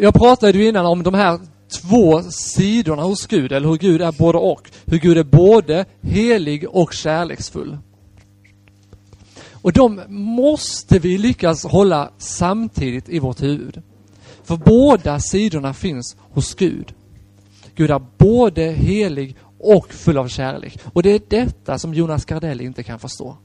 jag 0.00 0.14
pratade 0.14 0.58
ju 0.58 0.68
innan 0.68 0.86
om 0.86 1.02
de 1.02 1.14
här 1.14 1.40
två 1.80 2.22
sidorna 2.22 3.02
hos 3.02 3.26
Gud, 3.26 3.52
eller 3.52 3.68
hur 3.68 3.76
Gud 3.76 4.02
är 4.02 4.12
både 4.12 4.38
och. 4.38 4.70
Hur 4.84 4.98
Gud 4.98 5.18
är 5.18 5.24
både 5.24 5.84
helig 6.00 6.68
och 6.68 6.92
kärleksfull. 6.92 7.78
Och 9.52 9.72
de 9.72 10.00
måste 10.08 10.98
vi 10.98 11.18
lyckas 11.18 11.64
hålla 11.64 12.10
samtidigt 12.18 13.08
i 13.08 13.18
vårt 13.18 13.42
huvud. 13.42 13.82
För 14.44 14.56
båda 14.56 15.20
sidorna 15.20 15.74
finns 15.74 16.16
hos 16.20 16.54
Gud. 16.54 16.94
Gud 17.74 17.90
är 17.90 18.02
både 18.18 18.62
helig 18.62 19.36
och 19.58 19.92
full 19.92 20.18
av 20.18 20.28
kärlek. 20.28 20.78
Och 20.92 21.02
det 21.02 21.10
är 21.10 21.20
detta 21.28 21.78
som 21.78 21.94
Jonas 21.94 22.24
Gardell 22.24 22.60
inte 22.60 22.82
kan 22.82 22.98
förstå. 22.98 23.36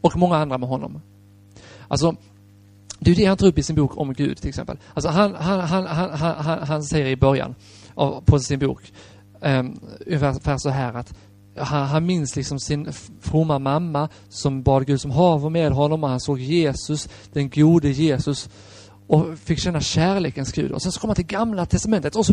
Och 0.00 0.16
många 0.16 0.36
andra 0.36 0.58
med 0.58 0.68
honom. 0.68 1.00
Alltså, 1.88 2.16
det 3.04 3.10
är 3.10 3.14
det 3.14 3.24
han 3.24 3.36
tar 3.36 3.46
upp 3.46 3.58
i 3.58 3.62
sin 3.62 3.76
bok 3.76 3.96
om 3.96 4.12
Gud 4.12 4.36
till 4.36 4.48
exempel. 4.48 4.78
Alltså 4.94 5.10
han, 5.10 5.34
han, 5.34 5.60
han, 5.60 5.86
han, 5.86 6.10
han, 6.36 6.58
han 6.68 6.82
säger 6.82 7.06
i 7.06 7.16
början 7.16 7.54
av, 7.94 8.20
på 8.24 8.38
sin 8.38 8.58
bok 8.58 8.92
um, 9.40 9.80
ungefär 10.06 10.58
så 10.58 10.68
här 10.70 10.94
att 10.94 11.14
han, 11.56 11.86
han 11.86 12.06
minns 12.06 12.36
liksom 12.36 12.60
sin 12.60 12.92
fromma 13.20 13.58
mamma 13.58 14.08
som 14.28 14.62
bad 14.62 14.86
Gud 14.86 15.00
som 15.00 15.10
hav 15.10 15.52
med 15.52 15.72
honom 15.72 16.04
och 16.04 16.10
han 16.10 16.20
såg 16.20 16.40
Jesus, 16.40 17.08
den 17.32 17.50
gode 17.50 17.88
Jesus 17.88 18.48
och 19.06 19.38
fick 19.38 19.58
känna 19.58 19.80
kärlekens 19.80 20.52
Gud. 20.52 20.72
Och 20.72 20.82
sen 20.82 20.92
så 20.92 21.00
kom 21.00 21.08
han 21.08 21.16
till 21.16 21.26
gamla 21.26 21.66
testamentet 21.66 22.16
och 22.16 22.26
så 22.26 22.32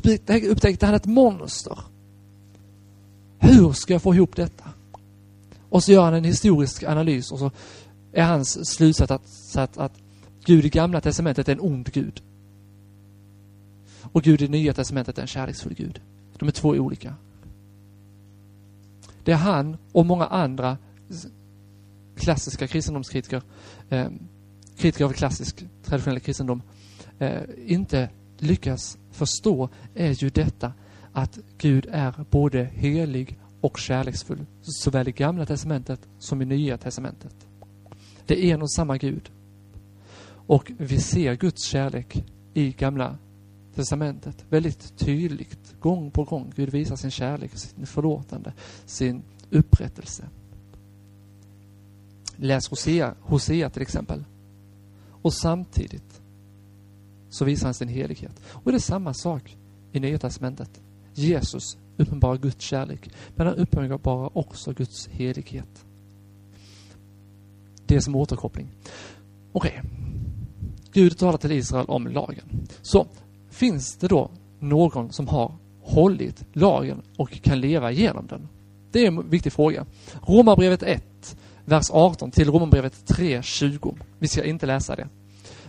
upptäckte 0.50 0.86
han 0.86 0.96
ett 0.96 1.06
monster. 1.06 1.80
Hur 3.40 3.72
ska 3.72 3.94
jag 3.94 4.02
få 4.02 4.16
ihop 4.16 4.36
detta? 4.36 4.64
Och 5.70 5.84
så 5.84 5.92
gör 5.92 6.04
han 6.04 6.14
en 6.14 6.24
historisk 6.24 6.84
analys 6.84 7.32
och 7.32 7.40
så 7.40 7.52
är 8.14 8.24
hans 8.24 8.70
slutsats 8.70 9.12
att, 9.12 9.22
att, 9.56 9.78
att 9.78 9.94
Gud 10.46 10.66
i 10.66 10.70
gamla 10.70 11.02
testamentet 11.02 11.48
är 11.48 11.52
en 11.52 11.62
ond 11.62 11.92
Gud. 11.94 12.22
Och 14.02 14.24
Gud 14.24 14.42
i 14.42 14.48
nya 14.48 14.74
testamentet 14.74 15.18
är 15.18 15.22
en 15.22 15.28
kärleksfull 15.28 15.74
Gud. 15.74 16.02
De 16.38 16.48
är 16.48 16.52
två 16.52 16.70
olika. 16.70 17.16
Det 19.24 19.32
är 19.32 19.36
han 19.36 19.78
och 19.92 20.06
många 20.06 20.26
andra 20.26 20.78
klassiska 22.16 22.68
kristendomskritiker, 22.68 23.42
eh, 23.90 24.10
kritiker 24.78 25.06
av 25.06 25.14
klassisk 25.14 25.66
traditionell 25.84 26.20
kristendom, 26.20 26.62
eh, 27.20 27.42
inte 27.66 28.10
lyckas 28.38 28.98
förstå 29.12 29.70
är 29.96 30.24
ju 30.24 30.30
detta 30.30 30.74
att 31.14 31.40
Gud 31.58 31.88
är 31.92 32.26
både 32.30 32.64
helig 32.64 33.40
och 33.62 33.78
kärleksfull, 33.78 34.46
såväl 34.62 35.08
i 35.08 35.12
Gamla 35.12 35.46
Testamentet 35.46 36.08
som 36.20 36.42
i 36.42 36.46
Nya 36.46 36.78
Testamentet. 36.78 37.36
Det 38.26 38.46
är 38.46 38.54
en 38.54 38.62
och 38.62 38.72
samma 38.72 38.98
Gud. 38.98 39.32
Och 40.48 40.72
vi 40.78 41.00
ser 41.00 41.36
Guds 41.36 41.66
kärlek 41.66 42.24
i 42.54 42.72
Gamla 42.72 43.18
Testamentet 43.76 44.46
väldigt 44.50 44.98
tydligt, 44.98 45.76
gång 45.80 46.12
på 46.12 46.24
gång. 46.24 46.54
Gud 46.56 46.70
visar 46.70 46.96
sin 46.96 47.12
kärlek, 47.12 47.52
sin 47.58 47.86
förlåtande, 47.86 48.54
sin 48.86 49.24
upprättelse. 49.50 50.30
Läs 52.36 52.70
Hosea, 52.70 53.16
Hosea 53.22 53.70
till 53.70 53.82
exempel. 53.82 54.24
Och 55.22 55.34
samtidigt 55.34 56.22
så 57.30 57.46
visar 57.46 57.68
han 57.68 57.74
sin 57.74 57.88
helighet. 57.88 58.42
Och 58.48 58.72
det 58.72 58.78
är 58.78 58.80
samma 58.80 59.14
sak 59.14 59.58
i 59.92 60.00
Nya 60.00 60.20
Testamentet. 60.20 60.82
Jesus 61.14 61.78
uppenbarar 61.98 62.38
Guds 62.38 62.66
kärlek, 62.66 63.10
men 63.36 63.48
han 63.48 63.56
uppenbarar 63.56 64.38
också 64.38 64.74
Guds 64.74 65.08
helighet. 65.08 65.86
Det 67.86 67.96
är 67.96 68.00
som 68.00 68.16
återkoppling. 68.16 68.68
Okej. 69.52 69.80
Okay. 69.80 70.11
Gud 70.94 71.18
talar 71.18 71.38
till 71.38 71.52
Israel 71.52 71.86
om 71.88 72.08
lagen. 72.08 72.68
Så 72.82 73.08
finns 73.50 73.98
det 73.98 74.08
då 74.08 74.30
någon 74.60 75.12
som 75.12 75.28
har 75.28 75.52
hållit 75.82 76.44
lagen 76.54 77.02
och 77.18 77.42
kan 77.42 77.60
leva 77.60 77.92
igenom 77.92 78.28
den? 78.28 78.48
Det 78.92 79.04
är 79.04 79.08
en 79.08 79.30
viktig 79.30 79.54
fråga. 79.54 79.86
Romarbrevet 80.28 80.84
1, 80.84 81.38
vers 81.66 81.92
18 81.92 82.32
till 82.32 82.50
Romarbrevet 82.50 83.06
3, 83.06 83.42
20. 83.44 83.96
Vi 84.20 84.28
ska 84.28 84.44
inte 84.44 84.66
läsa 84.66 84.96
det. 84.96 85.08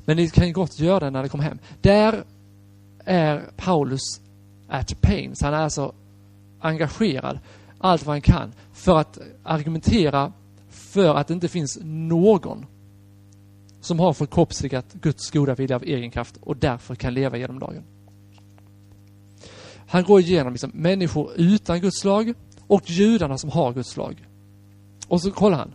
Men 0.04 0.16
ni 0.16 0.28
kan 0.28 0.46
ju 0.46 0.52
gott 0.52 0.78
göra 0.78 1.00
det 1.00 1.10
när 1.10 1.22
ni 1.22 1.28
kommer 1.28 1.44
hem. 1.44 1.58
Där 1.80 2.24
är 3.04 3.42
Paulus 3.56 4.20
at 4.68 5.00
pains. 5.00 5.42
Han 5.42 5.54
är 5.54 5.58
alltså 5.58 5.94
engagerad 6.60 7.38
allt 7.78 8.06
vad 8.06 8.14
han 8.14 8.20
kan 8.20 8.52
för 8.72 8.98
att 8.98 9.18
argumentera 9.42 10.32
för 10.70 11.14
att 11.14 11.28
det 11.28 11.34
inte 11.34 11.48
finns 11.48 11.78
någon 11.82 12.66
som 13.82 14.00
har 14.00 14.12
förkroppsligat 14.12 14.92
Guds 14.92 15.30
goda 15.30 15.54
vilja 15.54 15.76
av 15.76 15.82
egen 15.82 16.10
kraft 16.10 16.36
och 16.40 16.56
därför 16.56 16.94
kan 16.94 17.14
leva 17.14 17.36
genom 17.36 17.58
lagen. 17.58 17.82
Han 19.88 20.04
går 20.04 20.20
igenom 20.20 20.52
liksom 20.52 20.70
människor 20.74 21.30
utan 21.36 21.80
Guds 21.80 22.04
lag 22.04 22.34
och 22.66 22.90
judarna 22.90 23.38
som 23.38 23.50
har 23.50 23.72
Guds 23.72 23.96
lag. 23.96 24.26
Och 25.08 25.22
så 25.22 25.30
kollar 25.30 25.58
han. 25.58 25.74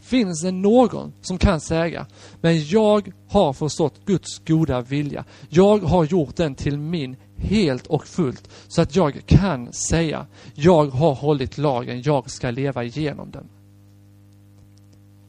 Finns 0.00 0.42
det 0.42 0.50
någon 0.50 1.12
som 1.22 1.38
kan 1.38 1.60
säga, 1.60 2.06
men 2.40 2.66
jag 2.66 3.12
har 3.28 3.52
förstått 3.52 4.00
Guds 4.04 4.38
goda 4.38 4.80
vilja. 4.80 5.24
Jag 5.48 5.78
har 5.78 6.04
gjort 6.04 6.36
den 6.36 6.54
till 6.54 6.78
min 6.78 7.16
helt 7.36 7.86
och 7.86 8.06
fullt 8.06 8.48
så 8.68 8.82
att 8.82 8.96
jag 8.96 9.22
kan 9.26 9.72
säga, 9.72 10.26
jag 10.54 10.86
har 10.86 11.14
hållit 11.14 11.58
lagen, 11.58 12.02
jag 12.02 12.30
ska 12.30 12.50
leva 12.50 12.84
igenom 12.84 13.30
den. 13.30 13.48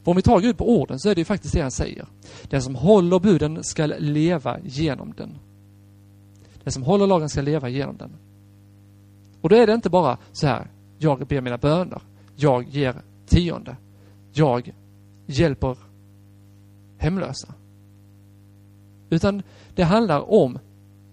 För 0.06 0.10
om 0.10 0.16
vi 0.16 0.22
tar 0.22 0.40
Gud 0.40 0.58
på 0.58 0.70
orden 0.70 0.98
så 0.98 1.08
är 1.08 1.14
det 1.14 1.20
ju 1.20 1.24
faktiskt 1.24 1.54
det 1.54 1.60
han 1.60 1.70
säger. 1.70 2.06
Den 2.48 2.62
som 2.62 2.74
håller 2.74 3.18
buden 3.18 3.64
ska 3.64 3.86
leva 3.86 4.58
genom 4.64 5.14
den. 5.16 5.38
Den 6.64 6.72
som 6.72 6.82
håller 6.82 7.06
lagen 7.06 7.28
ska 7.28 7.40
leva 7.42 7.68
genom 7.68 7.96
den. 7.96 8.10
Och 9.40 9.48
då 9.48 9.56
är 9.56 9.66
det 9.66 9.74
inte 9.74 9.90
bara 9.90 10.18
så 10.32 10.46
här, 10.46 10.70
jag 10.98 11.26
ber 11.26 11.40
mina 11.40 11.58
böner, 11.58 12.02
jag 12.36 12.68
ger 12.68 13.02
tionde, 13.26 13.76
jag 14.32 14.72
hjälper 15.26 15.78
hemlösa. 16.98 17.54
Utan 19.10 19.42
det 19.74 19.84
handlar 19.84 20.30
om 20.30 20.58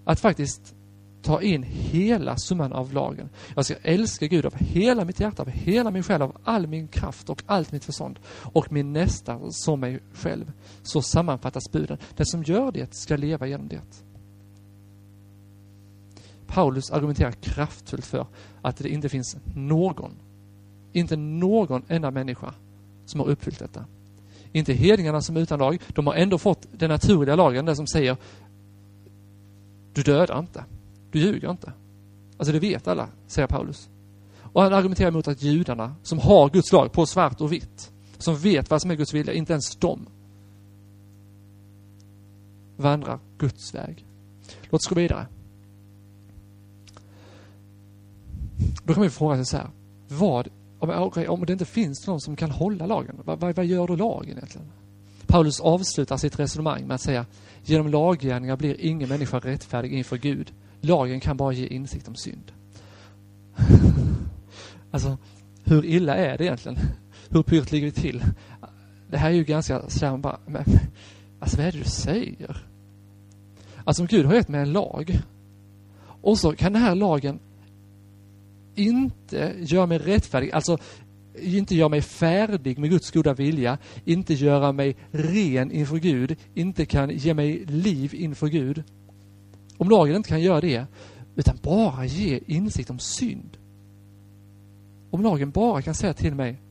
att 0.06 0.20
faktiskt 0.20 0.76
ta 1.23 1.41
in 1.41 1.63
hela 1.63 2.38
summan 2.38 2.73
av 2.73 2.94
lagen. 2.94 3.29
Jag 3.56 3.66
ska 3.66 3.75
älska 3.81 4.28
Gud 4.28 4.45
av 4.45 4.56
hela 4.56 5.06
mitt 5.06 5.19
hjärta, 5.19 5.41
av 5.41 5.50
hela 5.50 5.91
min 5.91 6.03
själ, 6.03 6.22
av 6.22 6.38
all 6.44 6.67
min 6.67 6.88
kraft 6.88 7.29
och 7.29 7.44
allt 7.45 7.72
mitt 7.72 7.85
förstånd. 7.85 8.19
Och 8.29 8.72
min 8.72 8.94
nästa 8.94 9.39
som 9.51 9.79
mig 9.79 10.00
själv. 10.13 10.51
Så 10.84 11.01
sammanfattas 11.01 11.72
buden. 11.72 11.97
Den 12.16 12.25
som 12.25 12.44
gör 12.44 12.72
det 12.72 12.95
ska 12.95 13.16
leva 13.16 13.47
genom 13.47 13.67
det. 13.67 13.81
Paulus 16.47 16.91
argumenterar 16.91 17.31
kraftfullt 17.31 18.05
för 18.05 18.28
att 18.61 18.78
det 18.78 18.90
inte 18.90 19.09
finns 19.09 19.38
någon, 19.55 20.11
inte 20.94 21.16
någon 21.16 21.84
enda 21.88 22.11
människa 22.11 22.53
som 23.05 23.19
har 23.19 23.28
uppfyllt 23.28 23.59
detta. 23.59 23.85
Inte 24.51 24.73
hedningarna 24.73 25.22
som 25.22 25.38
är 25.38 25.41
utan 25.41 25.59
lag, 25.59 25.81
de 25.88 26.07
har 26.07 26.13
ändå 26.13 26.38
fått 26.38 26.67
den 26.72 26.90
naturliga 26.90 27.35
lagen, 27.35 27.66
den 27.66 27.75
som 27.75 27.88
säger 27.88 28.17
du 29.94 30.01
dödar 30.01 30.40
inte. 30.40 30.63
Du 31.13 31.19
ljuger 31.19 31.51
inte. 31.51 31.74
Alltså 32.38 32.53
det 32.53 32.59
vet 32.59 32.88
alla, 32.88 33.09
säger 33.28 33.47
Paulus. 33.47 33.90
Och 34.41 34.62
han 34.62 34.74
argumenterar 34.74 35.12
mot 35.12 35.28
att 35.28 35.41
judarna, 35.41 35.96
som 36.03 36.19
har 36.19 36.50
Guds 36.50 36.72
lag 36.72 36.91
på 36.91 37.06
svart 37.06 37.41
och 37.41 37.51
vitt, 37.51 37.91
som 38.18 38.38
vet 38.38 38.69
vad 38.69 38.81
som 38.81 38.91
är 38.91 38.96
Guds 38.96 39.13
vilja, 39.13 39.34
inte 39.34 39.53
ens 39.53 39.75
de 39.75 40.06
vandrar 42.78 43.19
Guds 43.38 43.75
väg. 43.75 44.06
Låt 44.63 44.81
oss 44.81 44.88
gå 44.88 44.96
vidare. 44.96 45.28
Då 48.84 48.94
kan 48.94 49.02
man 49.02 49.03
ju 49.03 49.09
fråga 49.09 49.35
sig 49.35 49.46
så 49.46 49.57
här, 49.57 49.69
vad, 50.07 50.47
om, 50.79 50.90
okay, 50.90 51.28
om 51.28 51.46
det 51.46 51.53
inte 51.53 51.66
finns 51.66 52.07
någon 52.07 52.22
som 52.22 52.35
kan 52.35 52.52
hålla 52.52 52.85
lagen, 52.85 53.19
vad, 53.23 53.40
vad, 53.40 53.56
vad 53.56 53.66
gör 53.66 53.88
då 53.88 53.96
lagen 53.96 54.38
egentligen? 54.38 54.68
Paulus 55.28 55.59
avslutar 55.59 56.18
sitt 56.18 56.40
resonemang 56.40 56.88
med 56.88 56.96
att 56.96 57.02
säga, 57.02 57.25
genom 57.63 57.88
laggärningar 57.88 58.58
blir 58.58 58.82
ingen 58.82 59.09
människa 59.09 59.40
rättfärdig 59.40 59.93
inför 59.93 60.17
Gud. 60.17 60.52
Lagen 60.84 61.20
kan 61.20 61.38
bara 61.38 61.53
ge 61.53 61.68
insikt 61.68 62.08
om 62.08 62.16
synd. 62.16 62.52
alltså, 64.91 65.18
hur 65.64 65.85
illa 65.85 66.16
är 66.16 66.38
det 66.38 66.44
egentligen? 66.44 66.78
Hur 67.30 67.44
pyrt 67.44 67.72
ligger 67.72 67.88
det 67.88 68.02
till? 68.02 68.24
Det 69.09 69.18
här 69.18 69.30
är 69.30 69.34
ju 69.34 69.44
ganska 69.44 69.90
sådär, 69.90 70.18
bara, 70.18 70.40
men, 70.46 70.64
alltså 71.40 71.58
vad 71.58 71.66
är 71.66 71.72
det 71.72 71.78
du 71.78 71.84
säger? 71.84 72.58
Alltså 73.84 74.03
om 74.03 74.08
Gud 74.08 74.26
har 74.26 74.34
gett 74.34 74.47
mig 74.47 74.62
en 74.62 74.72
lag 74.72 75.20
och 76.22 76.40
så 76.40 76.56
kan 76.56 76.74
den 76.74 76.82
här 76.82 76.96
lagen 76.96 77.40
inte 78.76 79.56
göra 79.59 79.86
mig 79.86 79.97
rättfärdig, 79.97 80.52
alltså 80.52 80.78
inte 81.41 81.76
göra 81.76 81.90
mig 81.90 82.02
färdig 82.02 82.79
med 82.79 82.90
Guds 82.90 83.12
goda 83.12 83.34
vilja, 83.34 83.78
inte 84.06 84.34
göra 84.34 84.72
mig 84.72 84.96
ren 85.12 85.72
inför 85.72 85.97
Gud, 85.97 86.36
inte 86.53 86.86
kan 86.86 87.09
ge 87.09 87.34
mig 87.34 87.66
liv 87.66 88.14
inför 88.16 88.47
Gud. 88.47 88.84
Om 89.78 89.90
lagen 89.90 90.16
inte 90.16 90.29
kan 90.29 90.41
göra 90.41 90.61
det, 90.61 90.85
utan 91.35 91.58
bara 91.61 92.05
ge 92.05 92.40
insikt 92.46 92.90
om 92.90 92.99
synd. 92.99 93.58
Om 95.11 95.22
lagen 95.22 95.52
bara 95.52 95.81
kan 95.81 95.96
säga 95.96 96.14
till 96.14 96.35
mig, 96.35 96.61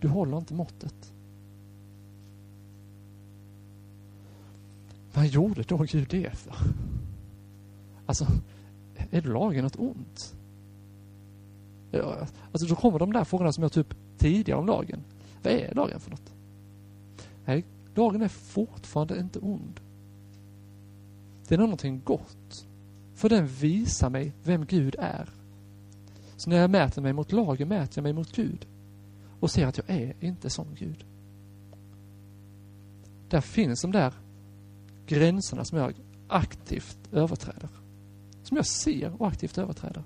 du 0.00 0.08
håller 0.08 0.38
inte 0.38 0.54
måttet. 0.54 1.12
Vad 5.14 5.26
gjorde 5.26 5.62
då 5.62 5.76
Gud 5.76 6.08
det 6.10 6.36
för? 6.36 6.54
Alltså, 8.06 8.26
är 9.10 9.22
lagen 9.22 9.64
något 9.64 9.78
ont? 9.78 10.34
Alltså 12.52 12.66
då 12.66 12.74
kommer 12.74 12.98
de 12.98 13.12
där 13.12 13.24
frågorna 13.24 13.52
som 13.52 13.62
jag 13.62 13.72
tog 13.72 13.80
upp 13.80 13.94
tidigare 14.18 14.60
om 14.60 14.66
lagen. 14.66 15.00
Vad 15.42 15.52
är 15.52 15.74
lagen 15.74 16.00
för 16.00 16.10
något? 16.10 16.32
Nej, 17.44 17.64
lagen 17.94 18.22
är 18.22 18.28
fortfarande 18.28 19.20
inte 19.20 19.38
ond. 19.38 19.80
Den 21.48 21.60
har 21.60 21.66
någonting 21.66 22.00
gott. 22.04 22.66
För 23.14 23.28
den 23.28 23.46
visar 23.46 24.10
mig 24.10 24.32
vem 24.42 24.64
Gud 24.64 24.96
är. 24.98 25.30
Så 26.36 26.50
när 26.50 26.56
jag 26.56 26.70
mäter 26.70 27.02
mig 27.02 27.12
mot 27.12 27.32
lagen 27.32 27.68
mäter 27.68 27.98
jag 27.98 28.02
mig 28.02 28.12
mot 28.12 28.32
Gud. 28.36 28.66
Och 29.40 29.50
ser 29.50 29.66
att 29.66 29.78
jag 29.78 29.90
är 29.90 30.14
inte 30.20 30.50
som 30.50 30.66
Gud. 30.74 31.04
Där 33.28 33.40
finns 33.40 33.82
de 33.82 33.92
där 33.92 34.14
gränserna 35.06 35.64
som 35.64 35.78
jag 35.78 35.94
aktivt 36.28 36.98
överträder. 37.12 37.68
Som 38.42 38.56
jag 38.56 38.66
ser 38.66 39.22
och 39.22 39.28
aktivt 39.28 39.58
överträder. 39.58 40.04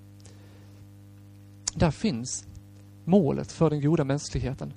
Där 1.74 1.90
finns 1.90 2.46
målet 3.04 3.52
för 3.52 3.70
den 3.70 3.80
goda 3.80 4.04
mänskligheten 4.04 4.72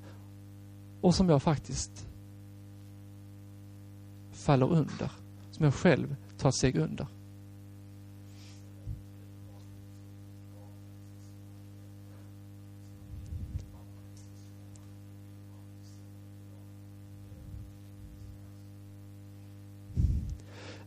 och 1.01 1.15
som 1.15 1.29
jag 1.29 1.43
faktiskt 1.43 2.07
faller 4.31 4.71
under. 4.71 5.11
Som 5.51 5.65
jag 5.65 5.73
själv 5.73 6.15
ta 6.41 6.51
sig 6.51 6.77
under. 6.77 7.07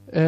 Eh, 0.07 0.25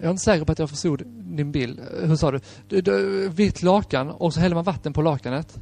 jag 0.00 0.06
är 0.06 0.10
inte 0.10 0.22
säker 0.22 0.44
på 0.44 0.52
att 0.52 0.58
jag 0.58 0.70
förstod 0.70 1.02
din 1.06 1.52
bild. 1.52 1.80
Hur 2.02 2.16
sa 2.16 2.30
du? 2.30 2.40
du, 2.68 2.80
du 2.80 3.28
vitt 3.28 3.62
lakan 3.62 4.10
och 4.10 4.34
så 4.34 4.40
häller 4.40 4.54
man 4.54 4.64
vatten 4.64 4.92
på 4.92 5.02
lakanet. 5.02 5.58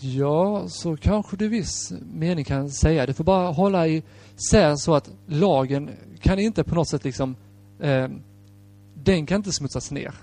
Ja, 0.00 0.68
så 0.68 0.96
kanske 0.96 1.36
du 1.36 1.48
viss 1.48 1.92
mening 2.12 2.44
kan 2.44 2.70
säga. 2.70 3.06
Du 3.06 3.12
får 3.12 3.24
bara 3.24 3.52
hålla 3.52 3.88
i 3.88 4.02
sär 4.50 4.76
så 4.76 4.94
att 4.94 5.10
lagen 5.26 5.90
kan 6.20 6.38
inte 6.38 6.64
på 6.64 6.74
något 6.74 6.88
sätt 6.88 7.04
liksom 7.04 7.36
eh, 7.80 8.08
den 8.94 9.26
kan 9.26 9.36
inte 9.36 9.52
smutsas 9.52 9.90
ner. 9.90 10.14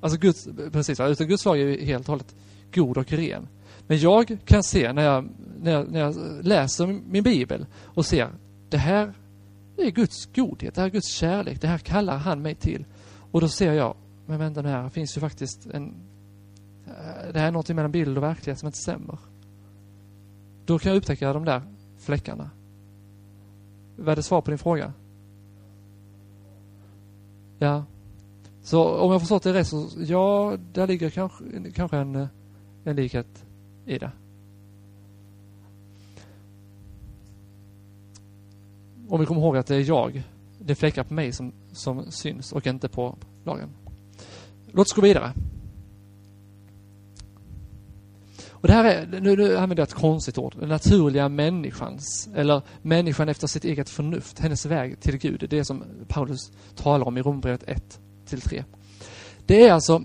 Alltså 0.00 0.18
Guds, 0.18 0.48
precis, 0.72 1.00
utan 1.00 1.28
Guds 1.28 1.44
lag 1.44 1.60
är 1.60 1.66
ju 1.66 1.84
helt 1.84 2.02
och 2.02 2.12
hållet 2.12 2.34
god 2.74 2.98
och 2.98 3.12
ren. 3.12 3.48
Men 3.86 3.98
jag 3.98 4.36
kan 4.44 4.62
se 4.62 4.92
när 4.92 5.02
jag, 5.02 5.28
när 5.60 5.72
jag, 5.72 5.90
när 5.90 6.00
jag 6.00 6.16
läser 6.42 6.86
min 6.86 7.22
bibel 7.22 7.66
och 7.82 8.06
ser 8.06 8.28
det 8.68 8.78
här 8.78 9.12
är 9.76 9.90
Guds 9.90 10.26
godhet, 10.26 10.74
det 10.74 10.80
här 10.80 10.88
är 10.88 10.92
Guds 10.92 11.08
kärlek, 11.08 11.60
det 11.60 11.68
här 11.68 11.78
kallar 11.78 12.16
han 12.16 12.42
mig 12.42 12.54
till. 12.54 12.84
Och 13.30 13.40
då 13.40 13.48
ser 13.48 13.72
jag, 13.72 13.96
men 14.26 14.38
vänta 14.38 14.62
nu 14.62 14.68
här, 14.68 14.88
finns 14.88 15.16
ju 15.16 15.20
faktiskt 15.20 15.66
en... 15.66 15.94
Eh, 16.90 17.32
det 17.32 17.40
här 17.40 17.46
är 17.46 17.52
någonting 17.52 17.76
mellan 17.76 17.90
bild 17.90 18.16
och 18.16 18.22
verklighet 18.22 18.58
som 18.58 18.66
inte 18.66 18.78
stämmer. 18.78 19.18
Då 20.64 20.78
kan 20.78 20.92
jag 20.92 20.96
upptäcka 20.96 21.32
de 21.32 21.44
där 21.44 21.62
fläckarna. 21.98 22.50
Vad 23.96 24.08
är 24.08 24.16
det 24.16 24.22
svar 24.22 24.40
på 24.40 24.50
din 24.50 24.58
fråga? 24.58 24.92
Ja. 27.58 27.84
Så 28.62 28.88
om 28.88 29.12
jag 29.12 29.20
förstått 29.20 29.42
det 29.42 29.52
rätt 29.52 29.66
så, 29.66 29.88
ja, 29.96 30.56
där 30.72 30.86
ligger 30.86 31.10
kanske, 31.10 31.44
kanske 31.74 31.96
en, 31.96 32.16
eh, 32.16 32.28
en 32.84 32.96
likhet 32.96 33.44
i 33.86 33.98
det. 33.98 34.10
Om 39.08 39.20
vi 39.20 39.26
kommer 39.26 39.40
ihåg 39.40 39.56
att 39.56 39.66
det 39.66 39.76
är 39.76 39.88
jag, 39.88 40.22
det 40.58 40.72
är 40.72 40.74
fläckar 40.74 41.04
på 41.04 41.14
mig 41.14 41.32
som, 41.32 41.52
som 41.72 42.10
syns 42.10 42.52
och 42.52 42.66
inte 42.66 42.88
på 42.88 43.16
lagen. 43.44 43.68
Låt 44.72 44.86
oss 44.86 44.92
gå 44.92 45.02
vidare. 45.02 45.32
Och 48.60 48.68
det 48.68 48.74
här 48.74 48.84
är, 48.84 49.20
nu, 49.20 49.36
nu 49.36 49.56
använder 49.56 49.82
jag 49.82 49.88
ett 49.88 49.94
konstigt 49.94 50.38
ord, 50.38 50.54
den 50.60 50.68
naturliga 50.68 51.28
människans, 51.28 52.28
eller 52.34 52.62
människan 52.82 53.28
efter 53.28 53.46
sitt 53.46 53.64
eget 53.64 53.90
förnuft, 53.90 54.38
hennes 54.38 54.66
väg 54.66 55.00
till 55.00 55.18
Gud. 55.18 55.40
Det 55.40 55.46
är 55.46 55.58
det 55.58 55.64
som 55.64 55.84
Paulus 56.08 56.52
talar 56.76 57.06
om 57.06 57.18
i 57.18 57.22
Rombrevet 57.22 57.62
1 57.66 58.00
till 58.26 58.40
3. 58.40 58.64
Det 59.46 59.68
är 59.68 59.72
alltså, 59.72 60.02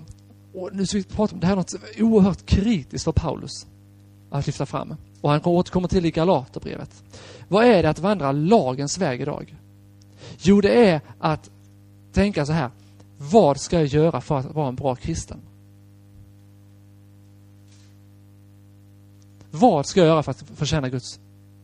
och 0.53 0.69
nu 0.73 0.85
ska 0.85 0.97
vi 0.97 1.03
prata 1.03 1.33
om, 1.35 1.39
det 1.39 1.47
här 1.47 1.53
är 1.53 1.57
något 1.57 1.75
oerhört 1.99 2.45
kritiskt 2.45 3.03
för 3.03 3.11
Paulus 3.11 3.65
att 4.29 4.47
lyfta 4.47 4.65
fram. 4.65 4.95
Och 5.21 5.29
han 5.29 5.41
återkommer 5.43 5.87
till 5.87 6.05
i 6.05 6.11
Galaterbrevet. 6.11 7.03
Vad 7.47 7.65
är 7.65 7.83
det 7.83 7.89
att 7.89 7.99
vandra 7.99 8.31
lagens 8.31 8.97
väg 8.97 9.21
idag? 9.21 9.55
Jo, 10.37 10.61
det 10.61 10.89
är 10.89 11.01
att 11.19 11.49
tänka 12.13 12.45
så 12.45 12.51
här, 12.51 12.69
vad 13.17 13.59
ska 13.59 13.75
jag 13.75 13.85
göra 13.85 14.21
för 14.21 14.37
att 14.37 14.53
vara 14.53 14.67
en 14.67 14.75
bra 14.75 14.95
kristen? 14.95 15.39
Vad 19.59 19.85
ska 19.85 19.99
jag 19.99 20.07
göra 20.07 20.23
för 20.23 20.31
att 20.31 20.43
förtjäna 20.55 20.89
Guds 20.89 21.19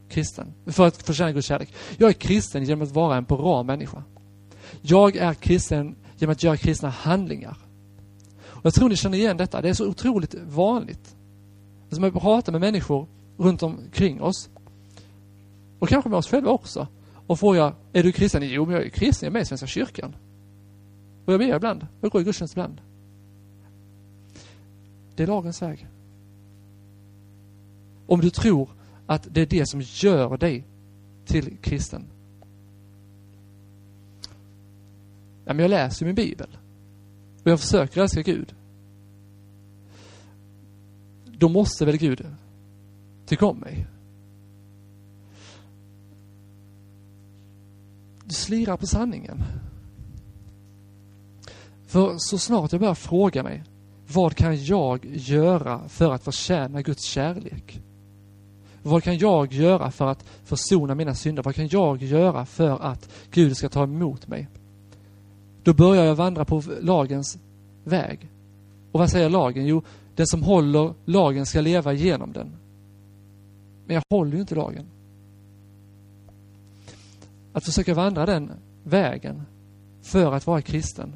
kristen? 0.09 0.53
För 0.65 0.87
att 0.87 1.03
förtjäna 1.03 1.31
Guds 1.31 1.47
kärlek? 1.47 1.73
Jag 1.97 2.09
är 2.09 2.13
kristen 2.13 2.63
genom 2.63 2.81
att 2.81 2.91
vara 2.91 3.17
en 3.17 3.23
bra 3.23 3.63
människa. 3.63 4.03
Jag 4.81 5.15
är 5.15 5.33
kristen 5.33 5.95
genom 6.17 6.31
att 6.31 6.43
göra 6.43 6.57
kristna 6.57 6.89
handlingar. 6.89 7.57
Och 8.43 8.65
jag 8.65 8.73
tror 8.73 8.89
ni 8.89 8.95
känner 8.95 9.17
igen 9.17 9.37
detta. 9.37 9.61
Det 9.61 9.69
är 9.69 9.73
så 9.73 9.87
otroligt 9.87 10.35
vanligt. 10.35 11.15
Alltså 11.83 12.01
man 12.01 12.11
pratar 12.11 12.51
med 12.51 12.61
människor 12.61 13.07
runt 13.37 13.63
omkring 13.63 14.21
oss. 14.21 14.49
Och 15.79 15.89
kanske 15.89 16.09
med 16.09 16.17
oss 16.17 16.27
själva 16.27 16.51
också. 16.51 16.87
Och 17.27 17.39
frågar, 17.39 17.73
är 17.93 18.03
du 18.03 18.11
kristen? 18.11 18.41
Jo, 18.43 18.65
men 18.65 18.75
jag 18.75 18.85
är 18.85 18.89
kristen. 18.89 19.27
Jag 19.27 19.31
är 19.31 19.33
med 19.33 19.41
i 19.41 19.45
Svenska 19.45 19.67
kyrkan. 19.67 20.15
Och 21.25 21.33
jag 21.33 21.39
ber 21.39 21.55
ibland. 21.55 21.87
Jag 22.01 22.11
går 22.11 22.21
i 22.21 22.23
gudstjänst 22.23 22.53
ibland. 22.53 22.81
Det 25.15 25.23
är 25.23 25.27
lagens 25.27 25.61
väg. 25.61 25.87
Om 28.11 28.21
du 28.21 28.29
tror 28.29 28.69
att 29.05 29.27
det 29.31 29.41
är 29.41 29.45
det 29.45 29.65
som 29.65 29.81
gör 29.81 30.37
dig 30.37 30.63
till 31.25 31.57
kristen. 31.61 32.05
Ja, 35.45 35.53
men 35.53 35.59
jag 35.59 35.69
läser 35.69 36.05
min 36.05 36.15
bibel. 36.15 36.57
Och 37.43 37.51
jag 37.51 37.59
försöker 37.59 38.01
älska 38.01 38.21
Gud. 38.21 38.55
Då 41.25 41.49
måste 41.49 41.85
väl 41.85 41.97
Gud 41.97 42.25
tycka 43.25 43.45
om 43.45 43.57
mig? 43.57 43.87
Du 48.25 48.33
slirar 48.33 48.77
på 48.77 48.87
sanningen. 48.87 49.43
För 51.87 52.15
så 52.17 52.37
snart 52.37 52.71
jag 52.71 52.81
börjar 52.81 52.95
fråga 52.95 53.43
mig, 53.43 53.63
vad 54.07 54.35
kan 54.35 54.63
jag 54.63 55.05
göra 55.05 55.89
för 55.89 56.13
att 56.13 56.23
förtjäna 56.23 56.81
Guds 56.81 57.03
kärlek? 57.03 57.81
Vad 58.83 59.03
kan 59.03 59.17
jag 59.17 59.53
göra 59.53 59.91
för 59.91 60.07
att 60.07 60.25
försona 60.43 60.95
mina 60.95 61.15
synder? 61.15 61.43
Vad 61.43 61.55
kan 61.55 61.67
jag 61.67 62.03
göra 62.03 62.45
för 62.45 62.81
att 62.81 63.09
Gud 63.31 63.57
ska 63.57 63.69
ta 63.69 63.83
emot 63.83 64.27
mig? 64.27 64.47
Då 65.63 65.73
börjar 65.73 66.05
jag 66.05 66.15
vandra 66.15 66.45
på 66.45 66.63
lagens 66.81 67.37
väg. 67.83 68.29
Och 68.91 68.99
vad 68.99 69.09
säger 69.09 69.29
lagen? 69.29 69.67
Jo, 69.67 69.83
den 70.15 70.27
som 70.27 70.43
håller 70.43 70.93
lagen 71.05 71.45
ska 71.45 71.61
leva 71.61 71.93
genom 71.93 72.33
den. 72.33 72.51
Men 73.85 73.95
jag 73.95 74.03
håller 74.09 74.33
ju 74.33 74.41
inte 74.41 74.55
lagen. 74.55 74.85
Att 77.53 77.65
försöka 77.65 77.93
vandra 77.93 78.25
den 78.25 78.51
vägen 78.83 79.41
för 80.01 80.33
att 80.33 80.47
vara 80.47 80.61
kristen, 80.61 81.13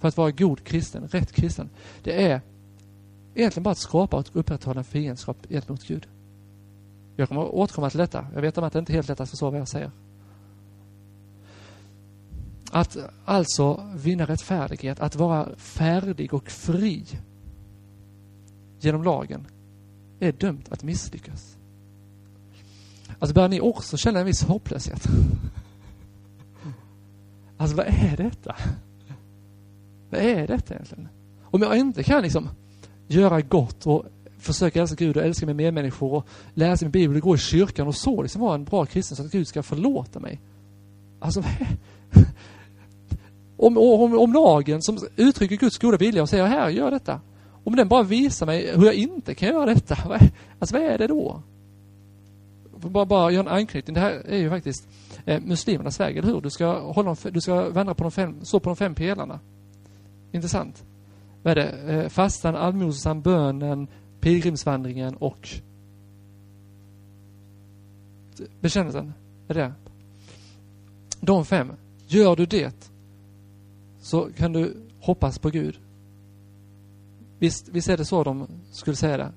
för 0.00 0.08
att 0.08 0.16
vara 0.16 0.30
god 0.30 0.64
kristen, 0.64 1.08
rätt 1.08 1.32
kristen, 1.32 1.70
det 2.02 2.26
är 2.26 2.40
egentligen 3.34 3.62
bara 3.62 3.70
att 3.70 3.78
skapa 3.78 4.16
och 4.16 4.26
upprätthålla 4.32 4.80
en 4.80 4.84
fiendskap 4.84 5.36
gentemot 5.48 5.84
Gud. 5.84 6.06
Jag 7.16 7.28
kommer 7.28 7.54
återkomma 7.54 7.90
till 7.90 7.98
detta. 7.98 8.26
Jag 8.34 8.42
vet 8.42 8.58
om 8.58 8.64
att 8.64 8.72
det 8.72 8.78
inte 8.78 8.92
är 8.92 8.94
helt 8.94 9.08
lätt 9.08 9.20
att 9.20 9.30
förstå 9.30 9.50
vad 9.50 9.60
jag 9.60 9.68
säger. 9.68 9.90
Att 12.70 12.96
alltså 13.24 13.90
vinna 13.94 14.24
rättfärdighet, 14.24 15.00
att 15.00 15.16
vara 15.16 15.56
färdig 15.56 16.34
och 16.34 16.50
fri 16.50 17.06
genom 18.80 19.02
lagen, 19.02 19.46
är 20.20 20.32
dömt 20.32 20.72
att 20.72 20.82
misslyckas. 20.82 21.56
Alltså 23.18 23.34
börjar 23.34 23.48
ni 23.48 23.60
också 23.60 23.96
känna 23.96 24.20
en 24.20 24.26
viss 24.26 24.42
hopplöshet? 24.42 25.08
Alltså 27.56 27.76
vad 27.76 27.86
är 27.86 28.16
detta? 28.16 28.56
Vad 30.10 30.20
är 30.20 30.46
detta 30.46 30.74
egentligen? 30.74 31.08
Om 31.44 31.62
jag 31.62 31.76
inte 31.76 32.02
kan 32.02 32.22
liksom 32.22 32.48
göra 33.06 33.40
gott 33.40 33.86
och 33.86 34.04
försöka 34.44 34.80
älska 34.80 34.96
Gud 34.96 35.16
och 35.16 35.22
älska 35.22 35.46
mina 35.46 35.56
medmänniskor 35.56 36.12
och 36.12 36.26
läsa 36.54 36.84
min 36.84 36.92
bibel 36.92 37.16
och 37.16 37.22
gå 37.22 37.34
i 37.34 37.38
kyrkan 37.38 37.86
och 37.86 37.94
så 37.94 38.22
liksom 38.22 38.40
vara 38.40 38.54
en 38.54 38.64
bra 38.64 38.86
kristen 38.86 39.16
så 39.16 39.22
att 39.22 39.32
Gud 39.32 39.48
ska 39.48 39.62
förlåta 39.62 40.20
mig. 40.20 40.40
Alltså, 41.20 41.40
om, 43.56 43.78
om, 43.78 44.18
om 44.18 44.32
lagen 44.32 44.82
som 44.82 44.98
uttrycker 45.16 45.56
Guds 45.56 45.78
goda 45.78 45.96
vilja 45.96 46.22
och 46.22 46.28
säger 46.28 46.46
här, 46.46 46.68
gör 46.68 46.90
detta. 46.90 47.20
Om 47.64 47.76
den 47.76 47.88
bara 47.88 48.02
visar 48.02 48.46
mig 48.46 48.76
hur 48.76 48.84
jag 48.84 48.94
inte 48.94 49.34
kan 49.34 49.48
göra 49.48 49.66
detta, 49.66 49.96
alltså 50.58 50.76
vad 50.76 50.82
är 50.82 50.98
det 50.98 51.06
då? 51.06 51.42
Bara, 52.76 53.06
bara 53.06 53.30
göra 53.30 53.50
en 53.50 53.58
anknytning. 53.58 53.94
Det 53.94 54.00
här 54.00 54.12
är 54.12 54.38
ju 54.38 54.50
faktiskt 54.50 54.88
eh, 55.24 55.40
muslimernas 55.40 56.00
väg, 56.00 56.16
eller 56.16 56.28
hur? 56.28 56.40
Du 56.40 56.50
ska, 56.50 56.92
hålla, 56.92 57.16
du 57.22 57.40
ska 57.40 57.70
vandra 57.70 57.94
på 57.94 58.02
de 58.02 58.12
fem, 58.12 58.44
stå 58.44 58.60
på 58.60 58.68
de 58.68 58.76
fem 58.76 58.94
pelarna. 58.94 59.40
Intressant. 60.32 60.84
Vad 61.42 61.50
är 61.50 61.54
det? 61.54 61.94
Eh, 61.94 62.08
fastan, 62.08 62.56
allmosan, 62.56 63.22
bönen, 63.22 63.88
pilgrimsvandringen 64.24 65.16
och 65.16 65.48
bekännelsen. 68.60 69.12
Är 69.48 69.54
det 69.54 69.72
De 71.20 71.44
fem. 71.44 71.72
Gör 72.06 72.36
du 72.36 72.46
det 72.46 72.90
så 74.00 74.30
kan 74.36 74.52
du 74.52 74.76
hoppas 75.00 75.38
på 75.38 75.50
Gud. 75.50 75.78
Visst, 77.38 77.68
visst 77.68 77.88
är 77.88 77.96
det 77.96 78.04
så 78.04 78.24
de 78.24 78.46
skulle 78.70 78.96
säga 78.96 79.16
det? 79.16 79.32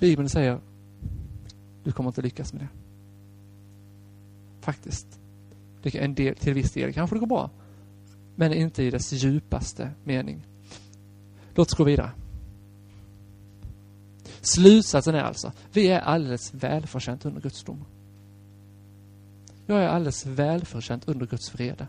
Bibeln 0.00 0.28
säger 0.28 0.60
du 1.84 1.92
kommer 1.92 2.10
inte 2.10 2.22
lyckas 2.22 2.52
med 2.52 2.62
det. 2.62 2.68
Faktiskt. 4.60 5.20
Det 5.82 5.94
en 5.94 6.14
del, 6.14 6.34
till 6.34 6.54
viss 6.54 6.72
del 6.72 6.92
kanske 6.92 7.16
det 7.16 7.20
går 7.20 7.26
bra. 7.26 7.50
Men 8.36 8.52
inte 8.52 8.82
i 8.82 8.90
dess 8.90 9.12
djupaste 9.12 9.90
mening. 10.04 10.46
Låt 11.54 11.68
oss 11.68 11.78
gå 11.78 11.84
vidare. 11.84 12.10
Slutsatsen 14.40 15.14
är 15.14 15.22
alltså, 15.22 15.52
vi 15.72 15.88
är 15.88 16.00
alldeles 16.00 16.54
välförtjänt 16.54 17.24
under 17.24 17.40
Guds 17.40 17.64
dom. 17.64 17.84
Jag 19.66 19.82
är 19.82 19.88
alldeles 19.88 20.26
välförtjänt 20.26 21.08
under 21.08 21.26
Guds 21.26 21.54
vrede. 21.54 21.86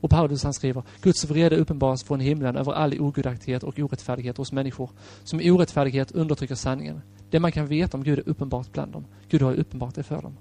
Och 0.00 0.10
Paulus 0.10 0.44
han 0.44 0.54
skriver, 0.54 0.82
Guds 1.02 1.24
vrede 1.24 1.56
uppenbaras 1.56 2.04
från 2.04 2.20
himlen 2.20 2.56
över 2.56 2.72
all 2.72 3.00
ogudaktighet 3.00 3.62
och 3.62 3.78
orättfärdighet 3.78 4.36
hos 4.36 4.52
människor, 4.52 4.90
som 5.24 5.40
i 5.40 5.50
orättfärdighet 5.50 6.12
undertrycker 6.12 6.54
sanningen. 6.54 7.00
Det 7.30 7.40
man 7.40 7.52
kan 7.52 7.66
veta 7.66 7.96
om 7.96 8.02
Gud 8.02 8.18
är 8.18 8.28
uppenbart 8.28 8.72
bland 8.72 8.92
dem. 8.92 9.04
Gud 9.28 9.42
har 9.42 9.54
uppenbart 9.54 9.94
det 9.94 10.02
för 10.02 10.22
dem. 10.22 10.36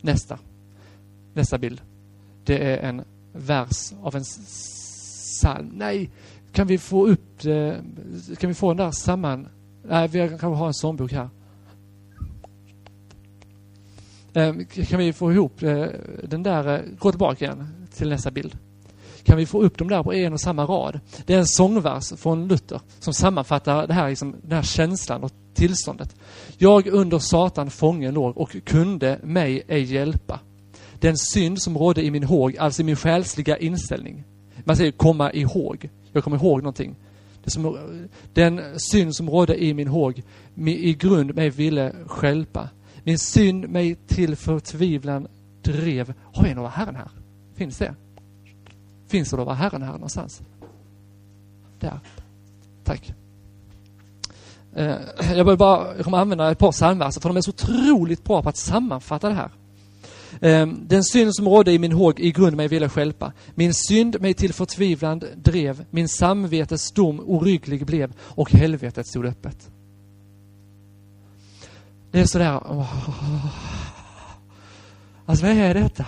Nästa. 0.00 0.38
Nästa 1.34 1.58
bild. 1.58 1.80
Det 2.46 2.58
är 2.58 2.78
en 2.78 3.02
vers 3.32 3.92
av 4.02 4.16
en 4.16 4.24
psalm. 4.24 5.72
Nej, 5.74 6.10
kan 6.52 6.66
vi 6.66 6.78
få 6.78 7.06
upp 7.06 7.42
det? 7.42 7.80
Kan 8.38 8.48
vi 8.48 8.54
få 8.54 8.68
den 8.68 8.76
där 8.76 8.90
samman? 8.90 9.48
Nej, 9.88 10.08
vi 10.08 10.28
kanske 10.28 10.46
har 10.46 10.66
en 10.66 10.74
sångbok 10.74 11.12
här. 11.12 11.28
Ehm, 14.34 14.64
kan 14.64 14.98
vi 14.98 15.12
få 15.12 15.32
ihop 15.32 15.62
eh, 15.62 15.86
den 16.24 16.42
där, 16.42 16.74
eh, 16.74 16.80
gå 16.98 17.10
tillbaka 17.10 17.44
igen 17.44 17.86
till 17.94 18.08
nästa 18.08 18.30
bild. 18.30 18.58
Kan 19.22 19.36
vi 19.36 19.46
få 19.46 19.62
upp 19.62 19.78
dem 19.78 19.88
där 19.88 20.02
på 20.02 20.14
en 20.14 20.32
och 20.32 20.40
samma 20.40 20.64
rad? 20.64 21.00
Det 21.26 21.34
är 21.34 21.38
en 21.38 21.46
sångvers 21.46 22.12
från 22.16 22.48
Luther 22.48 22.80
som 22.98 23.14
sammanfattar 23.14 23.86
det 23.86 23.94
här, 23.94 24.08
liksom, 24.08 24.36
den 24.42 24.52
här 24.52 24.62
känslan 24.62 25.24
och 25.24 25.32
tillståndet. 25.54 26.16
Jag 26.58 26.86
under 26.86 27.18
Satan 27.18 27.70
fången 27.70 28.14
låg 28.14 28.38
och 28.38 28.56
kunde 28.64 29.18
mig 29.22 29.62
ej 29.68 29.82
hjälpa. 29.82 30.40
Den 31.00 31.16
synd 31.16 31.62
som 31.62 31.78
rådde 31.78 32.04
i 32.04 32.10
min 32.10 32.24
håg, 32.24 32.56
alltså 32.56 32.82
i 32.82 32.84
min 32.84 32.96
själsliga 32.96 33.56
inställning. 33.56 34.24
Man 34.64 34.76
säger 34.76 34.92
komma 34.92 35.32
ihåg. 35.32 35.88
Jag 36.12 36.24
kommer 36.24 36.36
ihåg 36.36 36.58
någonting. 36.58 36.96
Det 37.44 37.50
som, 37.50 37.78
den 38.34 38.60
synd 38.90 39.16
som 39.16 39.30
rådde 39.30 39.64
i 39.64 39.74
min 39.74 39.88
håg, 39.88 40.22
i 40.66 40.94
grund 40.94 41.34
mig 41.34 41.50
ville 41.50 41.92
skälpa. 42.06 42.68
Min 43.04 43.18
synd 43.18 43.68
mig 43.68 43.94
till 43.94 44.36
förtvivlan 44.36 45.28
drev. 45.62 46.14
Har 46.34 46.44
vi 46.44 46.54
några 46.54 46.68
Herren 46.68 46.96
här? 46.96 47.08
Finns 47.54 47.78
det? 47.78 47.94
Finns 49.08 49.30
det 49.30 49.36
några 49.36 49.54
Herren 49.54 49.82
här 49.82 49.92
någonstans? 49.92 50.42
Där. 51.80 52.00
Tack. 52.84 53.14
Eh, 54.74 54.96
jag 55.34 55.58
bara 55.58 55.96
jag 55.96 56.04
kommer 56.04 56.18
använda 56.18 56.50
ett 56.50 56.58
par 56.58 56.72
psalmverser 56.72 57.20
för 57.20 57.28
de 57.28 57.36
är 57.36 57.40
så 57.40 57.50
otroligt 57.50 58.24
bra 58.24 58.42
på 58.42 58.48
att 58.48 58.56
sammanfatta 58.56 59.28
det 59.28 59.34
här. 59.34 59.50
Ehm, 60.40 60.88
den 60.88 61.04
synd 61.04 61.34
som 61.34 61.48
rådde 61.48 61.72
i 61.72 61.78
min 61.78 61.92
håg 61.92 62.20
i 62.20 62.32
grund 62.32 62.56
mig 62.56 62.68
ville 62.68 62.88
skälpa. 62.88 63.32
Min 63.54 63.74
synd 63.74 64.20
mig 64.20 64.34
till 64.34 64.52
förtvivlan 64.52 65.22
drev, 65.36 65.84
min 65.90 66.08
samvetes 66.08 66.90
dom 66.92 67.20
orygglig 67.20 67.86
blev 67.86 68.12
och 68.20 68.52
helvetet 68.52 69.06
stod 69.06 69.26
öppet. 69.26 69.70
Det 72.10 72.20
är 72.20 72.26
sådär... 72.26 72.58
Oh. 72.58 73.46
Alltså 75.26 75.46
vad 75.46 75.56
är 75.56 75.74
detta? 75.74 76.06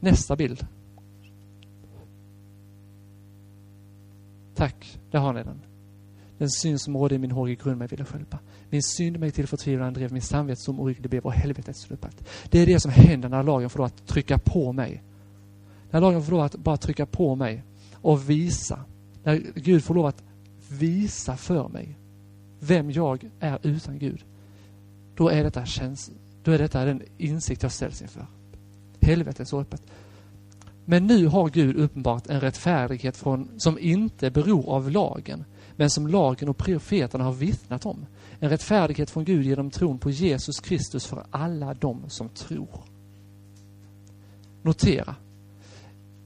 Nästa 0.00 0.36
bild. 0.36 0.66
Tack, 4.54 4.98
där 5.10 5.18
har 5.18 5.32
ni 5.32 5.42
den. 5.42 5.71
Den 6.42 6.50
synd 6.50 6.80
som 6.80 6.96
rådde 6.96 7.14
i 7.14 7.18
min 7.18 7.30
håriga 7.30 7.62
grund 7.62 7.78
mig 7.78 7.88
ville 7.88 8.04
skälpa. 8.04 8.38
Min 8.70 8.82
synd 8.82 9.18
mig 9.18 9.30
till 9.30 9.46
förtvivlan 9.46 9.94
drev, 9.94 10.12
min 10.12 10.22
samvetsdom 10.22 10.80
orygglig 10.80 11.10
blev 11.10 11.22
och 11.22 11.32
helvetet 11.32 11.76
stod. 11.76 11.98
Det 12.50 12.58
är 12.58 12.66
det 12.66 12.80
som 12.80 12.90
händer 12.90 13.28
när 13.28 13.42
lagen 13.42 13.70
får 13.70 13.78
lov 13.78 13.86
att 13.86 14.06
trycka 14.06 14.38
på 14.38 14.72
mig. 14.72 15.02
När 15.90 16.00
lagen 16.00 16.22
får 16.22 16.32
lov 16.32 16.40
att 16.40 16.56
bara 16.56 16.76
trycka 16.76 17.06
på 17.06 17.34
mig 17.34 17.64
och 17.94 18.30
visa. 18.30 18.84
När 19.24 19.42
Gud 19.54 19.84
får 19.84 19.94
lov 19.94 20.06
att 20.06 20.22
visa 20.68 21.36
för 21.36 21.68
mig 21.68 21.96
vem 22.60 22.90
jag 22.90 23.30
är 23.40 23.58
utan 23.62 23.98
Gud. 23.98 24.24
Då 25.14 25.28
är 25.28 25.44
detta, 25.44 25.66
käns 25.66 26.10
då 26.42 26.50
är 26.50 26.58
detta 26.58 26.84
den 26.84 27.02
insikt 27.18 27.62
jag 27.62 27.72
ställs 27.72 28.02
inför. 28.02 28.26
Helvetet 29.00 29.48
så 29.48 29.60
öppet. 29.60 29.82
Men 30.84 31.06
nu 31.06 31.26
har 31.26 31.48
Gud 31.48 31.76
uppenbart 31.76 32.26
en 32.26 32.40
rättfärdighet 32.40 33.16
från, 33.16 33.48
som 33.56 33.78
inte 33.78 34.30
beror 34.30 34.70
av 34.70 34.90
lagen, 34.90 35.44
men 35.76 35.90
som 35.90 36.06
lagen 36.06 36.48
och 36.48 36.56
profeterna 36.56 37.24
har 37.24 37.32
vittnat 37.32 37.86
om. 37.86 38.06
En 38.40 38.50
rättfärdighet 38.50 39.10
från 39.10 39.24
Gud 39.24 39.44
genom 39.46 39.70
tron 39.70 39.98
på 39.98 40.10
Jesus 40.10 40.60
Kristus 40.60 41.06
för 41.06 41.26
alla 41.30 41.74
de 41.74 42.10
som 42.10 42.28
tror. 42.28 42.84
Notera. 44.62 45.14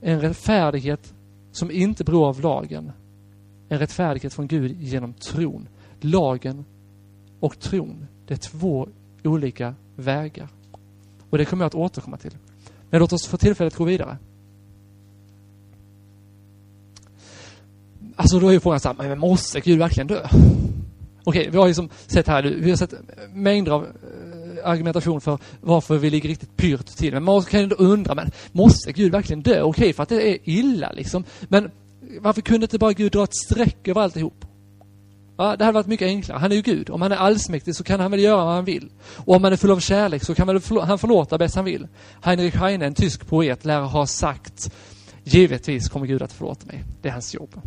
En 0.00 0.20
rättfärdighet 0.20 1.14
som 1.52 1.70
inte 1.70 2.04
beror 2.04 2.28
av 2.28 2.40
lagen. 2.40 2.92
En 3.68 3.78
rättfärdighet 3.78 4.34
från 4.34 4.46
Gud 4.46 4.82
genom 4.82 5.12
tron. 5.12 5.68
Lagen 6.00 6.64
och 7.40 7.58
tron, 7.58 8.06
det 8.26 8.34
är 8.34 8.38
två 8.38 8.88
olika 9.24 9.74
vägar. 9.96 10.48
Och 11.30 11.38
det 11.38 11.44
kommer 11.44 11.64
jag 11.64 11.66
att 11.66 11.74
återkomma 11.74 12.16
till. 12.16 12.36
Men 12.90 13.00
låt 13.00 13.12
oss 13.12 13.26
för 13.26 13.36
tillfället 13.36 13.76
gå 13.76 13.84
vidare. 13.84 14.18
Alltså 18.16 18.38
då 18.38 18.48
är 18.48 18.52
ju 18.52 18.60
frågan 18.60 18.80
så 18.80 18.88
här, 18.88 19.08
men 19.08 19.18
måste 19.18 19.60
Gud 19.60 19.78
verkligen 19.78 20.06
dö? 20.06 20.28
Okej, 21.24 21.48
vi 21.50 21.58
har 21.58 21.66
liksom 21.66 21.88
sett 22.06 22.26
här, 22.26 22.42
vi 22.42 22.70
har 22.70 22.76
sett 22.76 22.94
mängder 23.32 23.72
av 23.72 23.84
eh, 23.84 23.90
argumentation 24.70 25.20
för 25.20 25.38
varför 25.60 25.98
vi 25.98 26.10
ligger 26.10 26.28
riktigt 26.28 26.56
pyrt 26.56 26.86
till. 26.86 27.12
Men 27.14 27.22
man 27.22 27.42
kan 27.42 27.60
ju 27.60 27.70
undra, 27.78 28.14
men 28.14 28.30
måste 28.52 28.92
Gud 28.92 29.12
verkligen 29.12 29.42
dö? 29.42 29.62
Okej, 29.62 29.92
för 29.92 30.02
att 30.02 30.08
det 30.08 30.28
är 30.28 30.38
illa 30.44 30.92
liksom. 30.92 31.24
Men 31.48 31.70
varför 32.20 32.40
kunde 32.40 32.64
inte 32.64 32.78
bara 32.78 32.92
Gud 32.92 33.12
dra 33.12 33.24
ett 33.24 33.36
streck 33.36 33.88
över 33.88 34.00
alltihop? 34.00 34.44
Ja, 35.38 35.56
det 35.56 35.64
hade 35.64 35.74
varit 35.74 35.86
mycket 35.86 36.06
enklare. 36.06 36.38
Han 36.38 36.52
är 36.52 36.56
ju 36.56 36.62
Gud. 36.62 36.90
Om 36.90 37.02
han 37.02 37.12
är 37.12 37.16
allsmäktig 37.16 37.76
så 37.76 37.84
kan 37.84 38.00
han 38.00 38.10
väl 38.10 38.20
göra 38.20 38.44
vad 38.44 38.54
han 38.54 38.64
vill. 38.64 38.88
Och 39.16 39.36
om 39.36 39.44
han 39.44 39.52
är 39.52 39.56
full 39.56 39.70
av 39.70 39.80
kärlek 39.80 40.24
så 40.24 40.34
kan 40.34 40.46
väl 40.46 40.60
han 40.82 40.98
förlåta 40.98 41.38
bäst 41.38 41.54
han 41.54 41.64
vill. 41.64 41.88
Heinrich 42.22 42.54
Heine, 42.54 42.86
en 42.86 42.94
tysk 42.94 43.26
poet, 43.26 43.64
lär 43.64 43.80
ha 43.80 44.06
sagt 44.06 44.70
Givetvis 45.24 45.88
kommer 45.88 46.06
Gud 46.06 46.22
att 46.22 46.32
förlåta 46.32 46.66
mig. 46.66 46.84
Det 47.02 47.08
är 47.08 47.12
hans 47.12 47.34
jobb. 47.34 47.60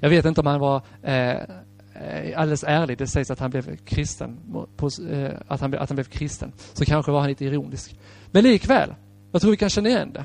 Jag 0.00 0.10
vet 0.10 0.24
inte 0.24 0.40
om 0.40 0.46
han 0.46 0.60
var 0.60 0.82
eh, 1.02 1.30
eh, 1.30 2.40
alldeles 2.40 2.64
ärlig. 2.64 2.98
Det 2.98 3.06
sägs 3.06 3.30
att 3.30 3.38
han 3.38 3.50
blev 3.50 3.76
kristen. 3.76 4.38
På, 4.76 4.90
eh, 5.10 5.30
att, 5.48 5.60
han, 5.60 5.74
att 5.74 5.88
han 5.88 5.96
blev 5.96 6.04
kristen. 6.04 6.52
Så 6.72 6.84
kanske 6.84 7.12
var 7.12 7.20
han 7.20 7.28
lite 7.28 7.44
ironisk. 7.44 7.98
Men 8.30 8.44
likväl, 8.44 8.94
jag 9.32 9.40
tror 9.40 9.50
vi 9.50 9.56
kan 9.56 9.70
känna 9.70 9.88
igen 9.88 10.12
det. 10.12 10.24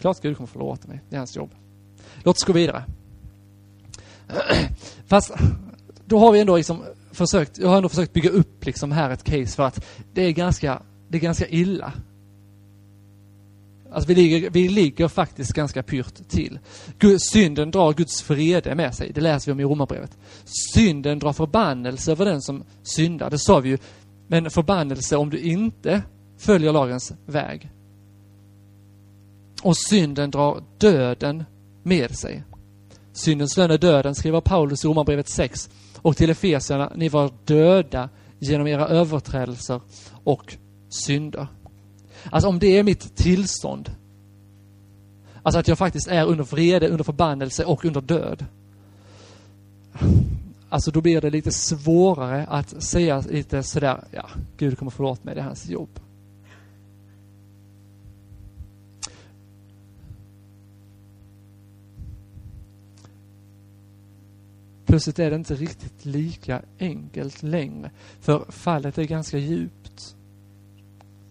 Klart 0.00 0.20
Gud 0.20 0.36
kommer 0.36 0.46
förlåta 0.46 0.88
mig. 0.88 1.00
Det 1.08 1.16
är 1.16 1.18
hans 1.18 1.36
jobb. 1.36 1.50
Låt 2.22 2.36
oss 2.36 2.44
gå 2.44 2.52
vidare. 2.52 2.84
Fast 5.06 5.34
då 6.04 6.18
har 6.18 6.32
vi 6.32 6.40
ändå 6.40 6.56
liksom 6.56 6.84
försökt, 7.12 7.58
jag 7.58 7.68
har 7.68 7.76
ändå 7.76 7.88
försökt 7.88 8.12
bygga 8.12 8.30
upp 8.30 8.66
liksom 8.66 8.92
här 8.92 9.10
ett 9.10 9.24
case 9.24 9.56
för 9.56 9.62
att 9.62 9.86
det 10.12 10.22
är 10.22 10.32
ganska, 10.32 10.82
det 11.08 11.18
är 11.18 11.22
ganska 11.22 11.48
illa 11.48 11.92
Alltså 13.92 14.08
vi 14.08 14.14
ligger, 14.14 14.50
vi 14.50 14.68
ligger 14.68 15.08
faktiskt 15.08 15.52
ganska 15.52 15.82
pyrt 15.82 16.28
till. 16.28 16.58
synden 17.18 17.70
drar 17.70 17.92
Guds 17.92 18.30
vrede 18.30 18.74
med 18.74 18.94
sig. 18.94 19.12
Det 19.14 19.20
läser 19.20 19.46
vi 19.46 19.52
om 19.52 19.60
i 19.60 19.64
Romarbrevet. 19.64 20.18
Synden 20.74 21.18
drar 21.18 21.32
förbannelse 21.32 22.12
över 22.12 22.24
den 22.24 22.42
som 22.42 22.64
syndar. 22.82 23.30
Det 23.30 23.38
sa 23.38 23.60
vi 23.60 23.68
ju. 23.68 23.78
Men 24.26 24.50
förbannelse 24.50 25.16
om 25.16 25.30
du 25.30 25.38
inte 25.38 26.02
följer 26.38 26.72
lagens 26.72 27.12
väg. 27.26 27.70
Och 29.62 29.76
synden 29.76 30.30
drar 30.30 30.62
döden 30.78 31.44
med 31.82 32.18
sig. 32.18 32.42
Syndens 33.12 33.56
lön 33.56 33.70
är 33.70 33.78
döden, 33.78 34.14
skriver 34.14 34.40
Paulus 34.40 34.84
i 34.84 34.88
Romarbrevet 34.88 35.28
6. 35.28 35.70
Och 35.96 36.16
till 36.16 36.30
Efesierna, 36.30 36.92
ni 36.96 37.08
var 37.08 37.32
döda 37.44 38.08
genom 38.38 38.66
era 38.66 38.88
överträdelser 38.88 39.80
och 40.24 40.56
synder. 40.88 41.46
Alltså 42.30 42.48
om 42.48 42.58
det 42.58 42.78
är 42.78 42.82
mitt 42.82 43.16
tillstånd, 43.16 43.90
alltså 45.42 45.58
att 45.58 45.68
jag 45.68 45.78
faktiskt 45.78 46.08
är 46.08 46.26
under 46.26 46.44
vrede, 46.44 46.88
under 46.88 47.04
förbannelse 47.04 47.64
och 47.64 47.84
under 47.84 48.00
död. 48.00 48.44
Alltså 50.68 50.90
då 50.90 51.00
blir 51.00 51.20
det 51.20 51.30
lite 51.30 51.52
svårare 51.52 52.46
att 52.46 52.82
säga 52.82 53.20
lite 53.30 53.62
sådär, 53.62 54.04
ja, 54.10 54.28
Gud 54.56 54.78
kommer 54.78 54.90
förlåta 54.90 55.20
mig, 55.24 55.34
det 55.34 55.40
är 55.40 55.44
hans 55.44 55.68
jobb. 55.68 56.00
Plötsligt 64.90 65.18
är 65.18 65.30
det 65.30 65.36
inte 65.36 65.54
riktigt 65.54 66.04
lika 66.04 66.62
enkelt 66.78 67.42
längre. 67.42 67.90
För 68.20 68.44
fallet 68.48 68.98
är 68.98 69.04
ganska 69.04 69.38
djupt. 69.38 69.79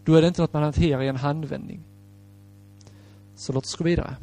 Då 0.10 0.16
är 0.16 0.22
det 0.22 0.28
inte 0.28 0.42
något 0.42 0.54
man 0.54 0.64
hanterar 0.64 1.02
i 1.02 1.08
en 1.08 1.16
handvändning. 1.16 1.80
Så 3.36 3.54
låt 3.54 3.64
oss 3.64 3.76
gå 3.76 3.84
vidare. 3.84 4.16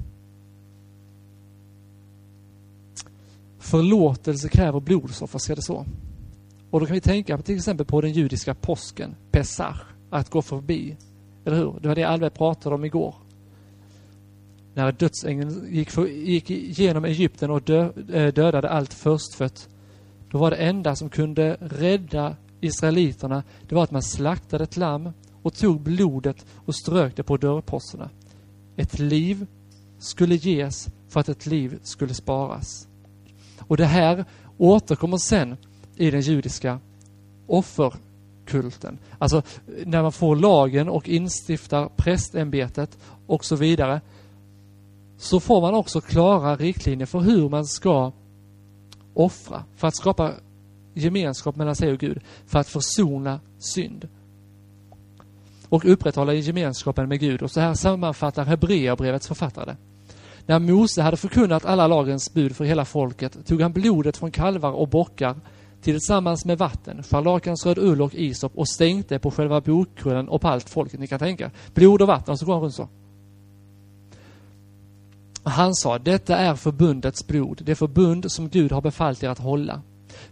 Förlåtelse 3.58 4.48
kräver 4.48 4.80
blodsoffer, 4.80 5.38
ska 5.38 5.54
det 5.54 5.62
så? 5.62 5.86
Och 6.70 6.80
då 6.80 6.86
kan 6.86 6.94
vi 6.94 7.00
tänka 7.00 7.36
på 7.36 7.42
till 7.42 7.56
exempel 7.56 7.86
på 7.86 8.00
den 8.00 8.12
judiska 8.12 8.54
påsken, 8.54 9.14
Pesach, 9.30 9.80
att 10.10 10.30
gå 10.30 10.42
förbi. 10.42 10.96
Eller 11.44 11.56
hur? 11.56 11.74
Det 11.80 11.88
var 11.88 11.94
det 11.94 12.04
Alve 12.04 12.30
pratade 12.30 12.74
om 12.74 12.84
igår 12.84 13.14
när 14.74 14.92
dödsängeln 14.92 15.66
gick, 15.70 15.90
för, 15.90 16.06
gick 16.06 16.50
igenom 16.50 17.04
Egypten 17.04 17.50
och 17.50 17.62
dö, 17.62 17.92
eh, 18.12 18.32
dödade 18.32 18.70
allt 18.70 18.94
förstfött, 18.94 19.68
då 20.30 20.38
var 20.38 20.50
det 20.50 20.56
enda 20.56 20.96
som 20.96 21.10
kunde 21.10 21.56
rädda 21.60 22.36
israeliterna, 22.60 23.42
det 23.68 23.74
var 23.74 23.82
att 23.82 23.90
man 23.90 24.02
slaktade 24.02 24.64
ett 24.64 24.76
lamm 24.76 25.12
och 25.46 25.54
tog 25.54 25.80
blodet 25.80 26.46
och 26.66 26.74
strök 26.74 27.16
det 27.16 27.22
på 27.22 27.36
dörrposterna. 27.36 28.10
Ett 28.76 28.98
liv 28.98 29.46
skulle 29.98 30.34
ges 30.34 30.88
för 31.08 31.20
att 31.20 31.28
ett 31.28 31.46
liv 31.46 31.78
skulle 31.82 32.14
sparas. 32.14 32.88
Och 33.60 33.76
det 33.76 33.86
här 33.86 34.24
återkommer 34.58 35.16
sen 35.16 35.56
i 35.96 36.10
den 36.10 36.20
judiska 36.20 36.80
offerkulten. 37.46 38.98
Alltså 39.18 39.42
när 39.84 40.02
man 40.02 40.12
får 40.12 40.36
lagen 40.36 40.88
och 40.88 41.08
instiftar 41.08 41.88
prästämbetet 41.96 42.98
och 43.26 43.44
så 43.44 43.56
vidare 43.56 44.00
så 45.18 45.40
får 45.40 45.60
man 45.60 45.74
också 45.74 46.00
klara 46.00 46.56
riktlinjer 46.56 47.06
för 47.06 47.20
hur 47.20 47.48
man 47.48 47.66
ska 47.66 48.12
offra 49.14 49.64
för 49.76 49.88
att 49.88 49.96
skapa 49.96 50.32
gemenskap 50.94 51.56
mellan 51.56 51.76
sig 51.76 51.92
och 51.92 51.98
Gud, 51.98 52.20
för 52.46 52.58
att 52.58 52.68
försona 52.68 53.40
synd 53.58 54.08
och 55.68 55.84
upprätthålla 55.84 56.32
gemenskapen 56.32 57.08
med 57.08 57.20
Gud. 57.20 57.42
Och 57.42 57.50
så 57.50 57.60
här 57.60 57.74
sammanfattar 57.74 58.44
Hebreerbrevets 58.44 59.28
författare. 59.28 59.76
När 60.46 60.58
Mose 60.58 61.02
hade 61.02 61.16
förkunnat 61.16 61.64
alla 61.64 61.86
lagens 61.86 62.34
bud 62.34 62.56
för 62.56 62.64
hela 62.64 62.84
folket 62.84 63.46
tog 63.46 63.62
han 63.62 63.72
blodet 63.72 64.16
från 64.16 64.30
kalvar 64.30 64.72
och 64.72 64.88
bockar 64.88 65.36
tillsammans 65.82 66.44
med 66.44 66.58
vatten, 66.58 67.02
scharlakansröd 67.02 67.78
ull 67.78 68.02
och 68.02 68.14
isop 68.14 68.52
och 68.54 68.68
stänkte 68.68 69.18
på 69.18 69.30
själva 69.30 69.60
bokkullen 69.60 70.28
och 70.28 70.40
på 70.40 70.48
allt 70.48 70.70
folket 70.70 71.00
ni 71.00 71.06
kan 71.06 71.18
tänka. 71.18 71.50
Blod 71.74 72.02
och 72.02 72.08
vatten, 72.08 72.32
och 72.32 72.38
så 72.38 72.46
går 72.46 72.52
han 72.52 72.62
runt 72.62 72.74
så. 72.74 72.88
Han 75.42 75.74
sa, 75.74 75.98
detta 75.98 76.36
är 76.36 76.54
förbundets 76.54 77.26
blod, 77.26 77.60
det 77.64 77.74
förbund 77.74 78.32
som 78.32 78.48
Gud 78.48 78.72
har 78.72 78.80
befallt 78.80 79.22
er 79.22 79.28
att 79.28 79.38
hålla. 79.38 79.82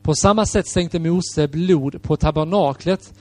På 0.02 0.14
samma 0.14 0.46
sätt 0.46 0.68
stänkte 0.68 0.98
Mose 0.98 1.48
blod 1.48 2.02
på 2.02 2.16
tabernaklet 2.16 3.14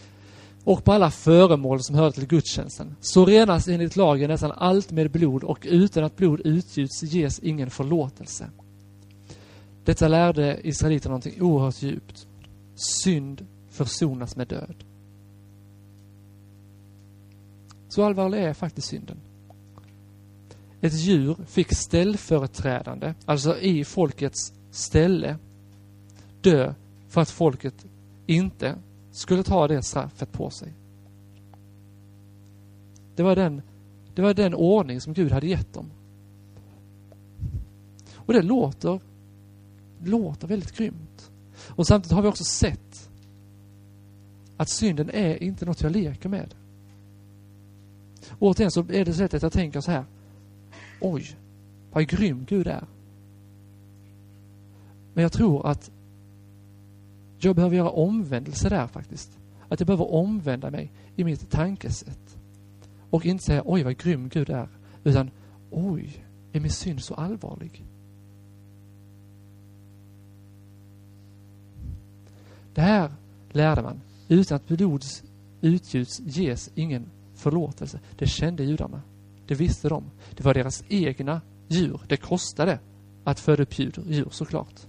och 0.63 0.83
på 0.83 0.91
alla 0.91 1.11
föremål 1.11 1.83
som 1.83 1.95
hörde 1.95 2.11
till 2.11 2.27
gudstjänsten. 2.27 2.95
Så 3.01 3.25
renas 3.25 3.67
enligt 3.67 3.95
lagen 3.95 4.29
nästan 4.29 4.51
allt 4.51 4.91
med 4.91 5.11
blod 5.11 5.43
och 5.43 5.67
utan 5.69 6.03
att 6.03 6.17
blod 6.17 6.41
utgjuts 6.43 7.03
ges 7.03 7.39
ingen 7.39 7.69
förlåtelse. 7.69 8.49
Detta 9.83 10.07
lärde 10.07 10.59
israeliterna 10.63 11.11
någonting 11.11 11.41
oerhört 11.41 11.81
djupt. 11.81 12.27
Synd 12.75 13.45
försonas 13.69 14.35
med 14.35 14.47
död. 14.47 14.75
Så 17.89 18.03
allvarlig 18.03 18.39
är 18.39 18.53
faktiskt 18.53 18.87
synden 18.87 19.17
ett 20.83 20.93
djur 20.93 21.35
fick 21.47 21.73
ställföreträdande, 21.73 23.13
alltså 23.25 23.59
i 23.59 23.83
folkets 23.83 24.53
ställe, 24.71 25.37
dö 26.41 26.73
för 27.09 27.21
att 27.21 27.29
folket 27.29 27.85
inte 28.25 28.75
skulle 29.13 29.43
ta 29.43 29.67
det 29.67 29.83
straffet 29.83 30.31
på 30.31 30.49
sig. 30.49 30.73
Det 33.15 33.23
var 33.23 33.35
den, 33.35 33.61
det 34.15 34.21
var 34.21 34.33
den 34.33 34.53
ordning 34.53 35.01
som 35.01 35.13
Gud 35.13 35.31
hade 35.31 35.47
gett 35.47 35.73
dem. 35.73 35.91
Och 38.15 38.33
det 38.33 38.41
låter, 38.41 38.99
låter 40.03 40.47
väldigt 40.47 40.77
grymt. 40.77 41.31
Och 41.67 41.87
samtidigt 41.87 42.11
har 42.11 42.21
vi 42.21 42.27
också 42.27 42.43
sett 42.43 43.09
att 44.57 44.69
synden 44.69 45.09
är 45.09 45.43
inte 45.43 45.65
något 45.65 45.81
jag 45.81 45.91
leker 45.91 46.29
med. 46.29 46.55
återigen 48.39 48.71
så 48.71 48.79
är 48.79 49.05
det 49.05 49.13
sättet 49.13 49.41
jag 49.41 49.53
tänker 49.53 49.81
så 49.81 49.91
här 49.91 50.05
oj, 51.01 51.37
vad 51.91 52.07
grym 52.07 52.45
Gud 52.45 52.67
är. 52.67 52.85
Men 55.13 55.21
jag 55.21 55.31
tror 55.31 55.67
att 55.67 55.91
jag 57.43 57.55
behöver 57.55 57.75
göra 57.75 57.89
omvändelse 57.89 58.69
där 58.69 58.87
faktiskt. 58.87 59.37
Att 59.69 59.79
jag 59.79 59.87
behöver 59.87 60.13
omvända 60.13 60.71
mig 60.71 60.91
i 61.15 61.23
mitt 61.23 61.51
tankesätt. 61.51 62.37
Och 63.09 63.25
inte 63.25 63.43
säga 63.43 63.61
oj 63.65 63.83
vad 63.83 63.97
grym 63.97 64.29
Gud 64.29 64.49
är. 64.49 64.67
Utan 65.03 65.29
oj, 65.71 66.25
är 66.51 66.59
min 66.59 66.71
synd 66.71 67.03
så 67.03 67.13
allvarlig? 67.13 67.85
Det 72.73 72.81
här 72.81 73.11
lärde 73.51 73.81
man. 73.81 74.01
Utan 74.27 74.55
att 74.55 74.67
blod 74.67 75.03
utgjuts 75.61 76.19
ges 76.19 76.71
ingen 76.75 77.05
förlåtelse. 77.35 77.99
Det 78.17 78.27
kände 78.27 78.63
judarna. 78.63 79.01
Det 79.47 79.55
visste 79.55 79.89
de. 79.89 80.03
Det 80.35 80.43
var 80.43 80.53
deras 80.53 80.83
egna 80.89 81.41
djur. 81.67 82.01
Det 82.07 82.17
kostade 82.17 82.79
att 83.23 83.39
föda 83.39 83.63
upp 83.63 83.79
djur, 83.79 84.03
djur 84.07 84.27
såklart. 84.31 84.87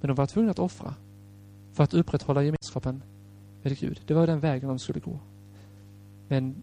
Men 0.00 0.08
de 0.08 0.14
var 0.14 0.26
tvungna 0.26 0.50
att 0.50 0.58
offra 0.58 0.94
för 1.72 1.84
att 1.84 1.94
upprätthålla 1.94 2.42
gemenskapen 2.42 3.02
med 3.62 3.78
Gud. 3.78 4.00
Det 4.06 4.14
var 4.14 4.26
den 4.26 4.40
vägen 4.40 4.68
de 4.68 4.78
skulle 4.78 5.00
gå. 5.00 5.20
Men 6.28 6.62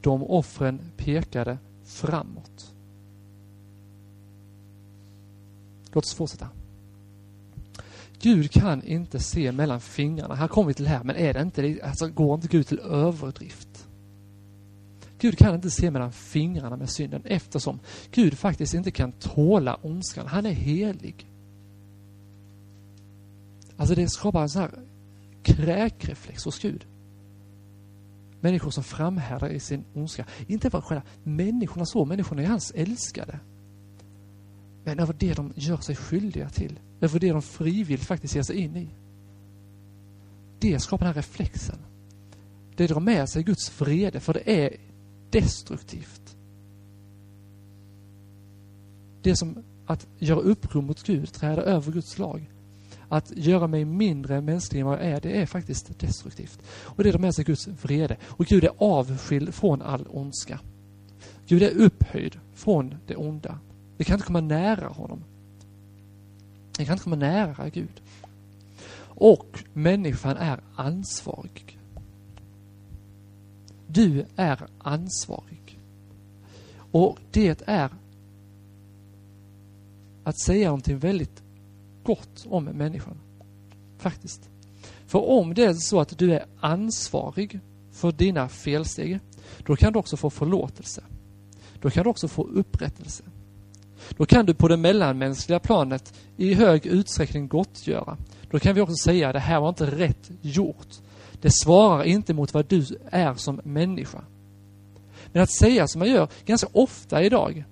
de 0.00 0.22
offren 0.22 0.80
pekade 0.96 1.58
framåt. 1.84 2.74
Låt 5.92 6.04
oss 6.04 6.14
fortsätta. 6.14 6.48
Gud 8.22 8.50
kan 8.50 8.82
inte 8.82 9.20
se 9.20 9.52
mellan 9.52 9.80
fingrarna. 9.80 10.34
Här 10.34 10.48
kommer 10.48 10.68
vi 10.68 10.74
till 10.74 10.84
det 10.84 10.90
här, 10.90 11.04
men 11.04 11.16
är 11.16 11.34
det 11.34 11.40
inte, 11.40 11.78
alltså 11.82 12.08
går 12.08 12.34
inte 12.34 12.48
Gud 12.48 12.66
till 12.66 12.78
överdrift? 12.78 13.86
Gud 15.18 15.38
kan 15.38 15.54
inte 15.54 15.70
se 15.70 15.90
mellan 15.90 16.12
fingrarna 16.12 16.76
med 16.76 16.90
synden 16.90 17.22
eftersom 17.24 17.80
Gud 18.10 18.38
faktiskt 18.38 18.74
inte 18.74 18.90
kan 18.90 19.12
tåla 19.12 19.78
ondskan. 19.82 20.26
Han 20.26 20.46
är 20.46 20.52
helig. 20.52 21.29
Alltså 23.80 23.94
det 23.94 24.08
skapar 24.08 24.42
en 24.42 24.48
sån 24.48 24.62
här 24.62 24.70
kräkreflex 25.42 26.44
hos 26.44 26.58
Gud. 26.58 26.86
Människor 28.40 28.70
som 28.70 28.84
framhärdar 28.84 29.48
i 29.48 29.60
sin 29.60 29.84
ondska. 29.94 30.26
Inte 30.46 30.70
för 30.70 30.80
själva 30.80 31.02
människorna 31.24 31.86
så, 31.86 32.04
människorna 32.04 32.42
är 32.42 32.46
hans 32.46 32.70
älskade. 32.70 33.40
Men 34.84 34.98
över 34.98 35.14
det 35.18 35.34
de 35.34 35.52
gör 35.56 35.76
sig 35.76 35.96
skyldiga 35.96 36.50
till. 36.50 36.78
Över 37.00 37.20
det 37.20 37.32
de 37.32 37.42
frivilligt 37.42 38.04
faktiskt 38.04 38.34
ger 38.34 38.42
sig 38.42 38.56
in 38.56 38.76
i. 38.76 38.88
Det 40.58 40.80
skapar 40.80 41.06
den 41.06 41.14
här 41.14 41.22
reflexen. 41.22 41.78
Det 42.76 42.86
drar 42.86 43.00
med 43.00 43.28
sig 43.28 43.42
Guds 43.42 43.80
vrede, 43.80 44.20
för 44.20 44.32
det 44.32 44.64
är 44.64 44.76
destruktivt. 45.30 46.36
Det 49.22 49.30
är 49.30 49.34
som 49.34 49.64
att 49.86 50.06
göra 50.18 50.40
uppror 50.40 50.82
mot 50.82 51.02
Gud, 51.02 51.32
träda 51.32 51.62
över 51.62 51.92
Guds 51.92 52.18
lag. 52.18 52.50
Att 53.12 53.32
göra 53.36 53.66
mig 53.66 53.84
mindre 53.84 54.40
mänsklig 54.40 54.80
än 54.80 54.86
vad 54.86 54.98
jag 54.98 55.06
är, 55.06 55.20
det 55.20 55.40
är 55.40 55.46
faktiskt 55.46 55.98
destruktivt. 55.98 56.58
Och 56.82 57.04
det 57.04 57.10
drar 57.10 57.18
med 57.18 57.34
sig 57.34 57.44
Guds 57.44 57.68
vrede. 57.68 58.16
Och 58.24 58.46
Gud 58.46 58.64
är 58.64 58.70
avskild 58.78 59.54
från 59.54 59.82
all 59.82 60.06
ondska. 60.10 60.60
Gud 61.46 61.62
är 61.62 61.70
upphöjd 61.70 62.38
från 62.54 62.94
det 63.06 63.16
onda. 63.16 63.58
Vi 63.96 64.04
kan 64.04 64.14
inte 64.14 64.26
komma 64.26 64.40
nära 64.40 64.88
honom. 64.88 65.24
Vi 66.78 66.84
kan 66.84 66.92
inte 66.92 67.04
komma 67.04 67.16
nära 67.16 67.68
Gud. 67.68 68.02
Och 69.02 69.64
människan 69.72 70.36
är 70.36 70.60
ansvarig. 70.76 71.78
Du 73.86 74.24
är 74.36 74.66
ansvarig. 74.78 75.78
Och 76.92 77.18
det 77.30 77.62
är 77.66 77.90
att 80.24 80.40
säga 80.40 80.66
någonting 80.66 80.98
väldigt 80.98 81.42
gott 82.04 82.46
om 82.48 82.64
människan. 82.64 83.16
Faktiskt. 83.98 84.48
För 85.06 85.28
om 85.28 85.54
det 85.54 85.64
är 85.64 85.74
så 85.74 86.00
att 86.00 86.18
du 86.18 86.32
är 86.32 86.46
ansvarig 86.60 87.60
för 87.92 88.12
dina 88.12 88.48
felsteg, 88.48 89.20
då 89.66 89.76
kan 89.76 89.92
du 89.92 89.98
också 89.98 90.16
få 90.16 90.30
förlåtelse. 90.30 91.02
Då 91.80 91.90
kan 91.90 92.04
du 92.04 92.10
också 92.10 92.28
få 92.28 92.44
upprättelse. 92.44 93.24
Då 94.16 94.26
kan 94.26 94.46
du 94.46 94.54
på 94.54 94.68
det 94.68 94.76
mellanmänskliga 94.76 95.58
planet 95.58 96.14
i 96.36 96.54
hög 96.54 96.86
utsträckning 96.86 97.48
gottgöra. 97.48 98.16
Då 98.50 98.58
kan 98.58 98.74
vi 98.74 98.80
också 98.80 98.94
säga 98.94 99.28
att 99.28 99.34
det 99.34 99.40
här 99.40 99.60
var 99.60 99.68
inte 99.68 99.86
rätt 99.86 100.30
gjort. 100.40 100.88
Det 101.40 101.50
svarar 101.50 102.04
inte 102.04 102.34
mot 102.34 102.54
vad 102.54 102.66
du 102.66 102.86
är 103.10 103.34
som 103.34 103.60
människa. 103.64 104.24
Men 105.32 105.42
att 105.42 105.50
säga 105.50 105.88
som 105.88 105.98
man 105.98 106.08
gör 106.08 106.28
ganska 106.44 106.68
ofta 106.72 107.22
idag. 107.22 107.64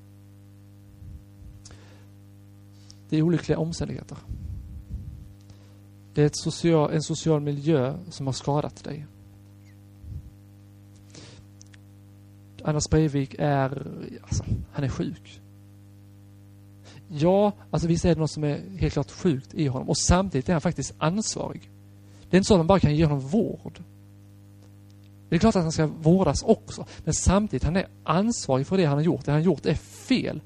Det 3.08 3.16
är 3.16 3.22
olyckliga 3.22 3.58
omständigheter. 3.58 4.18
Det 6.14 6.22
är 6.22 6.30
social, 6.32 6.92
en 6.92 7.02
social 7.02 7.40
miljö 7.40 7.98
som 8.10 8.26
har 8.26 8.32
skadat 8.32 8.84
dig. 8.84 9.06
Anders 12.64 12.88
Breivik 12.90 13.34
är, 13.38 13.86
alltså, 14.22 14.44
han 14.72 14.84
är 14.84 14.88
sjuk. 14.88 15.40
Ja, 17.08 17.52
alltså 17.70 17.88
visst 17.88 18.04
är 18.04 18.14
det 18.14 18.20
något 18.20 18.30
som 18.30 18.44
är 18.44 18.78
helt 18.78 18.92
klart 18.92 19.10
sjukt 19.10 19.54
i 19.54 19.66
honom 19.66 19.88
och 19.88 19.98
samtidigt 19.98 20.48
är 20.48 20.52
han 20.52 20.60
faktiskt 20.60 20.94
ansvarig. 20.98 21.70
Det 22.30 22.36
är 22.36 22.38
inte 22.38 22.48
så 22.48 22.54
att 22.54 22.60
man 22.60 22.66
bara 22.66 22.80
kan 22.80 22.96
ge 22.96 23.04
honom 23.04 23.20
vård. 23.20 23.82
Det 25.28 25.36
är 25.36 25.38
klart 25.38 25.56
att 25.56 25.62
han 25.62 25.72
ska 25.72 25.86
vårdas 25.86 26.42
också, 26.42 26.86
men 27.04 27.14
samtidigt 27.14 27.64
han 27.64 27.76
är 27.76 27.86
ansvarig 28.04 28.66
för 28.66 28.76
det 28.76 28.84
han 28.84 28.98
har 28.98 29.04
gjort. 29.04 29.24
Det 29.24 29.30
han 29.30 29.40
har 29.40 29.46
gjort 29.46 29.66
är 29.66 29.74
fel. 29.74 30.40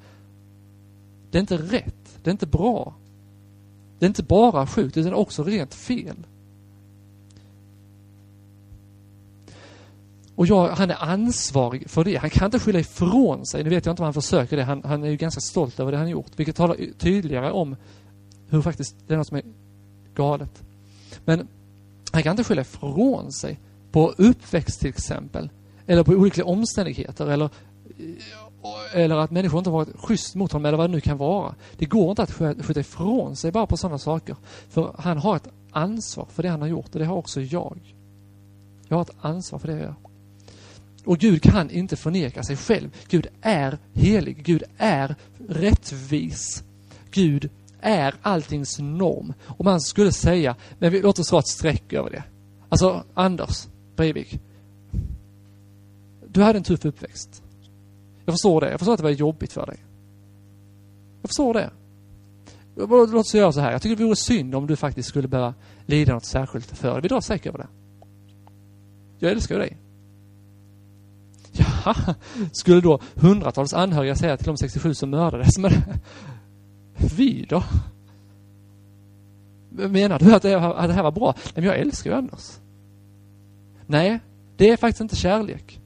Det 1.31 1.39
är 1.39 1.41
inte 1.41 1.57
rätt. 1.57 2.02
Det 2.23 2.31
är 2.31 2.33
inte 2.33 2.47
bra. 2.47 2.95
Det 3.99 4.07
är 4.07 4.09
inte 4.09 4.23
bara 4.23 4.67
sjukt, 4.67 4.97
utan 4.97 5.15
också 5.15 5.45
rent 5.45 5.75
fel. 5.75 6.17
Och 10.35 10.47
jag, 10.47 10.69
han 10.69 10.91
är 10.91 11.03
ansvarig 11.03 11.91
för 11.91 12.05
det. 12.05 12.17
Han 12.17 12.31
kan 12.31 12.45
inte 12.45 12.59
skylla 12.59 12.79
ifrån 12.79 13.47
sig. 13.47 13.65
Nu 13.65 13.71
vet 13.71 13.87
jag 13.87 13.93
inte 13.93 14.03
om 14.03 14.05
han 14.05 14.15
försöker 14.15 14.57
det. 14.57 14.65
Han, 14.65 14.83
han 14.85 15.05
är 15.05 15.09
ju 15.09 15.17
ganska 15.17 15.41
stolt 15.41 15.81
över 15.81 15.93
det 15.93 15.99
han 15.99 16.09
gjort. 16.09 16.31
Vilket 16.37 16.57
talar 16.57 16.77
tydligare 16.99 17.51
om 17.51 17.77
hur 18.49 18.63
faktiskt 18.63 18.97
det 19.07 19.15
är 19.15 19.19
något 19.19 19.27
som 19.27 19.37
är 19.37 19.43
galet. 20.15 20.63
Men 21.25 21.49
han 22.13 22.23
kan 22.23 22.31
inte 22.31 22.45
skylla 22.45 22.63
ifrån 22.63 23.33
sig 23.33 23.61
på 23.93 24.15
uppväxt 24.17 24.81
till 24.81 24.89
exempel. 24.89 25.51
Eller 25.87 26.05
på 26.05 26.13
olika 26.13 26.45
omständigheter. 26.45 27.27
Eller, 27.27 27.45
eh, 27.45 27.51
eller 28.93 29.17
att 29.17 29.31
människor 29.31 29.59
inte 29.59 29.71
varit 29.71 29.97
schysst 29.97 30.35
mot 30.35 30.53
honom 30.53 30.67
eller 30.67 30.79
vad 30.79 30.91
det 30.91 30.95
nu 30.95 31.01
kan 31.01 31.17
vara. 31.19 31.55
Det 31.77 31.87
går 31.87 32.11
inte 32.11 32.23
att 32.23 32.33
skjuta 32.33 32.81
ifrån 32.81 33.37
sig 33.37 33.53
bara 33.53 33.67
på 33.67 33.77
sådana 33.77 33.99
saker. 33.99 34.37
För 34.71 34.95
han 34.99 35.19
har 35.19 35.37
ett 35.37 35.49
ansvar 35.71 36.27
för 36.33 36.43
det 36.43 36.49
han 36.49 36.61
har 36.61 36.69
gjort 36.69 36.93
och 36.93 36.99
det 36.99 37.05
har 37.05 37.17
också 37.17 37.41
jag. 37.41 37.95
Jag 38.89 38.97
har 38.97 39.03
ett 39.03 39.17
ansvar 39.21 39.59
för 39.59 39.69
det 39.69 39.75
jag 39.75 39.83
gör. 39.83 39.95
Och 41.05 41.19
Gud 41.19 41.43
kan 41.43 41.71
inte 41.71 41.97
förneka 41.97 42.43
sig 42.43 42.57
själv. 42.57 42.91
Gud 43.09 43.27
är 43.43 43.79
helig. 43.93 44.45
Gud 44.45 44.63
är 44.79 45.17
rättvis. 45.49 46.65
Gud 47.11 47.51
är 47.81 48.15
alltings 48.23 48.79
norm. 48.79 49.33
Och 49.47 49.65
man 49.65 49.81
skulle 49.81 50.13
säga, 50.13 50.57
men 50.79 50.93
låt 50.93 51.19
oss 51.19 51.31
dra 51.31 51.39
ett 51.39 51.49
streck 51.49 51.93
över 51.93 52.11
det. 52.11 52.23
Alltså, 52.69 53.05
Anders 53.15 53.67
Breivik. 53.97 54.41
Du 56.29 56.43
hade 56.43 56.59
en 56.59 56.65
tuff 56.65 56.85
uppväxt. 56.85 57.43
Jag 58.25 58.35
förstår 58.35 58.61
det. 58.61 58.71
Jag 58.71 58.81
förstår 58.81 58.93
att 58.93 58.99
det 58.99 59.05
var 59.05 59.11
jobbigt 59.11 59.53
för 59.53 59.67
dig. 59.67 59.77
Jag 61.23 61.29
förstår 61.29 61.55
det. 61.55 61.71
Låt 62.77 63.15
oss 63.15 63.35
göra 63.35 63.53
så 63.53 63.61
här. 63.61 63.73
Jag 63.73 63.83
tycker 63.83 63.97
det 63.97 64.05
vore 64.05 64.17
synd 64.17 64.55
om 64.55 64.67
du 64.67 64.77
faktiskt 64.77 65.09
skulle 65.09 65.29
behöva 65.29 65.55
lida 65.87 66.15
något 66.15 66.25
särskilt 66.25 66.67
för 66.67 66.95
det. 66.95 67.01
Vi 67.01 67.09
drar 67.09 67.19
ett 67.19 67.25
streck 67.25 67.47
över 67.47 67.59
det. 67.59 67.69
Jag 69.19 69.33
älskar 69.33 69.55
ju 69.55 69.61
dig. 69.61 69.77
Ja, 71.53 71.95
skulle 72.53 72.81
då 72.81 73.01
hundratals 73.15 73.75
anhöriga 73.75 74.17
säga 74.17 74.37
till 74.37 74.47
de 74.47 74.57
67 74.57 74.95
som 74.95 75.11
mördades, 75.11 75.59
men 75.59 75.73
vi 77.17 77.47
då? 77.49 77.63
Menar 79.71 80.19
du 80.19 80.35
att 80.35 80.43
det, 80.43 80.55
att 80.55 80.89
det 80.89 80.95
här 80.95 81.03
var 81.03 81.13
bra? 81.13 81.35
Nej, 81.37 81.53
men 81.55 81.65
jag 81.65 81.79
älskar 81.79 82.11
ju 82.11 82.17
Anders. 82.17 82.59
Nej, 83.87 84.21
det 84.57 84.71
är 84.71 84.77
faktiskt 84.77 85.01
inte 85.01 85.17
kärlek. 85.17 85.82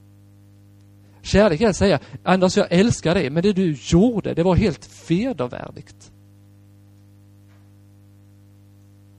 Kärlek 1.27 1.61
är 1.61 1.69
att 1.69 1.77
säga, 1.77 2.01
Anders 2.23 2.57
jag 2.57 2.67
älskar 2.71 3.15
dig, 3.15 3.31
men 3.31 3.43
det 3.43 3.53
du 3.53 3.77
gjorde, 3.81 4.35
det 4.35 4.43
var 4.43 4.55
helt 4.57 5.11
vedervärdigt. 5.11 6.13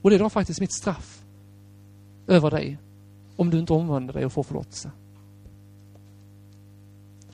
Och 0.02 0.10
det 0.10 0.16
är 0.16 0.20
då 0.20 0.30
faktiskt 0.30 0.60
mitt 0.60 0.72
straff 0.72 1.22
över 2.26 2.50
dig, 2.50 2.78
om 3.36 3.50
du 3.50 3.58
inte 3.58 3.72
omvänder 3.72 4.14
dig 4.14 4.24
och 4.24 4.32
får 4.32 4.42
förlåtelse. 4.42 4.90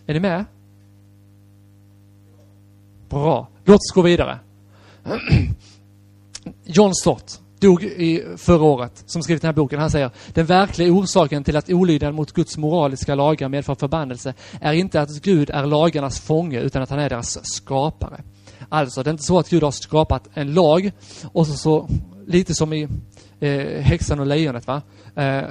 Är 0.07 0.15
ni 0.15 0.21
med? 0.21 0.45
Bra. 3.09 3.49
Låt 3.65 3.77
oss 3.77 3.93
gå 3.95 4.03
vidare. 4.03 4.39
John 6.65 6.95
Stott 6.95 7.41
dog 7.65 7.85
i 7.85 8.25
förra 8.37 8.63
året, 8.63 9.03
som 9.07 9.23
skrivit 9.23 9.43
den 9.43 9.49
här 9.49 9.55
boken. 9.55 9.81
Han 9.81 9.91
säger, 9.91 10.11
den 10.33 10.47
verkliga 10.47 10.93
orsaken 10.93 11.45
till 11.45 11.57
att 11.57 11.71
olydnad 11.71 12.15
mot 12.15 12.33
Guds 12.33 12.57
moraliska 12.57 13.15
lagar 13.15 13.49
medför 13.49 13.75
förbannelse 13.75 14.35
är 14.61 14.73
inte 14.73 15.01
att 15.01 15.11
Gud 15.11 15.51
är 15.51 15.67
lagarnas 15.67 16.21
fånge, 16.21 16.61
utan 16.61 16.83
att 16.83 16.91
han 16.91 16.99
är 16.99 17.11
deras 17.11 17.39
skapare. 17.43 18.21
Alltså, 18.69 19.03
det 19.03 19.11
är 19.11 19.13
inte 19.13 19.25
så 19.25 19.39
att 19.39 19.49
Gud 19.49 19.63
har 19.63 19.71
skapat 19.71 20.29
en 20.35 20.55
lag 20.55 20.93
och 21.33 21.47
så, 21.47 21.53
så 21.53 21.89
lite 22.27 22.55
som 22.55 22.73
i 22.73 22.89
eh, 23.41 23.81
Häxan 23.81 24.21
och 24.21 24.27
lejonet, 24.27 24.67
va? 24.67 24.83
Eh, 25.17 25.43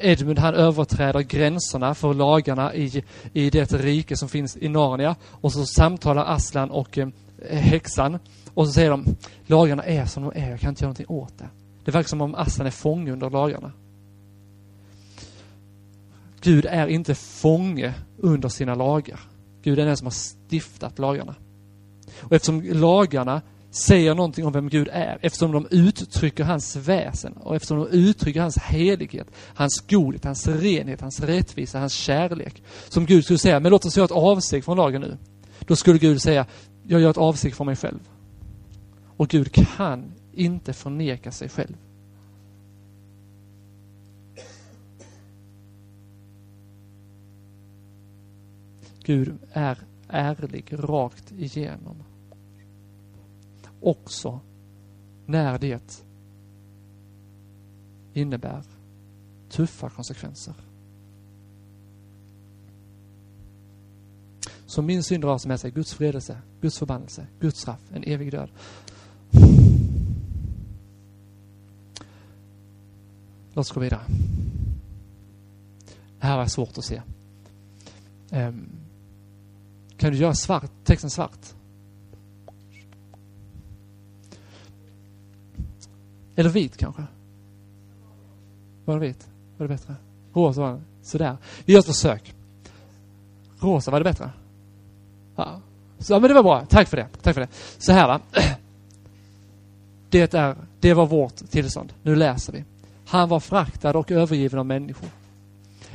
Edmund 0.00 0.38
han 0.38 0.54
överträder 0.54 1.20
gränserna 1.20 1.94
för 1.94 2.14
lagarna 2.14 2.74
i, 2.74 3.04
i 3.32 3.50
det 3.50 3.72
rike 3.72 4.16
som 4.16 4.28
finns 4.28 4.56
i 4.56 4.68
Narnia 4.68 5.16
och 5.30 5.52
så 5.52 5.66
samtalar 5.66 6.24
Aslan 6.24 6.70
och 6.70 6.98
eh, 6.98 7.08
häxan 7.48 8.18
och 8.56 8.66
så 8.66 8.72
säger 8.72 8.90
de, 8.90 9.04
lagarna 9.46 9.82
är 9.82 10.06
som 10.06 10.22
de 10.22 10.32
är, 10.34 10.50
jag 10.50 10.60
kan 10.60 10.68
inte 10.68 10.84
göra 10.84 10.88
någonting 10.88 11.06
åt 11.08 11.38
det. 11.38 11.48
Det 11.84 11.90
verkar 11.90 12.08
som 12.08 12.20
om 12.20 12.34
Aslan 12.34 12.66
är 12.66 12.70
fånge 12.70 13.12
under 13.12 13.30
lagarna. 13.30 13.72
Gud 16.40 16.66
är 16.66 16.86
inte 16.86 17.14
fånge 17.14 17.94
under 18.18 18.48
sina 18.48 18.74
lagar. 18.74 19.20
Gud 19.62 19.78
är 19.78 19.86
den 19.86 19.96
som 19.96 20.06
har 20.06 20.14
stiftat 20.48 20.98
lagarna. 20.98 21.34
Och 22.20 22.32
eftersom 22.32 22.62
lagarna 22.62 23.42
säger 23.70 24.14
någonting 24.14 24.46
om 24.46 24.52
vem 24.52 24.68
Gud 24.68 24.88
är, 24.92 25.18
eftersom 25.22 25.52
de 25.52 25.66
uttrycker 25.70 26.44
hans 26.44 26.76
väsen 26.76 27.32
och 27.32 27.56
eftersom 27.56 27.78
de 27.78 27.88
uttrycker 27.88 28.40
hans 28.40 28.58
helighet, 28.58 29.28
hans 29.54 29.84
godhet, 29.88 30.24
hans 30.24 30.48
renhet, 30.48 31.00
hans 31.00 31.20
rättvisa, 31.20 31.78
hans 31.78 31.92
kärlek. 31.92 32.62
Som 32.88 33.06
Gud 33.06 33.24
skulle 33.24 33.38
säga, 33.38 33.60
men 33.60 33.70
låt 33.70 33.84
oss 33.84 33.96
göra 33.96 34.04
ett 34.04 34.10
avsteg 34.10 34.64
från 34.64 34.76
lagen 34.76 35.00
nu. 35.00 35.16
Då 35.60 35.76
skulle 35.76 35.98
Gud 35.98 36.22
säga, 36.22 36.46
jag 36.86 37.00
gör 37.00 37.10
ett 37.10 37.16
avsteg 37.16 37.54
från 37.54 37.66
mig 37.66 37.76
själv. 37.76 37.98
Och 39.16 39.28
Gud 39.28 39.52
kan 39.52 40.12
inte 40.32 40.72
förneka 40.72 41.32
sig 41.32 41.48
själv. 41.48 41.76
Gud 49.02 49.38
är 49.52 49.78
ärlig 50.08 50.64
rakt 50.72 51.32
igenom. 51.32 51.96
Också 53.80 54.40
när 55.26 55.58
det 55.58 56.02
innebär 58.14 58.62
tuffa 59.50 59.90
konsekvenser. 59.90 60.54
Så 64.66 64.82
min 64.82 65.02
synd 65.02 65.24
drar 65.24 65.48
med 65.48 65.60
sig 65.60 65.70
Guds 65.70 65.94
fredelse, 65.94 66.38
Guds 66.60 66.78
förbannelse, 66.78 67.26
Guds 67.40 67.60
straff, 67.60 67.80
en 67.92 68.04
evig 68.04 68.32
död. 68.32 68.50
Låt 73.54 73.66
oss 73.66 73.72
gå 73.72 73.80
vidare. 73.80 74.00
Det 76.20 76.26
här 76.26 76.36
var 76.36 76.46
svårt 76.46 76.78
att 76.78 76.84
se. 76.84 77.02
Um, 78.30 78.68
kan 79.96 80.12
du 80.12 80.18
göra 80.18 80.34
svart, 80.34 80.70
texten 80.84 81.10
svart? 81.10 81.54
Eller 86.36 86.50
vit 86.50 86.76
kanske? 86.76 87.02
Var 88.84 88.94
det 88.94 89.06
vit? 89.06 89.28
Var 89.56 89.68
det 89.68 89.74
bättre? 89.74 89.94
Rosa 90.32 90.60
var 90.60 90.72
det. 90.72 90.80
Sådär. 91.02 91.36
Vi 91.64 91.72
gör 91.72 91.80
ett 91.80 91.86
försök. 91.86 92.34
Rosa, 93.58 93.90
var 93.90 94.00
det 94.00 94.04
bättre? 94.04 94.30
Ja. 95.36 95.60
Så, 95.98 96.12
ja, 96.12 96.18
men 96.18 96.28
det 96.28 96.34
var 96.34 96.42
bra. 96.42 96.66
Tack 96.66 96.88
för 96.88 96.96
det. 96.96 97.08
Tack 97.22 97.34
för 97.34 97.40
det. 97.40 97.48
Så 97.78 97.92
här 97.92 98.06
va. 98.06 98.20
Det, 100.10 100.34
är, 100.34 100.56
det 100.80 100.94
var 100.94 101.06
vårt 101.06 101.36
tillstånd. 101.50 101.92
Nu 102.02 102.16
läser 102.16 102.52
vi. 102.52 102.64
Han 103.06 103.28
var 103.28 103.40
fraktad 103.40 103.98
och 103.98 104.10
övergiven 104.10 104.58
av 104.58 104.66
människor. 104.66 105.08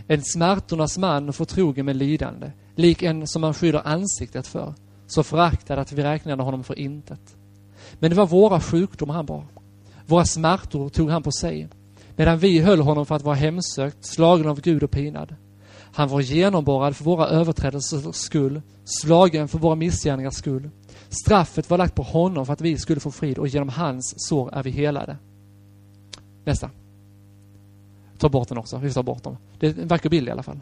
En 0.08 0.24
smärtornas 0.24 0.97
man 0.97 1.30
och 1.30 1.36
förtrogen 1.36 1.86
med 1.86 1.95
lidande, 1.95 2.52
lik 2.76 3.04
en 3.04 3.28
som 3.28 3.41
man 3.41 3.54
skyddar 3.54 3.82
ansiktet 3.86 4.47
för, 4.47 4.74
så 5.08 5.24
föraktad 5.24 5.80
att 5.80 5.91
vi 5.91 6.04
räknade 6.04 6.43
honom 6.43 6.63
för 6.63 6.80
intet. 6.80 7.36
Men 8.00 8.10
det 8.10 8.15
var 8.15 8.28
våra 8.28 8.60
sjukdomar 8.60 9.13
han 9.13 9.26
bar. 9.26 9.45
Våra 10.06 10.26
smärtor 10.26 10.89
tog 10.89 11.10
han 11.10 11.24
på 11.24 11.32
sig. 11.32 11.67
Medan 12.15 12.39
vi 12.39 12.60
höll 12.60 12.80
honom 12.80 13.06
för 13.06 13.15
att 13.15 13.21
vara 13.21 13.36
hemsökt, 13.36 13.97
slagen 14.06 14.47
av 14.47 14.62
Gud 14.62 14.84
och 14.84 14.91
pinad. 14.91 15.36
Han 15.93 16.10
var 16.10 16.21
genomborrad 16.21 16.95
för 16.95 17.04
våra 17.04 17.28
överträdelsers 17.28 18.15
skull, 18.15 18.62
slagen 18.86 19.47
för 19.47 19.60
våra 19.60 19.76
missgärningars 19.76 20.34
skull. 20.34 20.69
Straffet 21.12 21.69
var 21.69 21.78
lagt 21.78 21.95
på 21.95 22.04
honom 22.04 22.45
för 22.45 22.54
att 22.54 22.62
vi 22.62 22.78
skulle 22.78 23.00
få 23.00 23.12
frid 23.12 23.38
och 23.38 23.47
genom 23.47 23.69
hans 23.69 24.13
sår 24.17 24.54
är 24.54 24.63
vi 24.63 24.71
helade. 24.71 25.17
Nästa. 26.45 26.69
Ta 28.17 28.30
bort 28.30 28.50
den 28.50 28.58
också, 28.58 28.78
vi 28.78 28.93
tar 28.93 29.04
bort 29.04 29.24
dem. 29.24 29.38
Det 29.60 29.67
är 29.67 29.82
en 29.82 29.88
vacker 29.88 30.10
bild 30.10 30.28
i 30.28 30.32
alla 30.32 30.43
fall. 30.43 30.60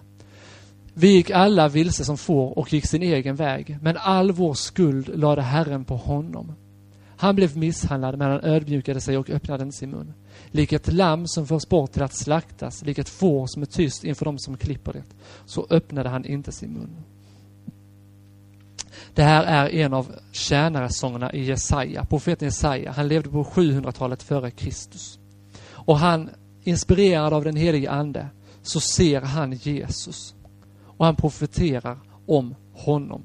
Vi 0.93 1.07
gick 1.07 1.29
alla 1.29 1.67
vilse 1.67 2.05
som 2.05 2.17
får 2.17 2.57
och 2.57 2.73
gick 2.73 2.85
sin 2.85 3.03
egen 3.03 3.35
väg, 3.35 3.77
men 3.81 3.97
all 3.97 4.31
vår 4.31 4.53
skuld 4.53 5.17
lade 5.19 5.41
Herren 5.41 5.85
på 5.85 5.95
honom. 5.95 6.53
Han 7.17 7.35
blev 7.35 7.57
misshandlad, 7.57 8.17
men 8.17 8.31
han 8.31 8.41
ödmjukade 8.43 9.01
sig 9.01 9.17
och 9.17 9.29
öppnade 9.29 9.63
inte 9.63 9.77
sin 9.77 9.89
mun. 9.89 10.13
Lik 10.51 10.73
ett 10.73 10.93
lamm 10.93 11.27
som 11.27 11.47
förs 11.47 11.67
bort 11.67 11.91
till 11.91 12.03
att 12.03 12.13
slaktas, 12.13 12.85
lik 12.85 12.97
ett 12.97 13.09
får 13.09 13.47
som 13.47 13.61
är 13.61 13.65
tyst 13.65 14.03
inför 14.03 14.25
dem 14.25 14.39
som 14.39 14.57
klipper 14.57 14.93
det, 14.93 15.03
så 15.45 15.67
öppnade 15.69 16.09
han 16.09 16.25
inte 16.25 16.51
sin 16.51 16.73
mun. 16.73 16.95
Det 19.13 19.23
här 19.23 19.43
är 19.43 19.69
en 19.69 19.93
av 19.93 20.15
tjänaresångerna 20.31 21.33
i 21.33 21.43
Jesaja, 21.43 22.05
profeten 22.05 22.47
Jesaja. 22.47 22.91
Han 22.91 23.07
levde 23.07 23.29
på 23.29 23.43
700-talet 23.43 24.23
före 24.23 24.51
Kristus. 24.51 25.19
Och 25.67 25.99
han, 25.99 26.29
inspirerad 26.63 27.33
av 27.33 27.43
den 27.43 27.55
helige 27.55 27.91
Ande, 27.91 28.27
så 28.61 28.79
ser 28.79 29.21
han 29.21 29.53
Jesus. 29.53 30.35
Och 30.97 31.05
han 31.05 31.15
profeterar 31.15 31.97
om 32.25 32.55
honom. 32.73 33.21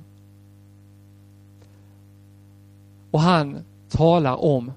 Och 3.10 3.20
han 3.20 3.64
talar 3.88 4.44
om, 4.44 4.72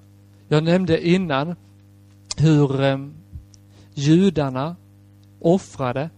jag 0.48 0.64
nämnde 0.64 1.08
innan 1.08 1.56
hur 2.36 2.82
eh, 2.82 2.98
judarna 3.94 4.76
offrade. 5.40 6.10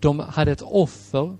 De 0.00 0.18
hade 0.18 0.52
ett 0.52 0.62
offer 0.62 1.36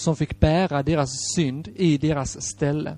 som 0.00 0.16
fick 0.16 0.40
bära 0.40 0.82
deras 0.82 1.10
synd 1.34 1.68
i 1.76 1.98
deras 1.98 2.42
ställe. 2.42 2.96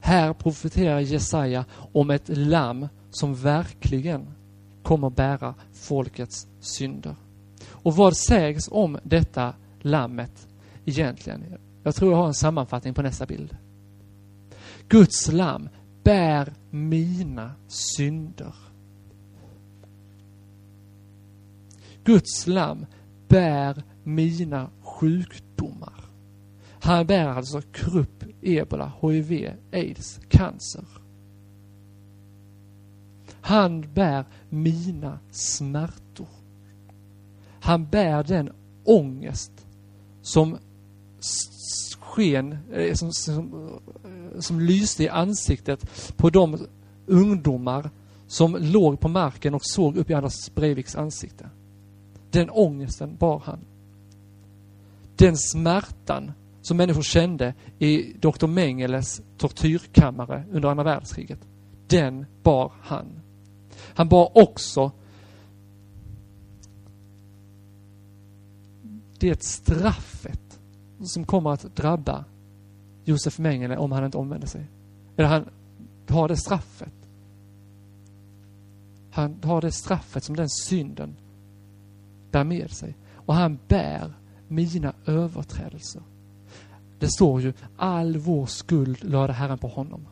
Här 0.00 0.32
profeterar 0.32 1.00
Jesaja 1.00 1.64
om 1.92 2.10
ett 2.10 2.28
lamm 2.28 2.88
som 3.10 3.34
verkligen 3.34 4.34
kommer 4.82 5.10
bära 5.10 5.54
folkets 5.72 6.46
synder. 6.60 7.16
Och 7.68 7.96
vad 7.96 8.16
sägs 8.16 8.68
om 8.70 8.98
detta 9.02 9.54
lammet 9.80 10.48
egentligen? 10.84 11.44
Jag 11.82 11.94
tror 11.94 12.10
jag 12.10 12.18
har 12.18 12.26
en 12.26 12.34
sammanfattning 12.34 12.94
på 12.94 13.02
nästa 13.02 13.26
bild. 13.26 13.56
Guds 14.88 15.32
lamm 15.32 15.68
bär 16.02 16.54
mina 16.70 17.52
synder. 17.68 18.54
Guds 22.04 22.46
lamm 22.46 22.86
bär 23.28 23.82
mina 24.02 24.70
sjukdomar. 24.82 25.93
Han 26.84 27.06
bär 27.06 27.26
alltså 27.26 27.60
krupp, 27.60 28.24
ebola, 28.42 28.92
hiv, 29.02 29.52
aids, 29.72 30.20
cancer. 30.28 30.84
Han 33.40 33.94
bär 33.94 34.24
mina 34.48 35.18
smärtor. 35.30 36.28
Han 37.60 37.86
bär 37.86 38.24
den 38.24 38.50
ångest 38.84 39.52
som 40.22 40.58
sken, 42.00 42.58
eh, 42.72 42.94
som, 42.94 43.12
som, 43.12 43.68
eh, 44.04 44.40
som 44.40 44.60
lyste 44.60 45.02
i 45.04 45.08
ansiktet 45.08 46.12
på 46.16 46.30
de 46.30 46.66
ungdomar 47.06 47.90
som 48.26 48.56
låg 48.60 49.00
på 49.00 49.08
marken 49.08 49.54
och 49.54 49.64
såg 49.64 49.96
upp 49.96 50.10
i 50.10 50.14
Anders 50.14 50.54
Breiviks 50.54 50.96
ansikte. 50.96 51.48
Den 52.30 52.50
ångesten 52.50 53.16
bar 53.16 53.42
han. 53.44 53.58
Den 55.16 55.36
smärtan 55.36 56.32
som 56.64 56.76
människor 56.76 57.02
kände 57.02 57.54
i 57.78 58.12
Dr. 58.12 58.46
Mengeles 58.46 59.22
tortyrkammare 59.38 60.44
under 60.52 60.68
andra 60.68 60.84
världskriget, 60.84 61.38
den 61.86 62.26
bar 62.42 62.72
han. 62.80 63.06
Han 63.94 64.08
bar 64.08 64.38
också 64.38 64.92
det 69.18 69.42
straffet 69.42 70.60
som 71.04 71.24
kommer 71.24 71.50
att 71.50 71.76
drabba 71.76 72.24
Josef 73.04 73.38
Mengele 73.38 73.76
om 73.76 73.92
han 73.92 74.04
inte 74.04 74.18
omvänder 74.18 74.46
sig. 74.46 74.66
Eller 75.16 75.28
han 75.28 75.48
har 76.08 76.28
det 76.28 76.36
straffet. 76.36 76.94
Han 79.10 79.38
har 79.42 79.60
det 79.60 79.72
straffet 79.72 80.24
som 80.24 80.36
den 80.36 80.48
synden 80.48 81.16
bär 82.30 82.44
med 82.44 82.70
sig. 82.70 82.96
Och 83.14 83.34
han 83.34 83.58
bär 83.68 84.12
mina 84.48 84.94
överträdelser. 85.06 86.02
Det 87.04 87.10
står 87.10 87.40
ju, 87.40 87.52
all 87.76 88.16
vår 88.16 88.46
skuld 88.46 89.04
lade 89.04 89.32
Herren 89.32 89.58
på 89.58 89.68
honom. 89.68 90.06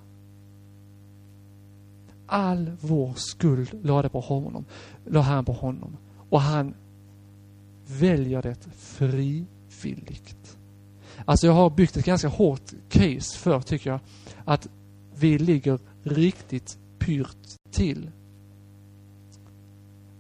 All 2.27 2.71
vår 2.81 3.13
skuld 3.17 3.71
lade 3.83 4.09
på 4.09 4.21
honom, 4.21 4.65
lade 5.07 5.25
Herren 5.25 5.45
på 5.45 5.53
honom. 5.53 5.97
Och 6.31 6.41
han 6.41 6.75
väljer 7.87 8.43
det 8.43 8.57
frivilligt. 8.77 10.57
Alltså 11.25 11.47
jag 11.47 11.55
har 11.55 11.71
byggt 11.71 11.97
ett 11.97 12.05
ganska 12.05 12.29
hårt 12.29 12.73
case 12.89 13.39
för, 13.39 13.61
tycker 13.61 13.91
jag, 13.91 14.01
att 14.45 14.69
vi 15.15 15.39
ligger 15.39 15.79
riktigt 16.03 16.79
pyrt 16.99 17.57
till 17.71 18.11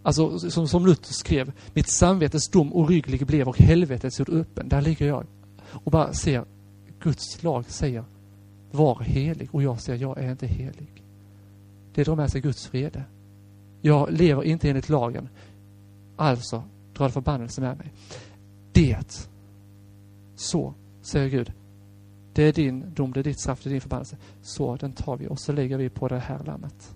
Alltså 0.02 0.38
som, 0.38 0.68
som 0.68 0.87
Luther 0.87 1.12
skrev, 1.12 1.52
mitt 1.74 1.88
samvetes 1.88 2.48
dom 2.48 2.72
orygglig 2.72 3.26
blev 3.26 3.48
och 3.48 3.58
helvetet 3.58 4.14
stod 4.14 4.28
öppen. 4.28 4.68
Där 4.68 4.80
ligger 4.80 5.06
jag 5.06 5.26
och 5.72 5.90
bara 5.90 6.12
ser 6.12 6.44
Guds 7.02 7.42
lag 7.42 7.70
säger 7.70 8.04
var 8.70 9.00
helig 9.00 9.54
och 9.54 9.62
jag 9.62 9.80
säger 9.80 10.00
jag 10.02 10.18
är 10.18 10.30
inte 10.30 10.46
helig. 10.46 11.02
Det 11.94 12.04
drar 12.04 12.16
med 12.16 12.30
sig 12.30 12.40
Guds 12.40 12.72
vrede. 12.72 13.04
Jag 13.80 14.12
lever 14.12 14.42
inte 14.42 14.68
enligt 14.68 14.88
lagen. 14.88 15.28
Alltså 16.16 16.62
drar 16.94 17.06
det 17.06 17.12
förbannelse 17.12 17.60
med 17.60 17.78
mig. 17.78 17.92
Det, 18.72 19.28
så 20.36 20.74
säger 21.02 21.28
Gud, 21.28 21.52
det 22.32 22.42
är 22.42 22.52
din 22.52 22.94
dom, 22.94 23.12
det 23.12 23.20
är 23.20 23.24
ditt 23.24 23.40
straff, 23.40 23.60
det 23.62 23.68
är 23.68 23.72
din 23.72 23.80
förbannelse. 23.80 24.16
Så 24.42 24.76
den 24.76 24.92
tar 24.92 25.16
vi 25.16 25.28
och 25.28 25.40
så 25.40 25.52
lägger 25.52 25.78
vi 25.78 25.88
på 25.88 26.08
det 26.08 26.18
här 26.18 26.44
lammet. 26.44 26.94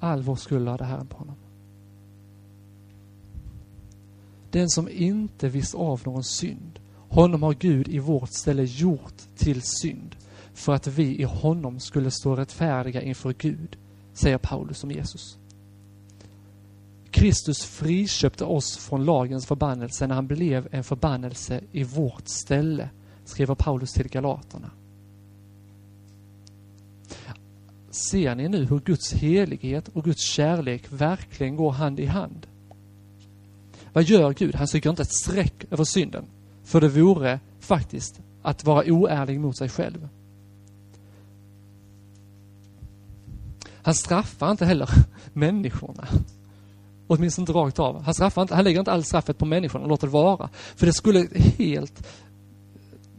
All 0.00 0.22
vår 0.22 0.36
skuld 0.36 0.64
lade 0.64 0.84
Herren 0.84 1.06
på 1.06 1.16
honom. 1.16 1.36
Den 4.54 4.70
som 4.70 4.88
inte 4.88 5.48
visst 5.48 5.74
av 5.74 6.02
någon 6.04 6.24
synd, 6.24 6.78
honom 7.08 7.42
har 7.42 7.54
Gud 7.54 7.88
i 7.88 7.98
vårt 7.98 8.32
ställe 8.32 8.64
gjort 8.64 9.22
till 9.36 9.62
synd 9.62 10.16
för 10.52 10.74
att 10.74 10.86
vi 10.86 11.20
i 11.20 11.22
honom 11.22 11.80
skulle 11.80 12.10
stå 12.10 12.36
rättfärdiga 12.36 13.02
inför 13.02 13.34
Gud, 13.38 13.76
säger 14.12 14.38
Paulus 14.38 14.84
om 14.84 14.90
Jesus. 14.90 15.38
Kristus 17.10 17.64
friköpte 17.64 18.44
oss 18.44 18.76
från 18.76 19.04
lagens 19.04 19.46
förbannelse 19.46 20.06
när 20.06 20.14
han 20.14 20.26
blev 20.26 20.68
en 20.70 20.84
förbannelse 20.84 21.60
i 21.72 21.84
vårt 21.84 22.28
ställe, 22.28 22.88
skriver 23.24 23.54
Paulus 23.54 23.92
till 23.92 24.08
Galaterna. 24.08 24.70
Ser 27.90 28.34
ni 28.34 28.48
nu 28.48 28.64
hur 28.64 28.80
Guds 28.80 29.12
helighet 29.12 29.88
och 29.88 30.04
Guds 30.04 30.22
kärlek 30.22 30.92
verkligen 30.92 31.56
går 31.56 31.70
hand 31.70 32.00
i 32.00 32.06
hand? 32.06 32.46
Vad 33.94 34.04
gör 34.04 34.32
Gud? 34.32 34.54
Han 34.54 34.68
stryker 34.68 34.90
inte 34.90 35.02
ett 35.02 35.14
streck 35.14 35.64
över 35.70 35.84
synden. 35.84 36.24
För 36.64 36.80
det 36.80 36.88
vore 36.88 37.40
faktiskt 37.60 38.20
att 38.42 38.64
vara 38.64 38.84
oärlig 38.92 39.40
mot 39.40 39.58
sig 39.58 39.68
själv. 39.68 40.08
Han 43.82 43.94
straffar 43.94 44.50
inte 44.50 44.66
heller 44.66 44.88
människorna. 45.32 46.08
Åtminstone 47.06 47.42
inte 47.42 47.52
rakt 47.52 47.78
av. 47.78 48.02
Han, 48.02 48.14
straffar 48.14 48.42
inte, 48.42 48.54
han 48.54 48.64
lägger 48.64 48.78
inte 48.78 48.92
all 48.92 49.04
straffet 49.04 49.38
på 49.38 49.44
människorna 49.44 49.84
och 49.84 49.90
låter 49.90 50.06
det 50.06 50.12
vara. 50.12 50.48
För 50.76 50.86
det 50.86 50.92
skulle 50.92 51.28
helt 51.58 52.06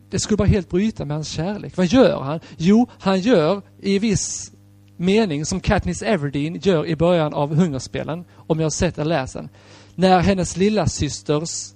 det 0.09 0.19
skulle 0.19 0.37
bara 0.37 0.47
helt 0.47 0.69
bryta 0.69 1.05
med 1.05 1.15
hans 1.15 1.27
kärlek. 1.27 1.77
Vad 1.77 1.85
gör 1.85 2.21
han? 2.21 2.39
Jo, 2.57 2.87
han 2.99 3.19
gör 3.19 3.61
i 3.81 3.99
viss 3.99 4.51
mening 4.97 5.45
som 5.45 5.59
Katniss 5.59 6.01
Everdeen 6.01 6.59
gör 6.61 6.85
i 6.85 6.95
början 6.95 7.33
av 7.33 7.55
Hungerspelen, 7.55 8.25
om 8.35 8.59
jag 8.59 8.65
har 8.65 8.69
sett 8.69 8.97
eller 8.97 9.09
läst 9.09 9.33
den. 9.33 9.49
När 9.95 10.19
hennes 10.19 10.57
lilla 10.57 10.87
systers 10.87 11.73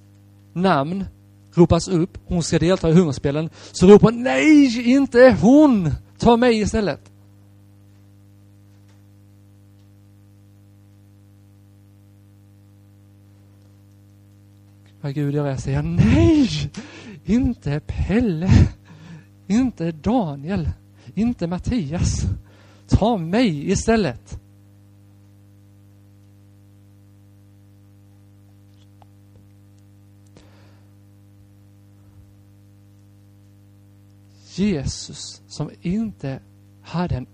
namn 0.53 1.05
ropas 1.53 1.87
upp, 1.87 2.17
hon 2.25 2.43
ska 2.43 2.59
delta 2.59 2.89
i 2.89 2.93
Hungerspelen, 2.93 3.49
så 3.71 3.87
ropar 3.87 4.11
hon 4.11 4.23
nej, 4.23 4.91
inte 4.93 5.37
hon! 5.41 5.91
Ta 6.17 6.37
mig 6.37 6.59
istället. 6.59 7.11
Vad 15.01 15.13
Gud 15.13 15.35
gör 15.35 15.45
är 15.45 15.51
att 15.51 15.63
säga 15.63 15.81
nej! 15.81 16.71
Inte 17.25 17.79
Pelle! 17.79 18.49
Inte 19.47 19.91
Daniel! 19.91 20.69
Inte 21.15 21.47
Mattias! 21.47 22.25
Ta 22.87 23.17
mig 23.17 23.71
istället! 23.71 24.39
Jesus 34.59 35.41
som 35.47 35.69
inte 35.81 36.39
hade 36.81 37.15
en 37.15 37.27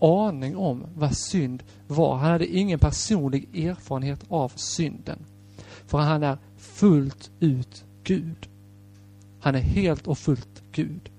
aning 0.00 0.56
om 0.56 0.86
vad 0.94 1.16
synd 1.16 1.62
var. 1.86 2.16
Han 2.16 2.30
hade 2.30 2.46
ingen 2.46 2.78
personlig 2.78 3.66
erfarenhet 3.66 4.24
av 4.28 4.52
synden. 4.54 5.18
För 5.86 5.98
han 5.98 6.22
är 6.22 6.38
fullt 6.56 7.30
ut 7.40 7.84
Gud. 8.04 8.48
Han 9.40 9.54
är 9.54 9.60
helt 9.60 10.06
och 10.06 10.18
fullt 10.18 10.62
Gud. 10.72 11.10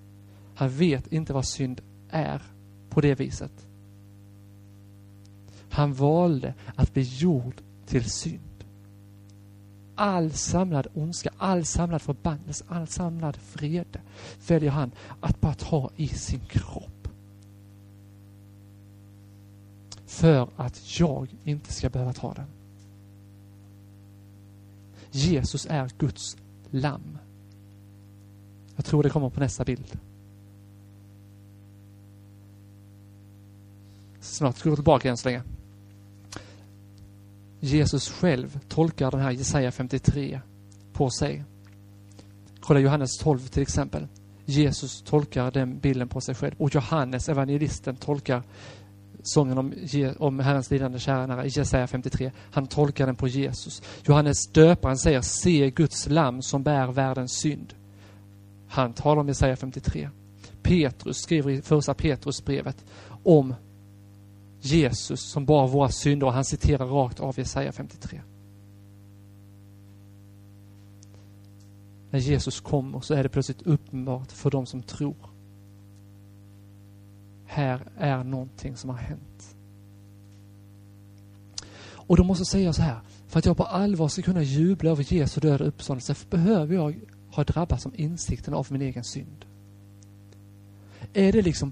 Han 0.55 0.69
vet 0.69 1.13
inte 1.13 1.33
vad 1.33 1.45
synd 1.45 1.81
är 2.09 2.41
på 2.89 3.01
det 3.01 3.15
viset. 3.15 3.67
Han 5.69 5.93
valde 5.93 6.53
att 6.75 6.93
bli 6.93 7.03
gjord 7.03 7.55
till 7.85 8.11
synd. 8.11 8.46
All 9.99 10.31
samlad 10.31 10.87
ondska, 10.93 11.29
all 11.37 11.65
samlad 11.65 12.01
förbannelse, 12.01 12.65
all 12.67 12.87
samlad 12.87 13.37
vrede 13.53 14.01
väljer 14.47 14.71
han 14.71 14.91
att 15.21 15.41
bara 15.41 15.53
ta 15.53 15.89
i 15.95 16.07
sin 16.07 16.39
kropp. 16.39 17.07
För 20.05 20.49
att 20.55 20.99
jag 20.99 21.27
inte 21.43 21.73
ska 21.73 21.89
behöva 21.89 22.13
ta 22.13 22.33
den. 22.33 22.45
Jesus 25.11 25.67
är 25.69 25.91
Guds 25.97 26.37
lamm. 26.69 27.17
Jag 28.75 28.85
tror 28.85 29.03
det 29.03 29.09
kommer 29.09 29.29
på 29.29 29.39
nästa 29.39 29.63
bild. 29.63 29.99
Snart 34.19 34.57
ska 34.57 34.69
vi 34.69 34.69
gå 34.69 34.75
tillbaka 34.75 35.09
än 35.09 35.17
så 35.17 35.27
länge. 35.29 35.43
Jesus 37.59 38.09
själv 38.09 38.59
tolkar 38.67 39.11
den 39.11 39.19
här 39.19 39.31
Jesaja 39.31 39.71
53 39.71 40.41
på 40.93 41.09
sig. 41.09 41.43
Kolla 42.59 42.79
Johannes 42.79 43.17
12 43.17 43.39
till 43.39 43.61
exempel. 43.61 44.07
Jesus 44.45 45.01
tolkar 45.01 45.51
den 45.51 45.79
bilden 45.79 46.07
på 46.07 46.21
sig 46.21 46.35
själv. 46.35 46.55
Och 46.57 46.75
Johannes, 46.75 47.29
evangelisten, 47.29 47.95
tolkar 47.95 48.43
sången 49.23 49.57
om, 49.57 49.73
om 50.19 50.39
Herrens 50.39 50.71
lidande 50.71 50.99
tjänare, 50.99 51.45
i 51.45 51.49
Jesaja 51.49 51.87
53. 51.87 52.31
Han 52.51 52.67
tolkar 52.67 53.05
den 53.05 53.15
på 53.15 53.27
Jesus. 53.27 53.81
Johannes 54.03 54.47
döparen 54.47 54.97
säger 54.97 55.21
se 55.21 55.71
Guds 55.71 56.09
lamm 56.09 56.41
som 56.41 56.63
bär 56.63 56.91
världens 56.91 57.31
synd. 57.31 57.73
Han 58.67 58.93
talar 58.93 59.21
om 59.21 59.27
Jesaja 59.27 59.55
53. 59.55 60.09
Petrus 60.61 61.17
skriver 61.17 61.51
i 61.51 61.61
första 61.61 61.93
Petrusbrevet 61.93 62.85
om 63.23 63.55
Jesus 64.67 65.21
som 65.21 65.45
bar 65.45 65.67
våra 65.67 65.89
synder 65.89 66.27
och 66.27 66.33
han 66.33 66.45
citerar 66.45 66.85
rakt 66.85 67.19
av 67.19 67.39
Jesaja 67.39 67.71
53. 67.71 68.21
När 72.09 72.19
Jesus 72.19 72.59
kommer 72.61 72.99
så 72.99 73.13
är 73.13 73.23
det 73.23 73.29
plötsligt 73.29 73.61
uppenbart 73.61 74.31
för 74.31 74.51
de 74.51 74.65
som 74.65 74.83
tror. 74.83 75.15
Här 77.45 77.81
är 77.97 78.23
någonting 78.23 78.77
som 78.77 78.89
har 78.89 78.97
hänt. 78.97 79.55
Och 82.07 82.17
då 82.17 82.23
måste 82.23 82.41
jag 82.41 82.47
säga 82.47 82.73
så 82.73 82.81
här, 82.81 82.99
för 83.27 83.39
att 83.39 83.45
jag 83.45 83.57
på 83.57 83.63
allvar 83.63 84.07
ska 84.07 84.21
kunna 84.21 84.43
jubla 84.43 84.91
över 84.91 85.13
Jesu 85.13 85.41
död 85.41 85.61
och 85.61 85.67
uppståndelse 85.67 86.15
behöver 86.29 86.75
jag 86.75 86.99
ha 87.31 87.43
drabbats 87.43 87.85
av 87.85 87.99
insikten 87.99 88.53
av 88.53 88.67
min 88.69 88.81
egen 88.81 89.03
synd. 89.03 89.45
Är 91.13 91.31
det 91.31 91.41
liksom, 91.41 91.71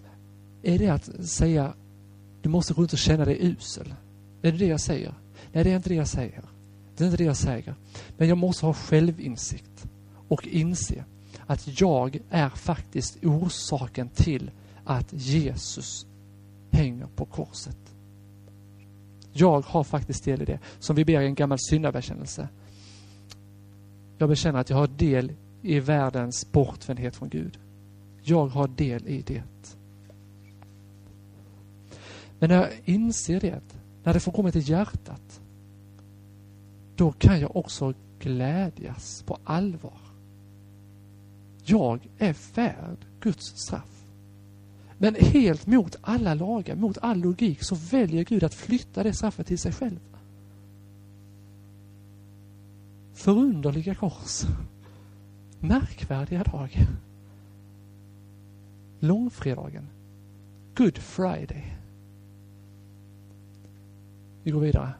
är 0.63 0.79
det 0.79 0.89
att 0.89 1.09
säga 1.25 1.73
du 2.45 2.49
måste 2.49 2.73
gå 2.73 2.81
runt 2.81 2.93
och 2.93 2.99
känna 2.99 3.25
dig 3.25 3.37
usel. 3.39 3.95
Är 4.41 4.51
det 4.51 4.57
det 4.57 4.65
jag 4.65 4.81
säger? 4.81 5.13
Nej, 5.51 5.63
det 5.63 5.71
är 5.71 5.75
inte 5.75 5.89
det 5.89 5.95
jag 5.95 6.07
säger. 6.07 6.43
Det 6.97 7.03
är 7.03 7.05
inte 7.05 7.17
det 7.17 7.23
jag 7.23 7.37
säger. 7.37 7.75
Men 8.17 8.27
jag 8.27 8.37
måste 8.37 8.65
ha 8.65 8.73
självinsikt 8.73 9.85
och 10.27 10.47
inse 10.47 11.03
att 11.45 11.81
jag 11.81 12.19
är 12.29 12.49
faktiskt 12.49 13.23
orsaken 13.23 14.09
till 14.09 14.51
att 14.83 15.13
Jesus 15.13 16.05
hänger 16.71 17.07
på 17.15 17.25
korset. 17.25 17.77
Jag 19.33 19.61
har 19.65 19.83
faktiskt 19.83 20.23
del 20.23 20.41
i 20.41 20.45
det. 20.45 20.59
Som 20.79 20.95
vi 20.95 21.05
ber 21.05 21.21
i 21.21 21.25
en 21.25 21.35
gammal 21.35 21.59
syndabekännelse. 21.59 22.47
Jag 24.17 24.29
bekänner 24.29 24.59
att 24.59 24.69
jag 24.69 24.77
har 24.77 24.87
del 24.87 25.31
i 25.61 25.79
världens 25.79 26.51
bortvändhet 26.51 27.15
från 27.15 27.29
Gud. 27.29 27.59
Jag 28.23 28.47
har 28.47 28.67
del 28.67 29.07
i 29.07 29.21
det. 29.21 29.43
Men 32.39 32.49
när 32.49 32.55
jag 32.55 32.71
inser 32.85 33.39
det, 33.39 33.61
när 34.03 34.13
det 34.13 34.19
får 34.19 34.31
komma 34.31 34.51
till 34.51 34.69
hjärtat, 34.69 35.41
då 36.95 37.11
kan 37.11 37.39
jag 37.39 37.55
också 37.55 37.93
glädjas 38.19 39.23
på 39.25 39.37
allvar. 39.43 39.99
Jag 41.65 42.09
är 42.17 42.35
värd 42.55 42.97
Guds 43.19 43.45
straff. 43.45 44.05
Men 44.97 45.15
helt 45.15 45.67
mot 45.67 45.95
alla 46.01 46.33
lagar, 46.33 46.75
mot 46.75 46.97
all 46.97 47.17
logik, 47.17 47.63
så 47.63 47.75
väljer 47.75 48.23
Gud 48.23 48.43
att 48.43 48.53
flytta 48.53 49.03
det 49.03 49.13
straffet 49.13 49.47
till 49.47 49.59
sig 49.59 49.73
själv. 49.73 49.99
Förunderliga 53.13 53.95
kors. 53.95 54.41
Märkvärdiga 55.59 56.43
dag. 56.43 56.87
Långfredagen. 58.99 59.87
Good 60.75 60.97
Friday. 60.97 61.77
Vi 64.45 64.51
går 64.51 64.59
vidare. 64.59 64.93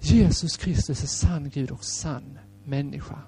Jesus 0.00 0.56
Kristus 0.56 1.02
är 1.02 1.06
sann 1.06 1.50
Gud 1.50 1.70
och 1.70 1.84
sann 1.84 2.38
människa. 2.64 3.18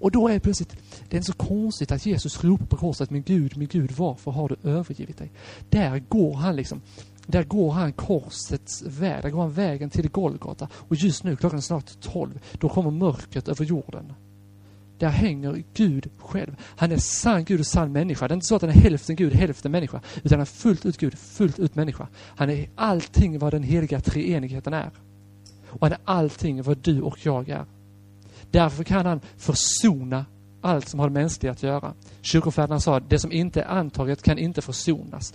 Och 0.00 0.10
då 0.10 0.28
är 0.28 0.32
det 0.32 0.40
plötsligt, 0.40 0.76
det 1.08 1.16
är 1.16 1.18
inte 1.18 1.32
så 1.32 1.38
konstigt 1.38 1.92
att 1.92 2.06
Jesus 2.06 2.44
ropar 2.44 2.66
på 2.66 2.76
korset, 2.76 3.10
min 3.10 3.22
Gud, 3.22 3.56
min 3.56 3.68
Gud, 3.68 3.90
varför 3.92 4.30
har 4.30 4.48
du 4.48 4.68
övergivit 4.68 5.18
dig? 5.18 5.32
Där 5.70 5.98
går 6.08 6.34
han 6.34 6.56
liksom, 6.56 6.80
där 7.26 7.44
går 7.44 7.72
han 7.72 7.92
korsets 7.92 8.82
väg, 8.82 9.22
där 9.22 9.30
går 9.30 9.40
han 9.40 9.52
vägen 9.52 9.90
till 9.90 10.08
Golgata. 10.10 10.68
Och 10.74 10.96
just 10.96 11.24
nu, 11.24 11.36
klockan 11.36 11.58
är 11.58 11.62
snart 11.62 12.00
tolv, 12.00 12.40
då 12.52 12.68
kommer 12.68 12.90
mörkret 12.90 13.48
över 13.48 13.64
jorden. 13.64 14.12
Där 15.02 15.08
hänger 15.08 15.62
Gud 15.74 16.10
själv. 16.18 16.56
Han 16.76 16.92
är 16.92 16.96
sann 16.96 17.44
Gud 17.44 17.60
och 17.60 17.66
sann 17.66 17.92
människa. 17.92 18.28
Det 18.28 18.32
är 18.32 18.34
inte 18.34 18.46
så 18.46 18.56
att 18.56 18.62
han 18.62 18.70
är 18.70 18.74
hälften 18.74 19.16
Gud, 19.16 19.32
hälften 19.32 19.72
människa. 19.72 20.00
Utan 20.16 20.38
han 20.38 20.40
är 20.40 20.44
fullt 20.44 20.86
ut 20.86 20.96
Gud, 20.96 21.18
fullt 21.18 21.58
ut 21.58 21.74
människa. 21.74 22.08
Han 22.36 22.50
är 22.50 22.68
allting 22.74 23.38
vad 23.38 23.52
den 23.52 23.62
heliga 23.62 24.00
treenigheten 24.00 24.72
är. 24.72 24.90
Och 25.68 25.80
han 25.80 25.92
är 25.92 25.98
allting 26.04 26.62
vad 26.62 26.78
du 26.78 27.00
och 27.00 27.18
jag 27.26 27.48
är. 27.48 27.64
Därför 28.50 28.84
kan 28.84 29.06
han 29.06 29.20
försona 29.36 30.26
allt 30.60 30.88
som 30.88 31.00
har 31.00 31.08
med 31.08 31.22
mänskligt 31.22 31.52
att 31.52 31.62
göra. 31.62 31.94
Kyrkofäderna 32.20 32.80
sa 32.80 33.00
det 33.00 33.18
som 33.18 33.32
inte 33.32 33.62
är 33.62 33.66
antaget 33.66 34.22
kan 34.22 34.38
inte 34.38 34.62
försonas. 34.62 35.34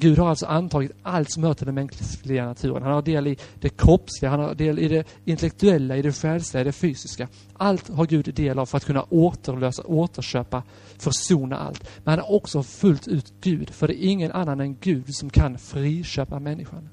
Gud 0.00 0.18
har 0.18 0.28
alltså 0.28 0.46
antagit 0.46 0.92
allt 1.02 1.32
som 1.32 1.42
hör 1.42 1.54
till 1.54 1.66
den 1.66 1.74
mänskliga 1.74 2.46
naturen. 2.46 2.82
Han 2.82 2.92
har 2.92 3.02
del 3.02 3.26
i 3.26 3.36
det 3.60 3.68
kroppsliga, 3.68 4.30
han 4.30 4.40
har 4.40 4.54
del 4.54 4.78
i 4.78 4.88
det 4.88 5.04
intellektuella, 5.24 5.96
i 5.96 6.02
det 6.02 6.12
själsliga, 6.12 6.60
i 6.60 6.64
det 6.64 6.72
fysiska. 6.72 7.28
Allt 7.52 7.88
har 7.88 8.06
Gud 8.06 8.34
del 8.34 8.58
av 8.58 8.66
för 8.66 8.76
att 8.76 8.84
kunna 8.84 9.02
återlösa, 9.02 9.82
återköpa, 9.82 10.62
försona 10.98 11.58
allt. 11.58 11.90
Men 12.04 12.10
han 12.10 12.18
är 12.18 12.32
också 12.32 12.62
fullt 12.62 13.08
ut 13.08 13.32
Gud, 13.40 13.70
för 13.70 13.88
det 13.88 14.04
är 14.04 14.08
ingen 14.08 14.32
annan 14.32 14.60
än 14.60 14.76
Gud 14.80 15.14
som 15.14 15.30
kan 15.30 15.58
friköpa 15.58 16.38
människan. 16.38 16.88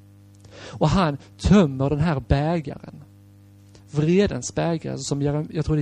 Och 0.68 0.90
han 0.90 1.18
tömmer 1.38 1.90
den 1.90 2.00
här 2.00 2.20
bägaren. 2.20 3.04
Vredens 3.92 4.56
bägare 4.56 4.98
som 4.98 5.22
jag 5.22 5.66
tror 5.66 5.76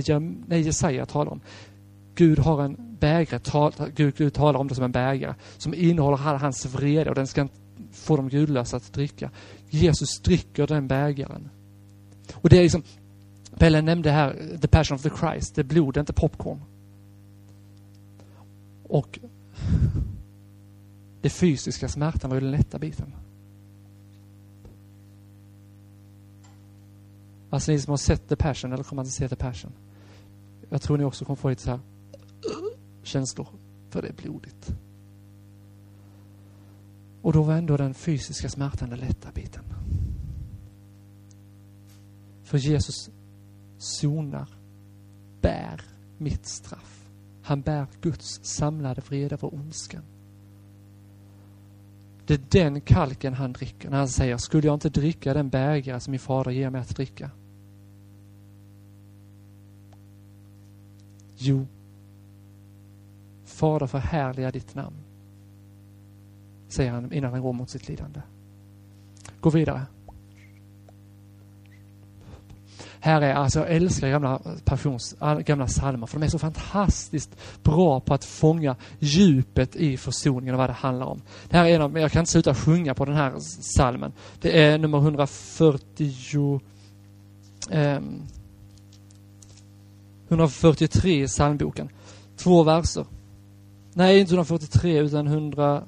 det 0.48 0.56
är 0.56 0.58
Jesaja 0.58 1.06
talar 1.06 1.32
om. 1.32 1.40
Gud 2.14 2.38
har 2.38 2.62
en 2.62 2.96
bägare, 3.00 3.38
tal, 3.38 3.72
Gud, 3.94 4.14
Gud 4.16 4.34
talar 4.34 4.60
om 4.60 4.68
det 4.68 4.74
som 4.74 4.84
en 4.84 4.92
bägare 4.92 5.34
som 5.58 5.74
innehåller 5.74 6.28
all 6.28 6.36
hans 6.36 6.66
vrede 6.66 7.10
och 7.10 7.16
den 7.16 7.26
ska 7.26 7.48
få 7.92 8.16
de 8.16 8.28
gudlösa 8.28 8.76
att 8.76 8.92
dricka. 8.92 9.30
Jesus 9.70 10.20
dricker 10.20 10.66
den 10.66 10.88
bägaren. 10.88 11.50
Och 12.34 12.48
det 12.48 12.58
är 12.58 12.62
liksom, 12.62 12.82
Pelle 13.58 13.82
nämnde 13.82 14.10
här 14.10 14.58
the 14.60 14.68
passion 14.68 14.94
of 14.94 15.02
the 15.02 15.10
Christ, 15.10 15.54
det 15.54 15.60
är 15.60 15.64
blod, 15.64 15.94
det 15.94 15.98
är 15.98 16.02
inte 16.02 16.12
popcorn. 16.12 16.60
Och 18.88 19.18
det 21.20 21.30
fysiska 21.30 21.88
smärtan 21.88 22.30
var 22.30 22.36
ju 22.36 22.40
den 22.40 22.50
lätta 22.50 22.78
biten. 22.78 23.12
Alltså 27.50 27.72
ni 27.72 27.80
som 27.80 27.90
har 27.90 27.96
sett 27.96 28.28
The 28.28 28.36
Passion 28.36 28.72
eller 28.72 28.84
kommer 28.84 29.02
att 29.02 29.08
se 29.08 29.28
The 29.28 29.36
Passion. 29.36 29.72
Jag 30.68 30.82
tror 30.82 30.98
ni 30.98 31.04
också 31.04 31.24
kommer 31.24 31.36
få 31.36 31.48
lite 31.48 31.62
så 31.62 31.70
här 31.70 31.80
känslor, 33.06 33.48
för 33.90 34.02
det 34.02 34.08
är 34.08 34.12
blodigt. 34.12 34.74
Och 37.22 37.32
då 37.32 37.42
var 37.42 37.54
ändå 37.54 37.76
den 37.76 37.94
fysiska 37.94 38.48
smärtan 38.48 38.90
den 38.90 38.98
lätta 38.98 39.32
biten. 39.32 39.64
För 42.44 42.58
Jesus 42.58 43.10
sonar, 43.78 44.48
bär 45.40 45.80
mitt 46.18 46.46
straff. 46.46 47.10
Han 47.42 47.60
bär 47.60 47.86
Guds 48.00 48.40
samlade 48.42 49.00
vrede 49.00 49.34
över 49.34 49.54
ondskan. 49.54 50.02
Det 52.26 52.34
är 52.34 52.40
den 52.50 52.80
kalken 52.80 53.34
han 53.34 53.52
dricker 53.52 53.90
när 53.90 53.98
han 53.98 54.08
säger, 54.08 54.36
skulle 54.36 54.66
jag 54.66 54.74
inte 54.74 54.88
dricka 54.88 55.34
den 55.34 55.48
bägare 55.48 56.00
som 56.00 56.10
min 56.10 56.20
fader 56.20 56.50
ger 56.50 56.70
mig 56.70 56.80
att 56.80 56.96
dricka? 56.96 57.30
Jo, 61.36 61.66
Fader 63.54 63.86
förhärliga 63.86 64.50
ditt 64.50 64.74
namn, 64.74 64.96
säger 66.68 66.90
han 66.90 67.12
innan 67.12 67.32
han 67.32 67.42
går 67.42 67.52
mot 67.52 67.70
sitt 67.70 67.88
lidande. 67.88 68.20
Gå 69.40 69.50
vidare. 69.50 69.86
Här 73.00 73.22
är, 73.22 73.34
alltså 73.34 73.58
jag 73.58 73.70
älskar 73.70 74.08
gamla 74.08 74.40
passions, 74.64 75.16
gamla 75.46 75.66
psalmer 75.66 76.06
för 76.06 76.20
de 76.20 76.26
är 76.26 76.30
så 76.30 76.38
fantastiskt 76.38 77.36
bra 77.62 78.00
på 78.00 78.14
att 78.14 78.24
fånga 78.24 78.76
djupet 78.98 79.76
i 79.76 79.96
försoningen 79.96 80.54
och 80.54 80.58
vad 80.58 80.70
det 80.70 80.74
handlar 80.74 81.06
om. 81.06 81.22
Det 81.48 81.56
här 81.56 81.64
är 81.64 81.74
en 81.74 81.82
av, 81.82 81.98
jag 81.98 82.12
kan 82.12 82.20
inte 82.20 82.32
sluta 82.32 82.54
sjunga 82.54 82.94
på 82.94 83.04
den 83.04 83.16
här 83.16 83.32
psalmen. 83.60 84.12
Det 84.40 84.62
är 84.62 84.78
nummer 84.78 84.98
140, 84.98 86.60
eh, 87.70 88.00
143 90.28 91.22
i 91.22 91.26
psalmboken. 91.26 91.88
Två 92.36 92.62
verser. 92.62 93.06
Nej, 93.94 94.20
inte 94.20 94.34
143 94.34 94.98
utan 94.98 95.26
100... 95.26 95.82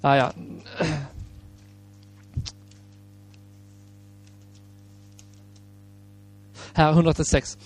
Ja, 0.00 0.16
ja. 0.16 0.32
Här 6.72 6.92
186. 6.92 7.58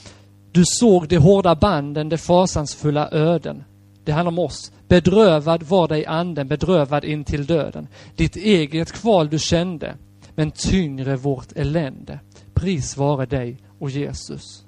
Du 0.53 0.65
såg 0.67 1.09
de 1.09 1.17
hårda 1.17 1.55
banden, 1.55 2.09
de 2.09 2.19
fasansfulla 2.19 3.11
öden. 3.11 3.65
Det 4.05 4.13
handlar 4.13 4.33
om 4.33 4.39
oss. 4.39 4.73
Bedrövad 4.89 5.63
var 5.63 5.89
dig 5.89 6.07
anden, 6.07 6.49
bedrövad 6.49 7.05
in 7.05 7.25
till 7.25 7.47
döden. 7.47 7.89
Ditt 8.17 8.37
eget 8.37 8.93
kval 8.93 9.29
du 9.29 9.39
kände, 9.39 9.95
men 10.35 10.51
tyngre 10.51 11.17
vårt 11.17 11.53
elände. 11.53 12.19
Pris 12.55 12.97
vare 12.97 13.27
dig 13.27 13.57
och 13.79 13.91
Jesus. 13.91 14.65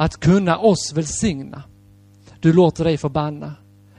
Att 0.00 0.20
kunna 0.20 0.58
oss 0.58 0.92
välsigna. 0.94 1.62
Du 2.40 2.52
låter 2.52 2.84
dig 2.84 2.96
förbanna. 2.96 3.54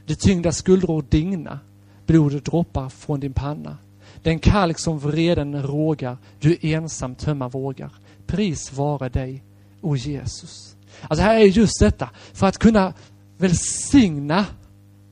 De 0.05 0.15
tyngda 0.15 0.51
skuldror 0.51 1.05
digna. 1.09 1.59
Blodet 2.05 2.45
droppar 2.45 2.89
från 2.89 3.19
din 3.19 3.33
panna. 3.33 3.77
Den 4.23 4.39
kalk 4.39 4.79
som 4.79 4.99
vreden 4.99 5.63
rågar, 5.63 6.17
du 6.39 6.57
ensam 6.61 7.15
tömma 7.15 7.49
vågar. 7.49 7.91
Pris 8.27 8.73
vare 8.73 9.09
dig, 9.09 9.43
o 9.81 9.95
Jesus. 9.95 10.75
Alltså 11.01 11.23
här 11.23 11.35
är 11.35 11.45
just 11.45 11.79
detta, 11.79 12.09
för 12.33 12.47
att 12.47 12.57
kunna 12.57 12.93
välsigna 13.37 14.45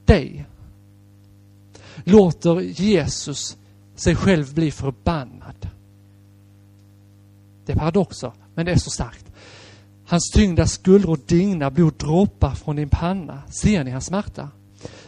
dig 0.06 0.46
låter 2.04 2.60
Jesus 2.60 3.58
sig 3.96 4.16
själv 4.16 4.54
bli 4.54 4.72
förbannad. 4.72 5.70
Det 7.66 7.72
är 7.72 7.78
paradoxer, 7.78 8.32
men 8.56 8.66
det 8.66 8.72
är 8.72 8.78
så 8.78 8.90
starkt. 8.90 9.29
Hans 10.10 10.30
tyngda 10.30 10.68
skuldror 10.68 11.20
dignar, 11.26 11.70
blod 11.70 11.94
droppar 11.94 12.56
från 12.56 12.76
din 12.76 12.90
panna. 12.90 13.42
Ser 13.50 13.84
ni 13.84 13.92
hans 13.92 14.06
smärta? 14.06 14.50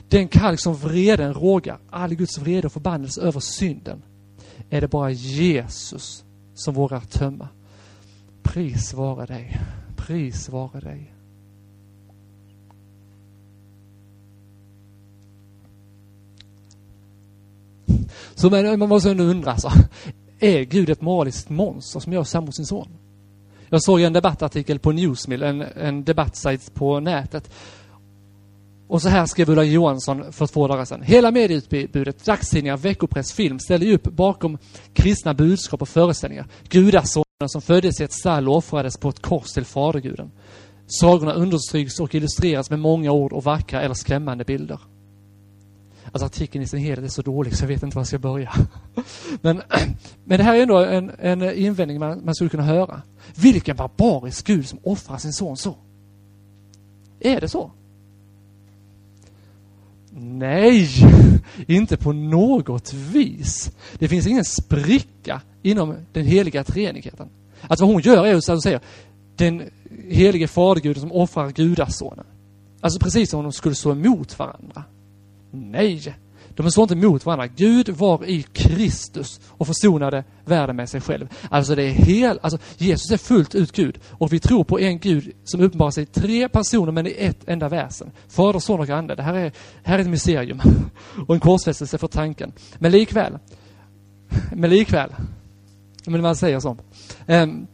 Den 0.10 0.28
kalk 0.28 0.60
som 0.60 0.76
vreden 0.76 1.34
rågar, 1.34 1.78
all 1.90 2.16
Guds 2.16 2.38
vrede 2.38 2.68
och 2.68 2.74
förbannelse 2.74 3.22
över 3.22 3.40
synden, 3.40 4.02
är 4.70 4.82
det 4.82 4.88
bara 4.88 5.12
Jesus 5.12 6.24
som 6.54 6.74
vågar 6.74 7.00
tömma. 7.00 7.48
Pris 8.44 8.94
vare 8.94 9.26
dig, 9.26 9.62
pris 9.96 10.50
vare 10.50 10.80
dig. 10.80 11.14
Så 18.36 18.50
man 18.50 18.90
måste 18.90 19.12
ändå 19.12 19.24
undra, 19.24 19.58
så, 19.58 19.72
är 20.40 20.64
Gud 20.64 20.90
ett 20.90 21.02
moraliskt 21.02 21.50
monster 21.50 22.00
som 22.00 22.14
gör 22.14 22.24
så 22.24 22.42
mot 22.42 22.56
sin 22.56 22.66
son? 22.66 22.88
Jag 23.74 23.84
såg 23.84 24.02
en 24.02 24.14
debattartikel 24.14 24.80
på 24.80 24.92
Newsmill, 24.92 25.44
en, 25.44 25.62
en 25.62 26.04
debattsajt 26.04 26.74
på 26.74 27.00
nätet. 27.00 27.52
Och 28.88 29.02
så 29.02 29.10
här 29.10 29.26
skrev 29.26 29.50
Ulla 29.50 29.64
Johansson 29.64 30.34
för 30.34 30.48
två 30.48 30.68
dagar 30.68 30.86
sedan. 30.86 31.02
Hela 31.02 31.32
medieutbudet, 31.32 32.26
dagstidningar, 32.26 32.78
veckopress, 32.78 33.34
film 33.34 33.60
ställer 33.60 33.86
ju 33.86 33.94
upp 33.94 34.04
bakom 34.04 34.58
kristna 34.94 35.34
budskap 35.34 35.82
och 35.82 35.90
föreställningar. 35.90 36.48
Gudasonen 36.70 37.50
som 37.50 37.62
föddes 37.62 38.02
i 38.02 38.04
ett 38.04 38.14
stall 38.14 38.50
och 38.50 38.56
offrades 38.56 38.98
på 38.98 39.10
ett 39.10 39.22
kors 39.22 39.52
till 39.52 39.66
Faderguden. 39.66 40.32
Sagorna 40.88 41.34
understryks 41.34 42.00
och 42.00 42.16
illustreras 42.16 42.70
med 42.70 42.80
många 42.80 43.12
ord 43.12 43.34
och 43.34 43.44
vackra 43.44 43.82
eller 43.82 43.96
skrämmande 43.96 44.44
bilder. 44.44 44.80
Alltså 46.12 46.26
artikeln 46.26 46.64
i 46.64 46.68
sin 46.68 46.80
helhet 46.80 47.06
är 47.06 47.10
så 47.10 47.22
dålig 47.22 47.58
så 47.58 47.64
jag 47.64 47.68
vet 47.68 47.84
inte 47.84 47.96
var 47.96 48.02
jag 48.02 48.08
ska 48.08 48.20
börja. 48.20 48.54
Men, 49.42 49.62
men 50.26 50.38
det 50.38 50.44
här 50.44 50.56
är 50.56 50.62
ändå 50.62 50.78
en, 50.78 51.12
en 51.20 51.42
invändning 51.56 52.00
man, 52.00 52.26
man 52.26 52.36
skulle 52.36 52.50
kunna 52.50 52.64
höra. 52.64 53.02
Vilken 53.36 53.76
barbarisk 53.76 54.48
Gud 54.48 54.68
som 54.68 54.80
offrar 54.84 55.18
sin 55.18 55.34
son 55.34 55.58
så. 55.58 55.76
Är 57.20 57.42
det 57.42 57.50
så? 57.50 57.72
Nej, 60.14 60.90
inte 61.68 61.98
på 61.98 62.12
något 62.12 62.94
vis. 62.94 63.72
Det 64.00 64.08
finns 64.08 64.28
ingen 64.28 64.46
spricka 64.46 65.42
inom 65.62 65.96
den 66.12 66.26
heliga 66.26 66.64
treenigheten. 66.64 67.30
Alltså 67.62 67.86
vad 67.86 67.94
hon 67.94 68.02
gör 68.02 68.26
är 68.26 68.36
att 68.36 68.48
hon 68.48 68.62
säger 68.62 68.80
den 69.36 69.64
helige 70.10 70.48
faderguden 70.48 71.02
som 71.02 71.12
offrar 71.12 71.52
gudasonen. 71.52 72.26
Alltså 72.82 73.00
precis 73.00 73.30
som 73.30 73.40
om 73.40 73.44
de 73.44 73.52
skulle 73.52 73.76
stå 73.76 73.92
emot 73.92 74.40
varandra. 74.40 74.84
Nej, 75.52 76.16
de 76.56 76.72
står 76.72 76.84
inte 76.84 76.96
mot 76.96 77.26
varandra. 77.26 77.48
Gud 77.48 77.90
var 77.90 78.26
i 78.26 78.44
Kristus 78.44 79.40
och 79.48 79.68
försonade 79.68 80.24
världen 80.46 80.76
med 80.76 80.90
sig 80.90 81.02
själv. 81.02 81.28
Alltså 81.50 81.76
det 81.76 81.84
är 81.84 81.92
hel, 81.92 82.40
alltså 82.42 82.60
Jesus 82.78 83.12
är 83.12 83.18
fullt 83.18 83.56
ut 83.56 83.72
Gud 83.72 84.00
och 84.10 84.34
vi 84.34 84.40
tror 84.40 84.64
på 84.64 84.80
en 84.80 85.00
Gud 85.00 85.32
som 85.44 85.62
uppenbarar 85.62 85.92
sig 85.92 86.04
i 86.04 86.06
tre 86.06 86.50
personer 86.50 86.92
men 86.92 87.08
i 87.08 87.16
ett 87.18 87.48
enda 87.48 87.70
väsen. 87.70 88.12
Fader, 88.28 88.60
Son 88.60 88.80
och 88.80 88.90
Ande. 88.90 89.16
Det 89.16 89.24
här 89.24 89.34
är, 89.34 89.52
här 89.84 90.00
är 90.00 90.02
ett 90.02 90.10
mysterium 90.10 90.62
och 91.28 91.36
en 91.36 91.40
korsfästelse 91.40 91.98
för 91.98 92.08
tanken. 92.08 92.54
Men 92.80 92.92
likväl, 92.92 93.38
men 94.56 94.70
likväl, 94.70 95.10
men 96.06 96.22
man 96.22 96.36
säger 96.36 96.60
så. 96.60 96.78
Um, 97.28 97.68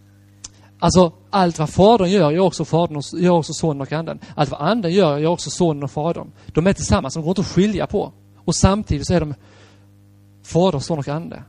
Alltså 0.79 1.11
allt 1.29 1.59
vad 1.59 1.69
Fadern 1.69 2.09
gör, 2.09 2.31
gör 2.31 2.39
också 2.39 2.65
Fadern 2.65 2.97
och, 2.97 3.03
gör 3.19 3.31
också 3.31 3.53
Sonen 3.53 3.81
och 3.81 3.91
Anden. 3.91 4.19
Allt 4.35 4.51
vad 4.51 4.61
Anden 4.61 4.93
gör, 4.93 5.17
gör 5.17 5.29
också 5.29 5.49
Sonen 5.49 5.83
och 5.83 5.91
Fadern. 5.91 6.31
De 6.47 6.67
är 6.67 6.73
tillsammans, 6.73 7.13
de 7.13 7.23
går 7.23 7.31
inte 7.31 7.41
att 7.41 7.47
skilja 7.47 7.87
på. 7.87 8.11
Och 8.45 8.55
samtidigt 8.55 9.07
så 9.07 9.13
är 9.13 9.19
de 9.19 9.33
Fader, 10.43 10.79
Son 10.79 10.99
och 10.99 11.07
Ande. 11.07 11.43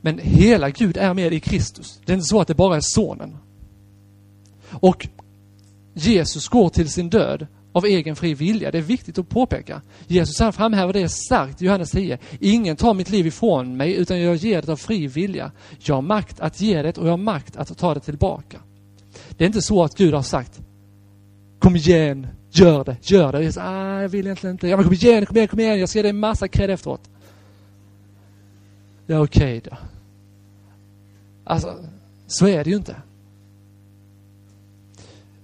Men 0.00 0.18
hela 0.18 0.70
Gud 0.70 0.96
är 0.96 1.14
med 1.14 1.32
i 1.32 1.40
Kristus. 1.40 2.00
Det 2.04 2.12
är 2.12 2.14
inte 2.14 2.26
så 2.26 2.40
att 2.40 2.48
det 2.48 2.54
bara 2.54 2.76
är 2.76 2.80
Sonen. 2.80 3.36
Och 4.70 5.08
Jesus 5.94 6.48
går 6.48 6.68
till 6.68 6.90
sin 6.90 7.10
död 7.10 7.46
av 7.72 7.84
egen 7.84 8.16
fri 8.16 8.34
vilja. 8.34 8.70
Det 8.70 8.78
är 8.78 8.82
viktigt 8.82 9.18
att 9.18 9.28
påpeka. 9.28 9.82
Jesus 10.06 10.40
han 10.40 10.52
framhäver 10.52 10.92
det 10.92 11.08
starkt 11.08 11.62
i 11.62 11.64
Johannes 11.64 11.90
10. 11.90 12.18
Ingen 12.40 12.76
tar 12.76 12.94
mitt 12.94 13.10
liv 13.10 13.26
ifrån 13.26 13.76
mig 13.76 13.94
utan 13.94 14.20
jag 14.20 14.36
ger 14.36 14.62
det 14.62 14.72
av 14.72 14.76
fri 14.76 15.06
vilja. 15.06 15.52
Jag 15.78 15.94
har 15.94 16.02
makt 16.02 16.40
att 16.40 16.60
ge 16.60 16.82
det 16.82 16.98
och 16.98 17.06
jag 17.06 17.12
har 17.12 17.16
makt 17.16 17.56
att 17.56 17.78
ta 17.78 17.94
det 17.94 18.00
tillbaka. 18.00 18.60
Det 19.30 19.44
är 19.44 19.46
inte 19.46 19.62
så 19.62 19.84
att 19.84 19.94
Gud 19.94 20.14
har 20.14 20.22
sagt 20.22 20.60
Kom 21.58 21.76
igen, 21.76 22.26
gör 22.50 22.84
det, 22.84 22.96
gör 23.02 23.32
det. 23.32 23.44
Jag, 23.44 23.54
säger, 23.54 23.66
ah, 23.66 24.02
jag 24.02 24.08
vill 24.08 24.26
egentligen 24.26 24.54
inte. 24.54 24.68
Ja 24.68 24.76
men 24.76 24.84
kom 24.84 24.94
igen, 24.94 25.26
kom 25.26 25.36
igen, 25.36 25.48
kom 25.48 25.60
igen. 25.60 25.78
Jag 25.78 25.88
ska 25.88 25.98
ge 25.98 26.02
dig 26.02 26.10
en 26.10 26.18
massa 26.18 26.48
cred 26.48 26.70
efteråt. 26.70 27.10
Ja 29.06 29.20
okej 29.20 29.58
okay 29.58 29.70
då. 29.70 29.76
Alltså, 31.44 31.84
så 32.26 32.46
är 32.46 32.64
det 32.64 32.70
ju 32.70 32.76
inte. 32.76 32.96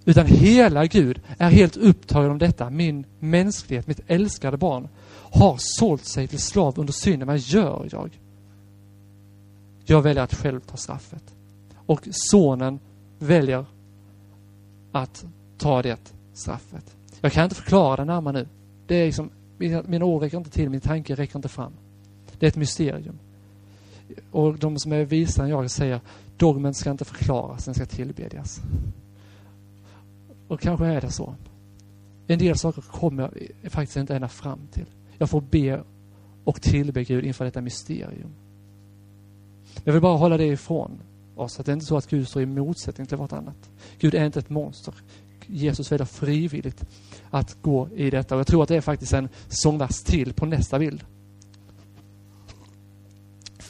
Utan 0.05 0.26
hela 0.26 0.86
Gud 0.86 1.20
är 1.38 1.50
helt 1.50 1.76
upptagen 1.76 2.30
om 2.30 2.38
detta. 2.38 2.70
Min 2.70 3.07
mänsklighet, 3.18 3.86
mitt 3.86 4.00
älskade 4.07 4.57
barn, 4.57 4.88
har 5.32 5.57
sålt 5.59 6.05
sig 6.05 6.28
till 6.28 6.38
slav 6.38 6.78
under 6.78 6.92
synden. 6.92 7.28
Vad 7.28 7.38
gör 7.38 7.88
jag? 7.92 8.20
Jag 9.84 10.02
väljer 10.02 10.22
att 10.22 10.34
själv 10.34 10.61
ta 10.61 10.76
straffet. 10.76 11.34
Och 11.86 12.09
sonen 12.11 12.78
väljer 13.18 13.66
att 14.92 15.24
ta 15.59 15.82
det 15.82 16.12
straffet. 16.34 16.96
Jag 17.20 17.32
kan 17.32 17.44
inte 17.44 17.57
förklara 17.57 17.96
det 17.96 18.05
närmare 18.05 18.32
nu. 18.32 18.48
Det 18.86 18.94
är 18.94 19.07
liksom, 19.07 19.30
mina, 19.59 19.82
mina 19.82 20.05
ord 20.05 20.22
räcker 20.22 20.38
inte 20.38 20.50
till, 20.50 20.70
min 20.70 20.80
tanke 20.80 21.14
räcker 21.14 21.36
inte 21.36 21.48
fram. 21.48 21.72
Det 22.38 22.46
är 22.46 22.48
ett 22.48 22.57
mysterium. 22.57 23.18
Och 24.30 24.59
de 24.59 24.78
som 24.78 24.92
är 24.92 25.05
visare 25.05 25.46
än 25.46 25.50
jag 25.50 25.70
säger, 25.70 26.00
dogmen 26.36 26.74
ska 26.74 26.90
inte 26.90 27.05
förklaras, 27.05 27.64
den 27.64 27.74
ska 27.74 27.86
tillbedjas. 27.86 28.61
Och 30.55 30.61
kanske 30.61 30.86
är 30.86 31.00
det 31.00 31.11
så. 31.11 31.34
En 32.26 32.38
del 32.38 32.59
saker 32.59 32.82
kommer 32.82 33.22
jag 33.62 33.72
faktiskt 33.72 33.96
inte 33.96 34.14
ända 34.14 34.28
fram 34.28 34.66
till. 34.72 34.86
Jag 35.18 35.30
får 35.30 35.40
be 35.40 35.84
och 36.44 36.62
tillbe 36.62 37.05
Gud 37.05 37.24
inför 37.24 37.44
detta 37.44 37.61
mysterium. 37.61 38.34
Jag 39.84 39.92
vill 39.92 40.02
bara 40.02 40.16
hålla 40.16 40.36
det 40.36 40.46
ifrån 40.46 41.00
oss. 41.36 41.61
Att 41.61 41.66
det 41.66 41.72
är 41.72 41.74
inte 41.74 41.86
så 41.86 41.96
att 41.96 42.07
Gud 42.07 42.28
står 42.28 42.42
i 42.42 42.46
motsättning 42.46 43.07
till 43.07 43.16
vartannat. 43.16 43.70
Gud 43.98 44.14
är 44.14 44.26
inte 44.26 44.38
ett 44.38 44.50
monster. 44.50 44.94
Jesus 45.46 45.92
väljer 45.92 46.07
frivilligt 46.07 46.84
att 47.30 47.62
gå 47.62 47.88
i 47.94 48.11
detta. 48.11 48.34
Och 48.34 48.38
jag 48.38 48.46
tror 48.46 48.62
att 48.62 48.68
det 48.68 48.76
är 48.76 48.80
faktiskt 48.80 49.12
en 49.12 49.28
sångvers 49.48 50.02
till 50.02 50.32
på 50.32 50.46
nästa 50.46 50.78
bild. 50.78 51.05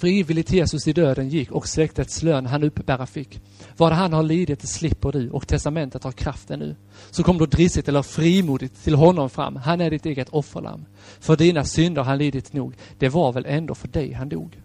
Frivilligt 0.05 0.53
Jesus 0.53 0.89
i 0.89 0.93
döden 0.93 1.29
gick 1.29 1.53
och 1.53 1.69
släktets 1.69 2.23
lön 2.23 2.47
han 2.47 2.63
uppbära 2.63 3.07
fick. 3.07 3.41
Vad 3.77 3.93
han 3.93 4.13
har 4.13 4.23
lidit 4.23 4.61
det 4.61 4.67
slipper 4.67 5.13
du 5.13 5.31
och 5.31 5.49
testamentet 5.49 6.05
har 6.05 6.13
kraften 6.13 6.59
nu. 6.59 6.77
Så 7.11 7.23
kom 7.23 7.39
då 7.39 7.47
drissigt 7.47 7.89
eller 7.89 8.03
frimodigt 8.03 8.85
till 8.85 8.95
honom 8.95 9.31
fram. 9.31 9.57
Han 9.57 9.81
är 9.81 9.91
ditt 9.91 10.07
eget 10.07 10.29
offerlamm. 10.29 10.85
För 11.21 11.37
dina 11.37 11.65
synder 11.65 12.03
han 12.03 12.19
lidit 12.19 12.53
nog. 12.53 12.75
Det 12.99 13.09
var 13.09 13.33
väl 13.33 13.47
ändå 13.47 13.75
för 13.75 13.89
dig 13.89 14.13
han 14.13 14.29
dog. 14.29 14.61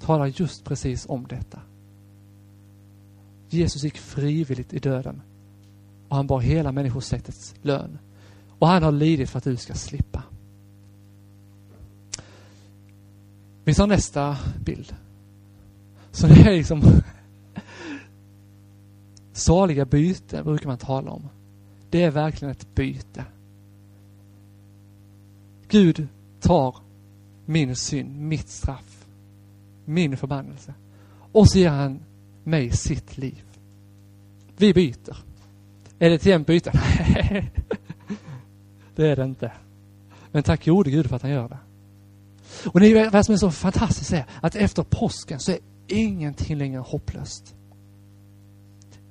Talar 0.00 0.32
just 0.36 0.64
precis 0.64 1.06
om 1.08 1.26
detta. 1.28 1.60
Jesus 3.48 3.84
gick 3.84 3.98
frivilligt 3.98 4.72
i 4.72 4.78
döden 4.78 5.22
och 6.08 6.16
han 6.16 6.26
bar 6.26 6.40
hela 6.40 6.72
människosläktets 6.72 7.54
lön. 7.62 7.98
Och 8.58 8.68
han 8.68 8.82
har 8.82 8.92
lidit 8.92 9.30
för 9.30 9.38
att 9.38 9.44
du 9.44 9.56
ska 9.56 9.74
slippa. 9.74 10.22
Vi 13.68 13.74
tar 13.74 13.86
nästa 13.86 14.36
bild. 14.64 14.94
Så 16.10 16.26
det 16.26 16.40
är 16.40 16.56
liksom 16.56 16.82
saliga 19.32 19.84
byten 19.84 20.44
brukar 20.44 20.66
man 20.66 20.78
tala 20.78 21.10
om. 21.10 21.28
Det 21.90 22.02
är 22.02 22.10
verkligen 22.10 22.52
ett 22.52 22.74
byte. 22.74 23.24
Gud 25.68 26.08
tar 26.40 26.76
min 27.46 27.76
synd, 27.76 28.20
mitt 28.20 28.48
straff, 28.48 29.06
min 29.84 30.16
förbannelse 30.16 30.74
och 31.32 31.50
så 31.50 31.58
ger 31.58 31.70
han 31.70 32.00
mig 32.44 32.70
sitt 32.70 33.18
liv. 33.18 33.42
Vi 34.56 34.74
byter. 34.74 35.16
Är 35.98 36.08
det 36.08 36.14
ett 36.14 36.26
jämnt 36.26 36.46
byte? 36.46 36.72
Nej, 37.08 37.52
det 38.94 39.06
är 39.08 39.16
det 39.16 39.24
inte. 39.24 39.52
Men 40.32 40.42
tack 40.42 40.64
gode 40.64 40.90
Gud 40.90 41.06
för 41.06 41.16
att 41.16 41.22
han 41.22 41.30
gör 41.30 41.48
det. 41.48 41.58
Och 42.64 42.80
det 42.80 42.86
är 42.86 43.10
vad 43.10 43.26
som 43.26 43.32
är 43.32 43.38
så 43.38 43.50
fantastiskt 43.50 44.12
är 44.12 44.24
att 44.40 44.54
efter 44.54 44.82
påsken 44.82 45.40
så 45.40 45.52
är 45.52 45.58
ingenting 45.86 46.56
längre 46.56 46.80
hopplöst. 46.80 47.54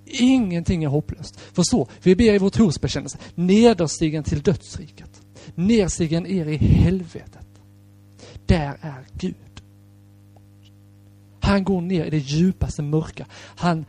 Ingenting 0.06 0.84
är 0.84 0.88
hopplöst. 0.88 1.39
Förstå, 1.39 1.88
vi 2.04 2.16
ber 2.16 2.34
i 2.34 2.38
vår 2.38 2.50
trosbekännelse, 2.50 3.18
nederstigen 3.36 4.24
till 4.24 4.41
dödsriket, 4.41 5.22
nerstigen 5.56 6.28
er 6.28 6.45
i 6.45 6.58
helvetet. 6.58 7.48
Där 8.45 8.78
är 8.82 9.06
Gud. 9.14 9.36
Han 11.39 11.64
går 11.64 11.82
ner 11.82 12.06
i 12.06 12.10
det 12.10 12.18
djupaste 12.18 12.82
mörka. 12.82 13.26
Han 13.34 13.86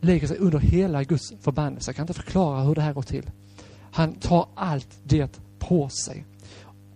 lägger 0.00 0.26
sig 0.26 0.36
under 0.36 0.58
hela 0.58 1.04
Guds 1.04 1.32
förbannelse. 1.40 1.88
Jag 1.88 1.96
kan 1.96 2.02
inte 2.02 2.14
förklara 2.14 2.62
hur 2.62 2.74
det 2.74 2.82
här 2.82 2.92
går 2.92 3.02
till. 3.02 3.30
Han 3.92 4.12
tar 4.12 4.48
allt 4.54 4.98
det 5.04 5.40
på 5.58 5.88
sig. 5.88 6.24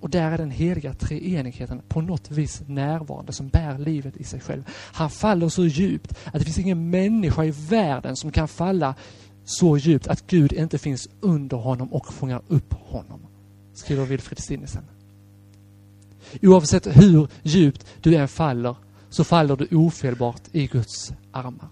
Och 0.01 0.11
där 0.11 0.33
är 0.33 0.39
den 0.39 0.51
heliga 0.51 0.95
treenigheten 0.95 1.83
på 1.89 2.01
något 2.01 2.31
vis 2.31 2.63
närvarande 2.67 3.33
som 3.33 3.49
bär 3.49 3.79
livet 3.79 4.17
i 4.17 4.25
sig 4.25 4.41
själv. 4.41 4.63
Han 4.93 5.11
faller 5.11 5.49
så 5.49 5.67
djupt 5.67 6.15
att 6.25 6.33
det 6.33 6.45
finns 6.45 6.59
ingen 6.59 6.91
människa 6.91 7.45
i 7.45 7.51
världen 7.51 8.17
som 8.17 8.33
kan 8.33 8.49
falla 8.49 8.95
så 9.45 9.77
djupt 9.77 10.09
att 10.09 10.27
Gud 10.27 10.53
inte 10.53 10.79
finns 10.79 11.09
under 11.21 11.57
honom 11.57 11.93
och 11.93 12.13
fångar 12.13 12.43
upp 12.49 12.75
honom. 12.75 13.21
Skriver 13.75 14.07
Wilfrid 14.07 14.39
Stinnesen. 14.39 14.85
Oavsett 16.43 16.87
hur 16.87 17.29
djupt 17.43 17.87
du 18.01 18.15
än 18.17 18.29
faller 18.29 18.77
så 19.11 19.25
faller 19.25 19.57
du 19.57 19.77
ofelbart 19.77 20.43
i 20.53 20.67
Guds 20.67 21.13
armar. 21.33 21.69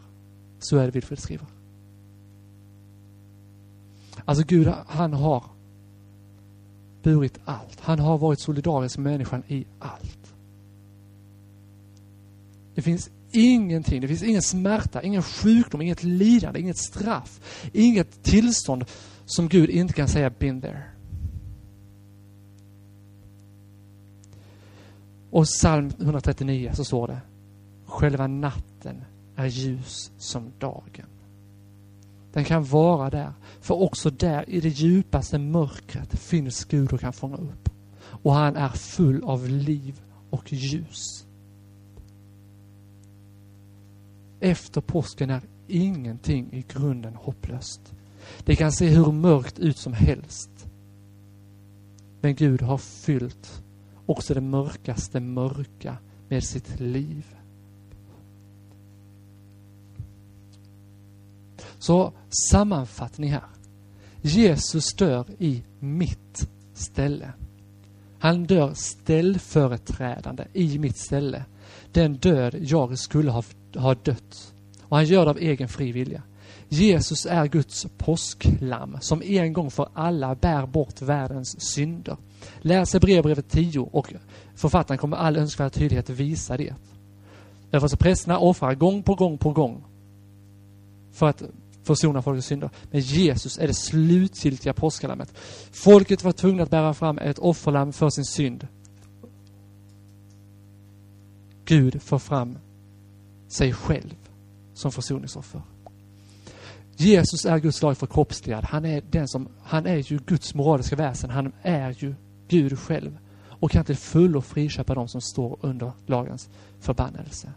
Så 0.58 0.76
är 0.76 0.84
det 0.84 0.90
Wilfrid 0.90 1.18
skriver. 1.18 1.46
Alltså 4.24 4.44
Gud, 4.46 4.72
han 4.86 5.12
har 5.12 5.44
burit 7.02 7.38
allt. 7.44 7.80
Han 7.80 7.98
har 7.98 8.18
varit 8.18 8.40
solidarisk 8.40 8.98
med 8.98 9.12
människan 9.12 9.42
i 9.48 9.66
allt. 9.78 10.34
Det 12.74 12.82
finns 12.82 13.10
ingenting, 13.30 14.00
det 14.00 14.08
finns 14.08 14.22
ingen 14.22 14.42
smärta, 14.42 15.02
ingen 15.02 15.22
sjukdom, 15.22 15.82
inget 15.82 16.04
lidande, 16.04 16.60
inget 16.60 16.78
straff, 16.78 17.40
inget 17.72 18.22
tillstånd 18.22 18.84
som 19.26 19.48
Gud 19.48 19.70
inte 19.70 19.94
kan 19.94 20.08
säga 20.08 20.30
been 20.30 20.60
there. 20.60 20.82
Och 25.30 25.44
psalm 25.44 25.90
139 26.00 26.72
så 26.74 26.84
står 26.84 27.08
det 27.08 27.20
Själva 27.86 28.26
natten 28.26 29.04
är 29.36 29.46
ljus 29.46 30.10
som 30.18 30.52
dagen. 30.58 31.06
Den 32.38 32.44
kan 32.44 32.64
vara 32.64 33.10
där. 33.10 33.32
För 33.60 33.74
också 33.74 34.10
där 34.10 34.50
i 34.50 34.60
det 34.60 34.68
djupaste 34.68 35.38
mörkret 35.38 36.18
finns 36.18 36.64
Gud 36.64 36.92
och 36.92 37.00
kan 37.00 37.12
fånga 37.12 37.36
upp. 37.36 37.68
Och 38.00 38.34
han 38.34 38.56
är 38.56 38.68
full 38.68 39.24
av 39.24 39.48
liv 39.48 40.00
och 40.30 40.52
ljus. 40.52 41.26
Efter 44.40 44.80
påsken 44.80 45.30
är 45.30 45.42
ingenting 45.68 46.52
i 46.52 46.64
grunden 46.72 47.14
hopplöst. 47.14 47.94
Det 48.44 48.56
kan 48.56 48.72
se 48.72 48.88
hur 48.88 49.12
mörkt 49.12 49.58
ut 49.58 49.78
som 49.78 49.92
helst. 49.92 50.50
Men 52.20 52.34
Gud 52.34 52.62
har 52.62 52.78
fyllt 52.78 53.62
också 54.06 54.34
det 54.34 54.40
mörkaste 54.40 55.20
mörka 55.20 55.96
med 56.28 56.44
sitt 56.44 56.80
liv. 56.80 57.37
Så 61.78 62.12
sammanfattning 62.50 63.30
här. 63.30 63.44
Jesus 64.22 64.94
dör 64.94 65.26
i 65.38 65.62
mitt 65.80 66.48
ställe. 66.74 67.32
Han 68.18 68.44
dör 68.44 68.74
ställföreträdande 68.74 70.44
i 70.52 70.78
mitt 70.78 70.98
ställe. 70.98 71.44
Den 71.92 72.14
död 72.14 72.54
jag 72.60 72.98
skulle 72.98 73.30
ha, 73.30 73.42
ha 73.74 73.94
dött. 73.94 74.54
Och 74.82 74.96
han 74.96 75.06
gör 75.06 75.24
det 75.24 75.30
av 75.30 75.38
egen 75.38 75.68
fri 75.68 75.92
vilja. 75.92 76.22
Jesus 76.68 77.26
är 77.26 77.46
Guds 77.46 77.86
påsklamm 77.98 78.98
som 79.00 79.22
en 79.22 79.52
gång 79.52 79.70
för 79.70 79.88
alla 79.94 80.34
bär 80.34 80.66
bort 80.66 81.02
världens 81.02 81.74
synder. 81.74 82.16
Läs 82.60 82.92
Hebreerbrevet 82.92 83.50
10 83.50 83.78
och 83.78 84.12
författaren 84.54 84.98
kommer 84.98 85.16
all 85.16 85.36
önskvärd 85.36 85.72
tydlighet 85.72 86.10
visa 86.10 86.56
det. 86.56 86.74
Därför 87.70 87.88
så 87.88 87.96
prästerna 87.96 88.38
offrar 88.38 88.74
gång 88.74 89.02
på 89.02 89.14
gång 89.14 89.38
på 89.38 89.52
gång 89.52 89.84
för 91.12 91.28
att 91.28 91.42
försona 91.94 92.22
folkets 92.22 92.46
synder. 92.46 92.70
Men 92.90 93.00
Jesus 93.00 93.58
är 93.58 93.66
det 93.66 93.74
slutgiltiga 93.74 94.72
påskalammet. 94.72 95.32
Folket 95.72 96.24
var 96.24 96.32
tvungna 96.32 96.62
att 96.62 96.70
bära 96.70 96.94
fram 96.94 97.18
ett 97.18 97.38
offerlamm 97.38 97.92
för 97.92 98.10
sin 98.10 98.24
synd. 98.24 98.66
Gud 101.64 102.02
får 102.02 102.18
fram 102.18 102.58
sig 103.48 103.72
själv 103.72 104.14
som 104.74 104.92
försoningsoffer. 104.92 105.62
Jesus 106.96 107.44
är 107.44 107.58
Guds 107.58 107.82
lag 107.82 107.98
förkroppsligad. 107.98 108.64
Han 108.64 108.84
är 108.84 109.02
den 109.10 109.28
som, 109.28 109.48
han 109.62 109.86
är 109.86 109.96
ju 109.96 110.18
Guds 110.18 110.54
moraliska 110.54 110.96
väsen. 110.96 111.30
Han 111.30 111.52
är 111.62 111.90
ju 111.98 112.14
Gud 112.48 112.78
själv 112.78 113.18
och 113.60 113.70
kan 113.70 113.84
till 113.84 113.96
fullo 113.96 114.40
friköpa 114.40 114.94
de 114.94 115.08
som 115.08 115.20
står 115.20 115.58
under 115.60 115.92
lagens 116.06 116.48
förbannelse. 116.80 117.52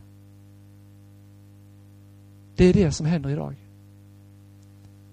Det 2.56 2.66
är 2.66 2.74
det 2.74 2.92
som 2.92 3.06
händer 3.06 3.30
idag. 3.30 3.61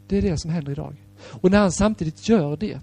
Det 0.08 0.18
är 0.18 0.22
det 0.22 0.38
som 0.38 0.50
händer 0.50 0.72
idag. 0.72 0.94
Och 1.20 1.50
när 1.50 1.58
han 1.58 1.72
samtidigt 1.72 2.28
gör 2.28 2.56
det 2.56 2.80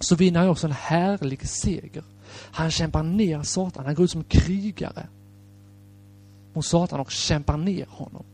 så 0.00 0.16
vinner 0.16 0.40
han 0.40 0.48
också 0.48 0.66
en 0.66 0.72
härlig 0.72 1.48
seger. 1.48 2.04
Han 2.30 2.70
kämpar 2.70 3.02
ner 3.02 3.42
Satan. 3.42 3.84
Han 3.84 3.94
går 3.94 4.04
ut 4.04 4.10
som 4.10 4.24
krigare 4.24 5.06
mot 6.52 6.66
Satan 6.66 7.00
och 7.00 7.10
kämpar 7.10 7.56
ner 7.56 7.86
honom. 7.88 8.24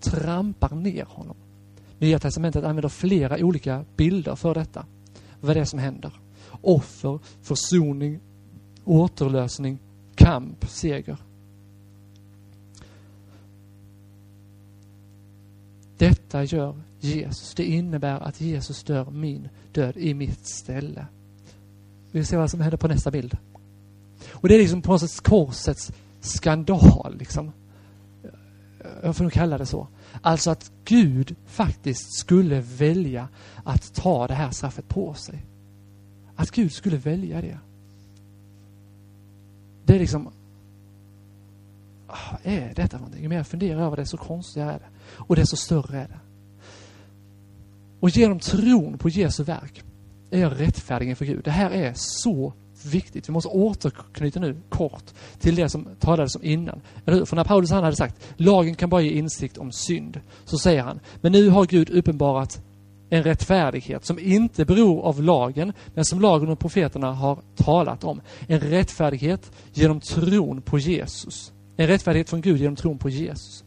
Trampar 0.00 0.74
ner 0.74 1.04
honom. 1.04 1.36
Nya 1.98 2.18
testamentet 2.18 2.64
använder 2.64 2.88
flera 2.88 3.44
olika 3.44 3.84
bilder 3.96 4.34
för 4.34 4.54
detta. 4.54 4.86
Vad 5.40 5.56
det 5.56 5.60
är 5.60 5.64
som 5.64 5.78
händer. 5.78 6.12
Offer, 6.60 7.18
försoning, 7.42 8.20
återlösning, 8.84 9.78
kamp, 10.14 10.68
seger. 10.68 11.16
Detta 15.98 16.44
gör 16.44 16.74
Jesus. 17.00 17.54
Det 17.54 17.64
innebär 17.64 18.20
att 18.20 18.40
Jesus 18.40 18.84
dör 18.84 19.10
min 19.10 19.48
död 19.72 19.96
i 19.96 20.14
mitt 20.14 20.46
ställe. 20.46 21.06
Vi 22.12 22.24
ser 22.24 22.36
vad 22.36 22.50
som 22.50 22.60
händer 22.60 22.78
på 22.78 22.88
nästa 22.88 23.10
bild. 23.10 23.36
Och 24.30 24.48
det 24.48 24.54
är 24.54 24.58
liksom 24.58 24.82
på 24.82 24.92
något 24.92 25.00
sätt 25.00 25.20
korsets 25.20 25.92
skandal. 26.20 27.16
Liksom. 27.18 27.52
Jag 29.02 29.16
får 29.16 29.24
nog 29.24 29.32
kalla 29.32 29.58
det 29.58 29.66
så. 29.66 29.88
Alltså 30.20 30.50
att 30.50 30.70
Gud 30.84 31.36
faktiskt 31.46 32.18
skulle 32.18 32.60
välja 32.60 33.28
att 33.64 33.94
ta 33.94 34.26
det 34.26 34.34
här 34.34 34.50
straffet 34.50 34.88
på 34.88 35.14
sig. 35.14 35.44
Att 36.36 36.50
Gud 36.50 36.72
skulle 36.72 36.96
välja 36.96 37.40
det. 37.40 37.58
Det 39.84 39.94
är 39.94 39.98
liksom 39.98 40.28
vad 42.06 42.40
är 42.42 42.74
detta 42.74 42.88
för 42.88 42.98
någonting? 42.98 43.22
Ju 43.22 43.28
mer 43.28 43.36
jag 43.36 43.46
funderar 43.46 43.80
över 43.80 43.96
det, 43.96 44.06
så 44.06 44.16
konstigt 44.16 44.62
är 44.62 44.72
det. 44.72 44.88
Och 45.08 45.36
desto 45.36 45.56
större 45.56 45.98
är 45.98 46.08
det. 46.08 46.18
Och 48.00 48.10
genom 48.10 48.38
tron 48.38 48.98
på 48.98 49.08
Jesu 49.08 49.42
verk 49.42 49.82
är 50.30 50.40
jag 50.40 50.60
rättfärdig 50.60 51.08
inför 51.08 51.24
Gud. 51.24 51.44
Det 51.44 51.50
här 51.50 51.70
är 51.70 51.92
så 51.94 52.52
viktigt. 52.84 53.28
Vi 53.28 53.32
måste 53.32 53.48
återknyta 53.48 54.40
nu 54.40 54.56
kort 54.68 55.04
till 55.40 55.54
det 55.54 55.68
som 55.68 55.88
talades 56.00 56.36
om 56.36 56.44
innan. 56.44 56.80
Eller 57.06 57.18
hur? 57.18 57.24
För 57.24 57.36
när 57.36 57.44
Paulus 57.44 57.70
han 57.70 57.84
hade 57.84 57.96
sagt 57.96 58.16
lagen 58.36 58.74
kan 58.74 58.90
bara 58.90 59.00
ge 59.00 59.10
insikt 59.10 59.58
om 59.58 59.72
synd. 59.72 60.20
Så 60.44 60.58
säger 60.58 60.82
han, 60.82 61.00
men 61.20 61.32
nu 61.32 61.48
har 61.48 61.66
Gud 61.66 61.90
uppenbarat 61.90 62.60
en 63.10 63.22
rättfärdighet 63.22 64.04
som 64.04 64.18
inte 64.18 64.64
beror 64.64 65.02
av 65.02 65.22
lagen, 65.22 65.72
men 65.94 66.04
som 66.04 66.20
lagen 66.20 66.48
och 66.48 66.58
profeterna 66.58 67.12
har 67.12 67.38
talat 67.56 68.04
om. 68.04 68.20
En 68.46 68.60
rättfärdighet 68.60 69.52
genom 69.72 70.00
tron 70.00 70.62
på 70.62 70.78
Jesus. 70.78 71.52
En 71.76 71.86
rättfärdighet 71.86 72.30
från 72.30 72.40
Gud 72.40 72.60
genom 72.60 72.76
tron 72.76 72.98
på 72.98 73.08
Jesus. 73.08 73.64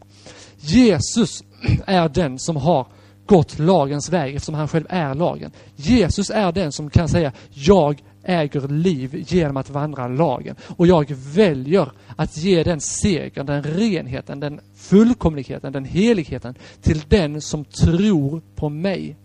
Jesus 0.59 1.43
är 1.85 2.09
den 2.09 2.39
som 2.39 2.55
har 2.55 2.87
gått 3.25 3.59
lagens 3.59 4.09
väg 4.09 4.35
eftersom 4.35 4.55
han 4.55 4.67
själv 4.67 4.85
är 4.89 5.15
lagen. 5.15 5.51
Jesus 5.75 6.29
är 6.29 6.51
den 6.51 6.71
som 6.71 6.89
kan 6.89 7.09
säga 7.09 7.31
jag 7.49 8.03
äger 8.23 8.67
liv 8.67 9.25
genom 9.27 9.57
att 9.57 9.69
vandra 9.69 10.07
lagen. 10.07 10.55
Och 10.77 10.87
jag 10.87 11.11
väljer 11.11 11.91
att 12.15 12.37
ge 12.37 12.63
den 12.63 12.81
segern, 12.81 13.45
den 13.45 13.63
renheten, 13.63 14.39
den 14.39 14.59
fullkomligheten, 14.75 15.73
den 15.73 15.85
heligheten 15.85 16.55
till 16.81 17.03
den 17.07 17.41
som 17.41 17.65
tror 17.65 18.41
på 18.55 18.69
mig. 18.69 19.15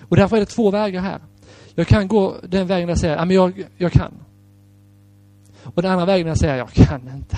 Och 0.00 0.16
därför 0.16 0.36
är 0.36 0.40
det 0.40 0.46
två 0.46 0.70
vägar 0.70 1.00
här. 1.00 1.20
Jag 1.74 1.86
kan 1.86 2.08
gå 2.08 2.36
den 2.42 2.66
vägen 2.66 2.86
där 2.86 2.92
jag 2.92 2.98
säger, 2.98 3.16
ja 3.16 3.24
men 3.24 3.36
jag, 3.36 3.64
jag 3.76 3.92
kan. 3.92 4.14
Och 5.64 5.82
den 5.82 5.90
andra 5.90 6.06
vägen 6.06 6.26
där 6.26 6.30
jag 6.30 6.38
säger, 6.38 6.56
jag 6.56 6.70
kan 6.70 7.08
inte. 7.16 7.36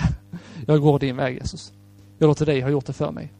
Jag 0.65 0.81
går 0.81 0.99
din 0.99 1.15
väg 1.15 1.35
Jesus. 1.35 1.73
Jag 2.17 2.27
låter 2.27 2.45
dig 2.45 2.61
ha 2.61 2.69
gjort 2.69 2.85
det 2.85 2.93
för 2.93 3.11
mig. 3.11 3.31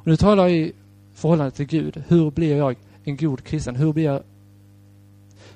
Och 0.00 0.06
nu 0.06 0.16
talar 0.16 0.42
jag 0.48 0.56
i 0.56 0.72
förhållande 1.14 1.50
till 1.50 1.66
Gud. 1.66 2.04
Hur 2.08 2.30
blir 2.30 2.56
jag 2.56 2.76
en 3.04 3.16
god 3.16 3.44
kristen? 3.44 3.76
Hur 3.76 3.92
blir 3.92 4.04
jag, 4.04 4.22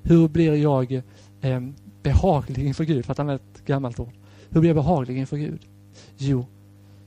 hur 0.03 0.29
blir 0.29 0.55
jag 0.55 1.03
eh, 1.41 1.61
behaglig 2.03 2.67
inför 2.67 2.85
Gud? 2.85 3.05
För 3.05 3.12
att 3.12 3.19
använda 3.19 3.43
ett 3.43 3.67
gammalt 3.67 4.01
ord. 4.01 4.12
Hur 4.51 4.61
blir 4.61 4.71
jag 4.71 4.77
behaglig 4.77 5.19
inför 5.19 5.37
Gud? 5.37 5.61
Jo, 6.17 6.47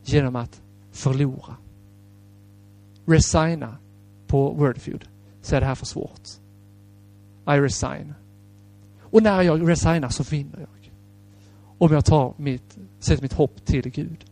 genom 0.03 0.35
att 0.35 0.61
förlora. 0.91 1.55
Resigna 3.05 3.77
på 4.27 4.51
Wordfeud 4.51 5.07
så 5.41 5.55
är 5.55 5.59
det 5.59 5.67
här 5.67 5.75
för 5.75 5.85
svårt. 5.85 6.27
I 7.47 7.51
resign. 7.51 8.13
Och 9.01 9.23
när 9.23 9.41
jag 9.41 9.69
resignar 9.69 10.09
så 10.09 10.23
vinner 10.23 10.59
jag. 10.59 10.76
Om 11.77 11.93
jag 11.93 12.05
tar 12.05 12.33
mitt, 12.37 12.77
sätter 12.99 13.21
mitt 13.21 13.33
hopp 13.33 13.65
till 13.65 13.89
Gud. 13.89 14.25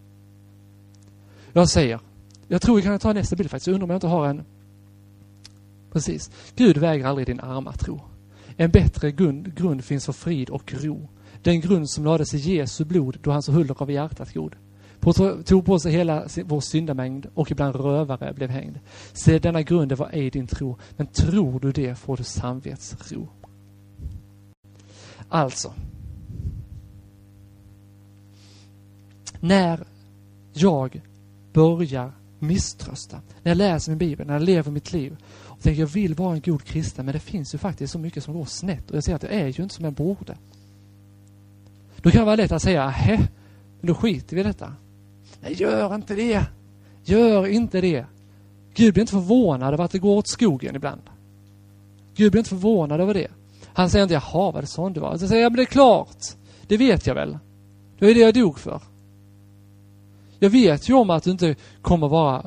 Jag 1.53 1.69
säger, 1.69 1.99
jag 2.47 2.61
tror 2.61 2.75
vi 2.75 2.81
kan 2.81 2.99
ta 2.99 3.13
nästa 3.13 3.35
bild 3.35 3.49
faktiskt. 3.49 3.67
Jag 3.67 3.73
undrar 3.73 3.85
om 3.85 3.89
jag 3.89 3.97
inte 3.97 4.07
har 4.07 4.27
en 4.27 4.43
Precis. 5.95 6.31
Gud 6.55 6.77
väger 6.77 7.05
aldrig 7.05 7.27
din 7.27 7.39
arma 7.39 7.73
tro. 7.73 8.01
En 8.57 8.71
bättre 8.71 9.11
grund, 9.11 9.55
grund 9.55 9.83
finns 9.83 10.05
för 10.05 10.13
frid 10.13 10.49
och 10.49 10.73
ro. 10.73 11.09
Den 11.43 11.61
grund 11.61 11.89
som 11.89 12.05
lades 12.05 12.33
i 12.33 12.37
Jesu 12.37 12.85
blod 12.85 13.17
då 13.21 13.31
han 13.31 13.43
så 13.43 13.51
huller 13.51 13.81
av 13.81 13.91
hjärtat 13.91 14.33
god. 14.33 14.55
Tog 15.45 15.65
på 15.65 15.79
sig 15.79 15.91
hela 15.91 16.27
vår 16.45 16.61
syndamängd 16.61 17.27
och 17.33 17.51
ibland 17.51 17.75
rövare 17.75 18.33
blev 18.33 18.49
hängd. 18.49 18.79
Se, 19.13 19.39
denna 19.39 19.61
grund 19.61 19.91
var 19.91 20.09
ej 20.13 20.29
din 20.29 20.47
tro, 20.47 20.77
men 20.97 21.07
tror 21.07 21.59
du 21.59 21.71
det 21.71 21.95
får 21.95 22.17
du 22.17 22.23
samvetsro. 22.23 23.27
Alltså. 25.29 25.73
När 29.45 29.79
jag 30.53 31.01
börjar 31.53 32.11
misströsta, 32.39 33.21
när 33.43 33.51
jag 33.51 33.57
läser 33.57 33.91
min 33.91 33.97
bibel, 33.97 34.27
när 34.27 34.33
jag 34.33 34.43
lever 34.43 34.71
mitt 34.71 34.93
liv 34.93 35.17
och 35.33 35.61
tänker 35.61 35.79
jag 35.79 35.87
vill 35.87 36.13
vara 36.13 36.33
en 36.33 36.41
god 36.41 36.63
kristen 36.63 37.05
men 37.05 37.13
det 37.13 37.19
finns 37.19 37.53
ju 37.53 37.57
faktiskt 37.57 37.93
så 37.93 37.99
mycket 37.99 38.23
som 38.23 38.33
går 38.33 38.45
snett 38.45 38.89
och 38.89 38.97
jag 38.97 39.03
ser 39.03 39.15
att 39.15 39.23
jag 39.23 39.31
är 39.31 39.47
ju 39.47 39.63
inte 39.63 39.75
som 39.75 39.85
jag 39.85 39.93
borde. 39.93 40.37
Då 41.97 42.11
kan 42.11 42.19
det 42.19 42.25
vara 42.25 42.35
lätt 42.35 42.51
att 42.51 42.61
säga, 42.61 42.87
hä, 42.87 43.17
men 43.79 43.87
då 43.87 43.93
skiter 43.93 44.35
vi 44.35 44.41
i 44.41 44.43
detta. 44.43 44.73
Nej, 45.41 45.53
gör 45.53 45.95
inte 45.95 46.15
det. 46.15 46.45
Gör 47.03 47.47
inte 47.47 47.81
det. 47.81 48.05
Gud 48.75 48.93
blir 48.93 49.01
inte 49.01 49.13
förvånad 49.13 49.73
över 49.73 49.83
att 49.83 49.91
det 49.91 49.99
går 49.99 50.17
åt 50.17 50.27
skogen 50.27 50.75
ibland. 50.75 51.01
Gud 52.15 52.31
blir 52.31 52.39
inte 52.39 52.49
förvånad 52.49 53.01
över 53.01 53.13
det. 53.13 53.27
Han 53.73 53.89
säger 53.89 54.03
inte, 54.03 54.13
jaha, 54.13 54.51
var 54.51 54.61
det 54.61 54.67
sån 54.67 54.93
du 54.93 54.99
var? 54.99 55.17
Så 55.17 55.27
säger 55.27 55.43
jag, 55.43 55.51
men 55.51 55.57
det 55.57 55.63
är 55.63 55.65
klart. 55.65 56.17
Det 56.67 56.77
vet 56.77 57.07
jag 57.07 57.15
väl. 57.15 57.37
Det 57.99 58.05
var 58.05 58.13
det 58.13 58.19
jag 58.19 58.33
dog 58.33 58.59
för. 58.59 58.81
Jag 60.45 60.49
vet 60.49 60.89
ju 60.89 60.93
om 60.93 61.09
att 61.09 61.23
du 61.23 61.31
inte 61.31 61.55
kommer 61.81 62.07
vara 62.07 62.41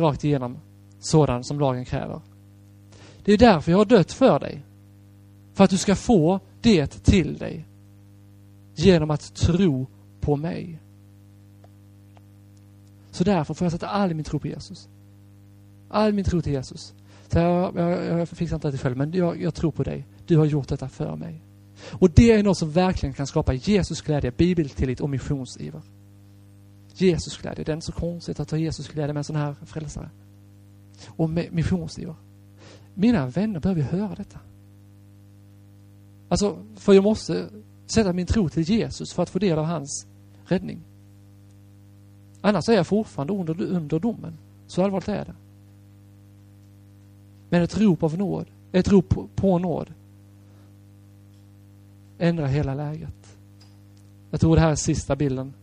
rakt 0.00 0.24
igenom 0.24 0.58
sådan 1.00 1.44
som 1.44 1.60
lagen 1.60 1.84
kräver. 1.84 2.20
Det 3.24 3.32
är 3.32 3.38
därför 3.38 3.70
jag 3.70 3.78
har 3.78 3.84
dött 3.84 4.12
för 4.12 4.40
dig. 4.40 4.62
För 5.54 5.64
att 5.64 5.70
du 5.70 5.78
ska 5.78 5.94
få 5.94 6.40
det 6.60 6.86
till 6.86 7.38
dig. 7.38 7.64
Genom 8.74 9.10
att 9.10 9.34
tro 9.34 9.86
på 10.20 10.36
mig. 10.36 10.78
Så 13.10 13.24
därför 13.24 13.54
får 13.54 13.64
jag 13.64 13.72
sätta 13.72 13.88
all 13.88 14.14
min 14.14 14.24
tro 14.24 14.38
på 14.38 14.48
Jesus. 14.48 14.88
All 15.88 16.12
min 16.12 16.24
tro 16.24 16.42
till 16.42 16.52
Jesus. 16.52 16.94
Så 17.28 17.38
jag, 17.38 17.76
jag, 17.76 18.20
jag 18.20 18.28
fixar 18.28 18.56
inte 18.56 18.70
det 18.70 18.78
själv, 18.78 18.96
men 18.96 19.12
jag, 19.12 19.42
jag 19.42 19.54
tror 19.54 19.70
på 19.70 19.82
dig. 19.82 20.06
Du 20.26 20.36
har 20.38 20.44
gjort 20.44 20.68
detta 20.68 20.88
för 20.88 21.16
mig. 21.16 21.42
Och 21.90 22.10
det 22.10 22.32
är 22.32 22.42
något 22.42 22.58
som 22.58 22.70
verkligen 22.70 23.14
kan 23.14 23.26
skapa 23.26 23.52
Jesus 23.52 24.02
glädje, 24.02 24.30
bibeltillit 24.30 25.00
och 25.00 25.10
missionsiver. 25.10 25.82
Jesusglädje. 27.00 27.64
Det 27.64 27.72
är 27.72 27.74
inte 27.74 27.86
så 27.86 27.92
konstigt 27.92 28.40
att 28.40 28.50
ha 28.50 28.58
Jesusglädje 28.58 29.12
med 29.12 29.20
en 29.20 29.24
sån 29.24 29.36
här 29.36 29.54
frälsare. 29.64 30.10
Och 31.08 31.30
missionsiver. 31.30 32.14
Mina 32.94 33.26
vänner 33.26 33.60
behöver 33.60 33.80
ju 33.80 33.86
höra 33.86 34.14
detta. 34.14 34.38
Alltså, 36.28 36.58
för 36.76 36.92
jag 36.92 37.04
måste 37.04 37.48
sätta 37.86 38.12
min 38.12 38.26
tro 38.26 38.48
till 38.48 38.62
Jesus 38.62 39.12
för 39.12 39.22
att 39.22 39.30
få 39.30 39.38
del 39.38 39.58
av 39.58 39.64
hans 39.64 40.06
räddning. 40.44 40.80
Annars 42.40 42.68
är 42.68 42.72
jag 42.72 42.86
fortfarande 42.86 43.32
under, 43.32 43.62
under 43.62 43.98
domen. 43.98 44.38
Så 44.66 44.82
allvarligt 44.82 45.08
är 45.08 45.24
det. 45.24 45.34
Men 47.50 47.62
ett 47.62 47.78
rop 47.78 48.02
av 48.02 48.18
nåd, 48.18 48.46
ett 48.72 48.88
rop 48.88 49.08
på, 49.08 49.28
på 49.34 49.58
nåd 49.58 49.92
ändrar 52.18 52.46
hela 52.46 52.74
läget. 52.74 53.36
Jag 54.30 54.40
tror 54.40 54.56
det 54.56 54.62
här 54.62 54.70
är 54.70 54.74
sista 54.74 55.16
bilden. 55.16 55.54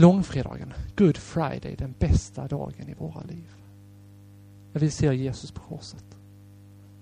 Långfredagen, 0.00 0.72
Good 0.96 1.16
Friday, 1.16 1.76
den 1.76 1.94
bästa 1.98 2.48
dagen 2.48 2.88
i 2.88 2.94
våra 2.94 3.22
liv. 3.22 3.54
När 4.72 4.80
vi 4.80 4.90
ser 4.90 5.12
Jesus 5.12 5.52
på 5.52 5.60
korset. 5.60 6.04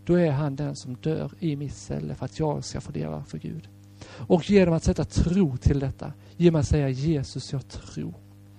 Då 0.05 0.15
är 0.15 0.31
han 0.31 0.57
den 0.57 0.77
som 0.77 0.95
dör 0.95 1.33
i 1.39 1.57
mitt 1.57 1.75
ställe 1.75 2.15
för 2.15 2.25
att 2.25 2.39
jag 2.39 2.65
ska 2.65 2.81
få 2.81 2.93
leva 2.93 3.25
för 3.25 3.39
Gud. 3.39 3.69
Och 4.09 4.51
genom 4.51 4.75
att 4.75 4.85
sätta 4.85 5.05
tro 5.05 5.57
till 5.57 5.79
detta, 5.79 6.13
genom 6.37 6.61
att 6.61 6.69
säga 6.69 6.89
Jesus, 6.89 7.53
jag 7.53 7.69
tror. 7.69 8.15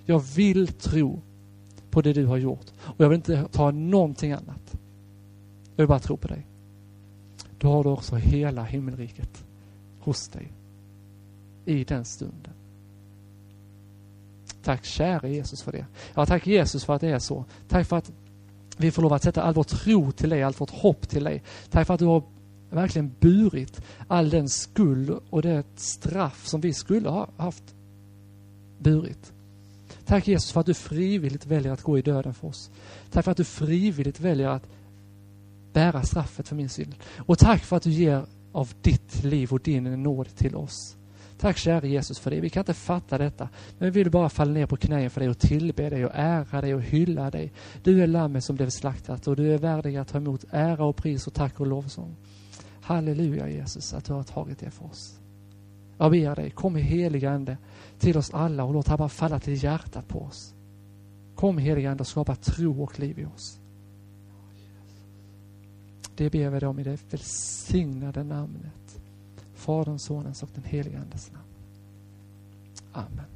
Jag 0.06 0.20
vill 0.20 0.68
tro 0.68 1.22
på 1.90 2.02
det 2.02 2.14
du 2.14 2.26
har 2.26 2.38
gjort. 2.38 2.66
Och 2.80 3.00
jag 3.04 3.10
vill 3.10 3.16
inte 3.16 3.48
ta 3.52 3.72
någonting 3.72 4.32
annat. 4.32 4.80
Jag 5.76 5.84
vill 5.84 5.88
bara 5.88 6.00
tro 6.00 6.18
på 6.18 6.28
dig. 6.28 6.48
Då 7.58 7.72
har 7.72 7.84
du 7.84 7.90
också 7.90 8.16
hela 8.16 8.64
himmelriket 8.64 9.46
hos 10.00 10.28
dig. 10.28 10.52
I 11.66 11.84
den 11.84 12.06
stunden. 12.06 12.54
Tack 14.70 14.86
käre 14.86 15.30
Jesus 15.30 15.61
för 15.61 15.72
det. 15.72 15.86
Ja, 16.15 16.26
tack 16.26 16.47
Jesus 16.47 16.86
för 16.86 16.95
att 16.95 17.01
det 17.01 17.09
är 17.09 17.20
så. 17.20 17.45
Tack 17.67 17.88
för 17.88 17.97
att 17.97 18.11
vi 18.78 18.91
får 18.91 19.01
lov 19.01 19.13
att 19.13 19.24
sätta 19.24 19.41
all 19.41 19.53
vår 19.53 19.63
tro 19.63 20.11
till 20.11 20.30
dig, 20.30 20.43
allt 20.43 20.61
vårt 20.61 20.70
hopp 20.70 21.09
till 21.09 21.24
dig. 21.24 21.43
Tack 21.70 21.88
för 21.88 21.93
att 21.93 21.99
du 21.99 22.05
har 22.05 22.24
verkligen 22.70 23.11
burit 23.20 23.82
all 24.07 24.30
den 24.30 24.49
skuld 24.49 25.20
och 25.30 25.41
det 25.41 25.63
straff 25.76 26.47
som 26.47 26.61
vi 26.61 26.74
skulle 26.74 27.09
ha 27.09 27.30
haft 27.38 27.63
burit. 28.80 29.34
Tack 30.05 30.28
Jesus 30.28 30.51
för 30.51 30.59
att 30.59 30.65
du 30.65 30.74
frivilligt 30.74 31.45
väljer 31.45 31.72
att 31.72 31.84
gå 31.84 31.97
i 31.97 32.01
döden 32.01 32.34
för 32.34 32.47
oss. 32.47 32.70
Tack 33.11 33.26
för 33.26 33.32
att 33.32 33.38
du 33.38 33.43
frivilligt 33.43 34.20
väljer 34.20 34.47
att 34.47 34.67
bära 35.74 36.03
straffet 36.03 36.47
för 36.47 36.55
min 36.55 36.70
synd. 36.70 36.95
Och 37.17 37.38
tack 37.38 37.63
för 37.63 37.76
att 37.78 37.84
du 37.84 37.91
ger 37.91 38.26
av 38.51 38.74
ditt 38.82 39.24
liv 39.24 39.51
och 39.51 39.59
din 39.59 40.03
nåd 40.03 40.28
till 40.36 40.55
oss. 40.55 40.95
Tack 41.40 41.58
käre 41.58 41.88
Jesus 41.88 42.20
för 42.20 42.32
det. 42.32 42.40
Vi 42.40 42.50
kan 42.50 42.62
inte 42.62 42.74
fatta 42.74 43.18
detta. 43.18 43.50
Men 43.78 43.92
vi 43.92 44.00
vill 44.00 44.12
bara 44.12 44.30
falla 44.30 44.52
ner 44.52 44.66
på 44.66 44.78
knä 44.78 45.10
för 45.10 45.20
dig 45.22 45.30
och 45.30 45.40
tillbe 45.40 45.90
dig 45.90 46.06
och 46.06 46.12
ära 46.14 46.62
dig 46.62 46.76
och 46.76 46.82
hylla 46.82 47.32
dig. 47.32 47.54
Du 47.84 48.04
är 48.04 48.08
lammet 48.08 48.44
som 48.44 48.56
blev 48.56 48.70
slaktat 48.70 49.28
och 49.28 49.36
du 49.36 49.54
är 49.54 49.58
värdig 49.58 49.96
att 49.96 50.08
ta 50.08 50.18
emot 50.18 50.46
ära 50.52 50.86
och 50.86 50.96
pris 50.96 51.28
och 51.28 51.34
tack 51.34 51.60
och 51.60 51.68
lovsång. 51.68 52.16
Halleluja 52.82 53.50
Jesus 53.50 53.94
att 53.94 54.06
du 54.06 54.14
har 54.14 54.24
tagit 54.24 54.60
det 54.60 54.72
för 54.72 54.86
oss. 54.86 55.20
Jag 55.98 56.12
ber 56.12 56.36
dig, 56.36 56.50
kom 56.50 56.78
i 56.78 56.82
heliga 56.82 57.32
Ande 57.32 57.58
till 58.00 58.18
oss 58.18 58.34
alla 58.34 58.64
och 58.64 58.74
låt 58.74 58.88
han 58.88 58.98
bara 58.98 59.10
falla 59.10 59.40
till 59.40 59.64
hjärtat 59.64 60.08
på 60.08 60.22
oss. 60.22 60.54
Kom 61.36 61.60
i 61.60 61.62
heliga 61.62 61.92
Ande 61.92 62.02
och 62.02 62.08
skapa 62.08 62.36
tro 62.36 62.84
och 62.84 63.00
liv 63.00 63.20
i 63.20 63.26
oss. 63.26 63.60
Det 66.16 66.30
ber 66.30 66.50
vi 66.50 66.60
dig 66.60 66.70
om 66.70 66.80
i 66.80 66.84
det 66.84 67.00
välsignade 67.12 68.24
namnet 68.24 68.89
Faderns, 69.60 70.03
Sonens 70.03 70.43
och 70.43 70.49
den 70.53 70.64
helige 70.64 70.99
Andes 70.99 71.32
namn. 71.32 71.45
Amen. 72.91 73.29